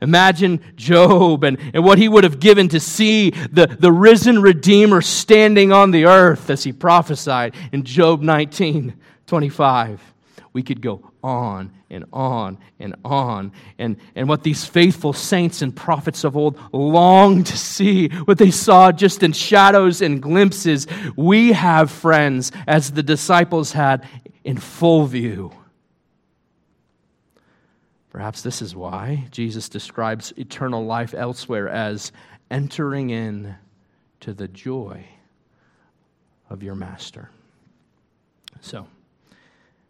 Imagine 0.00 0.60
Job 0.76 1.42
and, 1.42 1.58
and 1.74 1.84
what 1.84 1.98
he 1.98 2.08
would 2.08 2.22
have 2.22 2.38
given 2.38 2.68
to 2.68 2.78
see 2.78 3.30
the, 3.30 3.66
the 3.66 3.90
risen 3.90 4.40
Redeemer 4.40 5.02
standing 5.02 5.72
on 5.72 5.90
the 5.90 6.06
earth 6.06 6.50
as 6.50 6.62
he 6.62 6.72
prophesied 6.72 7.54
in 7.72 7.82
Job 7.82 8.22
19 8.22 8.94
25. 9.26 10.14
We 10.58 10.64
could 10.64 10.80
go 10.80 11.12
on 11.22 11.70
and 11.88 12.04
on 12.12 12.58
and 12.80 12.96
on. 13.04 13.52
And, 13.78 13.96
and 14.16 14.28
what 14.28 14.42
these 14.42 14.64
faithful 14.64 15.12
saints 15.12 15.62
and 15.62 15.72
prophets 15.72 16.24
of 16.24 16.36
old 16.36 16.58
longed 16.72 17.46
to 17.46 17.56
see, 17.56 18.08
what 18.08 18.38
they 18.38 18.50
saw 18.50 18.90
just 18.90 19.22
in 19.22 19.32
shadows 19.32 20.02
and 20.02 20.20
glimpses, 20.20 20.88
we 21.14 21.52
have, 21.52 21.92
friends, 21.92 22.50
as 22.66 22.90
the 22.90 23.04
disciples 23.04 23.70
had, 23.70 24.04
in 24.42 24.56
full 24.56 25.06
view. 25.06 25.52
Perhaps 28.10 28.42
this 28.42 28.60
is 28.60 28.74
why 28.74 29.28
Jesus 29.30 29.68
describes 29.68 30.32
eternal 30.36 30.84
life 30.84 31.14
elsewhere 31.14 31.68
as 31.68 32.10
entering 32.50 33.10
in 33.10 33.54
to 34.22 34.34
the 34.34 34.48
joy 34.48 35.04
of 36.50 36.64
your 36.64 36.74
master. 36.74 37.30
So, 38.60 38.88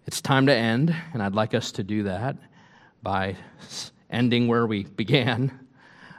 it's 0.08 0.22
time 0.22 0.46
to 0.46 0.54
end, 0.54 0.96
and 1.12 1.22
I'd 1.22 1.34
like 1.34 1.52
us 1.52 1.70
to 1.72 1.82
do 1.82 2.04
that 2.04 2.34
by 3.02 3.36
ending 4.08 4.48
where 4.48 4.66
we 4.66 4.84
began. 4.84 5.66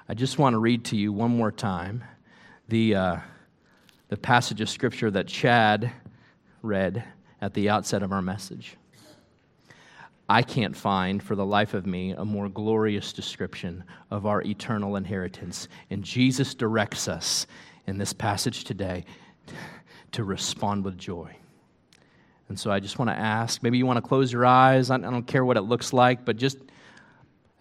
I 0.07 0.13
just 0.13 0.37
want 0.37 0.53
to 0.53 0.59
read 0.59 0.85
to 0.85 0.95
you 0.95 1.11
one 1.11 1.35
more 1.35 1.51
time 1.51 2.03
the, 2.67 2.93
uh, 2.93 3.17
the 4.09 4.17
passage 4.17 4.61
of 4.61 4.69
Scripture 4.69 5.09
that 5.09 5.25
Chad 5.25 5.91
read 6.61 7.03
at 7.41 7.55
the 7.55 7.71
outset 7.71 8.03
of 8.03 8.11
our 8.11 8.21
message. 8.21 8.75
I 10.29 10.43
can't 10.43 10.77
find 10.77 11.23
for 11.23 11.35
the 11.35 11.43
life 11.43 11.73
of 11.73 11.87
me 11.87 12.11
a 12.11 12.23
more 12.23 12.47
glorious 12.47 13.11
description 13.11 13.83
of 14.11 14.27
our 14.27 14.43
eternal 14.43 14.97
inheritance. 14.97 15.67
And 15.89 16.03
Jesus 16.03 16.53
directs 16.53 17.07
us 17.07 17.47
in 17.87 17.97
this 17.97 18.13
passage 18.13 18.65
today 18.65 19.05
to 20.11 20.23
respond 20.23 20.85
with 20.85 20.95
joy. 20.95 21.35
And 22.49 22.59
so 22.59 22.71
I 22.71 22.79
just 22.79 22.97
want 22.97 23.09
to 23.09 23.15
ask 23.15 23.61
maybe 23.61 23.77
you 23.77 23.85
want 23.85 23.97
to 23.97 24.07
close 24.07 24.33
your 24.33 24.45
eyes. 24.45 24.89
I 24.89 24.97
don't 24.97 25.23
care 25.23 25.45
what 25.45 25.55
it 25.55 25.61
looks 25.61 25.93
like, 25.93 26.25
but 26.25 26.35
just 26.35 26.57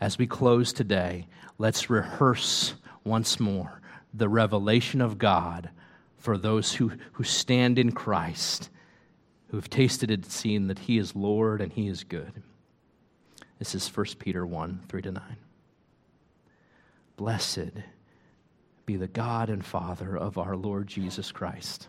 as 0.01 0.19
we 0.19 0.27
close 0.27 0.73
today, 0.73 1.27
let's 1.59 1.91
rehearse 1.91 2.75
once 3.05 3.39
more 3.39 3.81
the 4.15 4.29
revelation 4.29 5.01
of 5.03 5.19
God 5.19 5.69
for 6.17 6.39
those 6.39 6.73
who, 6.73 6.93
who 7.13 7.23
stand 7.23 7.79
in 7.79 7.93
Christ, 7.93 8.71
who 9.49 9.59
have 9.59 9.69
tasted 9.69 10.11
and 10.11 10.25
seen 10.25 10.69
that 10.69 10.79
He 10.81 10.99
is 10.99 11.15
Lord 11.15 11.61
and 11.61 11.73
He 11.73 11.87
is 11.87 12.03
good. 12.05 12.43
This 13.59 13.75
is 13.75 13.95
1 13.95 14.07
Peter 14.19 14.47
1 14.47 14.81
3 14.89 15.03
to 15.03 15.13
9. 15.13 15.23
Blessed 17.17 17.73
be 18.87 18.97
the 18.97 19.09
God 19.09 19.51
and 19.51 19.65
Father 19.65 20.17
of 20.17 20.39
our 20.39 20.57
Lord 20.57 20.87
Jesus 20.87 21.31
Christ 21.31 21.89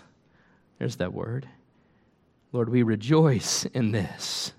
there's 0.81 0.95
that 0.95 1.13
word. 1.13 1.47
Lord, 2.51 2.67
we 2.67 2.81
rejoice 2.81 3.65
in 3.65 3.91
this. 3.91 4.51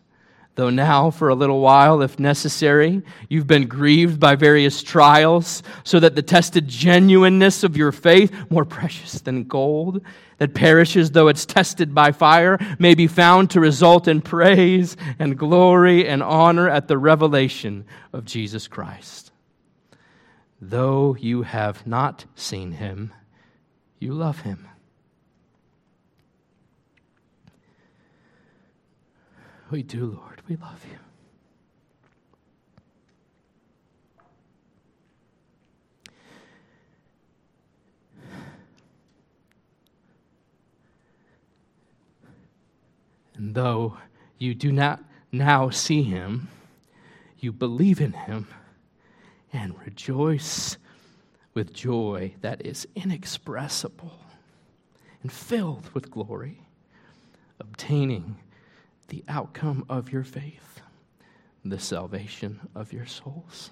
Though 0.54 0.70
now, 0.70 1.10
for 1.10 1.28
a 1.28 1.34
little 1.34 1.58
while, 1.58 2.00
if 2.00 2.16
necessary, 2.16 3.02
you've 3.28 3.48
been 3.48 3.66
grieved 3.66 4.20
by 4.20 4.36
various 4.36 4.84
trials, 4.84 5.64
so 5.82 5.98
that 5.98 6.14
the 6.14 6.22
tested 6.22 6.68
genuineness 6.68 7.64
of 7.64 7.76
your 7.76 7.90
faith, 7.90 8.32
more 8.50 8.64
precious 8.64 9.14
than 9.14 9.42
gold, 9.42 10.00
that 10.38 10.54
perishes 10.54 11.10
though 11.10 11.26
it's 11.26 11.44
tested 11.44 11.92
by 11.92 12.12
fire, 12.12 12.56
may 12.78 12.94
be 12.94 13.08
found 13.08 13.50
to 13.50 13.58
result 13.58 14.06
in 14.06 14.20
praise 14.20 14.96
and 15.18 15.36
glory 15.36 16.06
and 16.06 16.22
honor 16.22 16.68
at 16.68 16.86
the 16.86 16.98
revelation 16.98 17.84
of 18.12 18.24
Jesus 18.24 18.68
Christ. 18.68 19.32
Though 20.60 21.16
you 21.18 21.42
have 21.42 21.84
not 21.84 22.26
seen 22.36 22.70
him, 22.70 23.12
you 23.98 24.12
love 24.12 24.42
him. 24.42 24.68
We 29.72 29.82
do, 29.82 30.18
Lord. 30.20 30.42
We 30.46 30.56
love 30.56 30.84
you. 30.92 30.98
And 43.34 43.54
though 43.54 43.96
you 44.36 44.54
do 44.54 44.70
not 44.72 45.02
now 45.32 45.70
see 45.70 46.02
him, 46.02 46.48
you 47.38 47.50
believe 47.50 48.02
in 48.02 48.12
him 48.12 48.48
and 49.54 49.74
rejoice 49.86 50.76
with 51.54 51.72
joy 51.72 52.34
that 52.42 52.66
is 52.66 52.86
inexpressible 52.94 54.18
and 55.22 55.32
filled 55.32 55.88
with 55.94 56.10
glory, 56.10 56.58
obtaining 57.58 58.36
the 59.12 59.22
outcome 59.28 59.84
of 59.90 60.10
your 60.10 60.24
faith, 60.24 60.80
the 61.66 61.78
salvation 61.78 62.58
of 62.74 62.94
your 62.94 63.04
souls. 63.04 63.70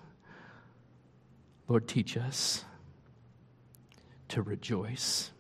Lord, 1.67 1.89
teach 1.89 2.19
us 2.19 2.63
to 4.29 4.43
rejoice. 4.43 5.31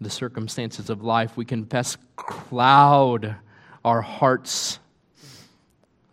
The 0.00 0.10
circumstances 0.10 0.90
of 0.90 1.02
life, 1.02 1.36
we 1.36 1.44
confess, 1.44 1.96
cloud 2.14 3.34
our 3.84 4.00
hearts. 4.00 4.78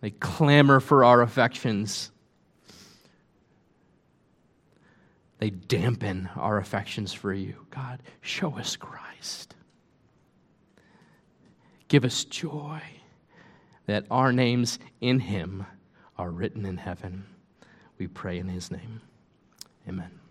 They 0.01 0.09
clamor 0.09 0.79
for 0.79 1.03
our 1.03 1.21
affections. 1.21 2.11
They 5.37 5.51
dampen 5.51 6.31
our 6.35 6.57
affections 6.57 7.13
for 7.13 7.31
you. 7.31 7.67
God, 7.69 8.01
show 8.21 8.57
us 8.57 8.75
Christ. 8.75 9.53
Give 11.93 12.05
us 12.05 12.23
joy 12.23 12.81
that 13.85 14.07
our 14.09 14.33
names 14.33 14.79
in 14.99 15.19
Him 15.19 15.67
are 16.17 16.31
written 16.31 16.65
in 16.65 16.77
heaven. 16.77 17.27
We 17.99 18.07
pray 18.07 18.39
in 18.39 18.47
His 18.47 18.71
name. 18.71 19.01
Amen. 19.87 20.22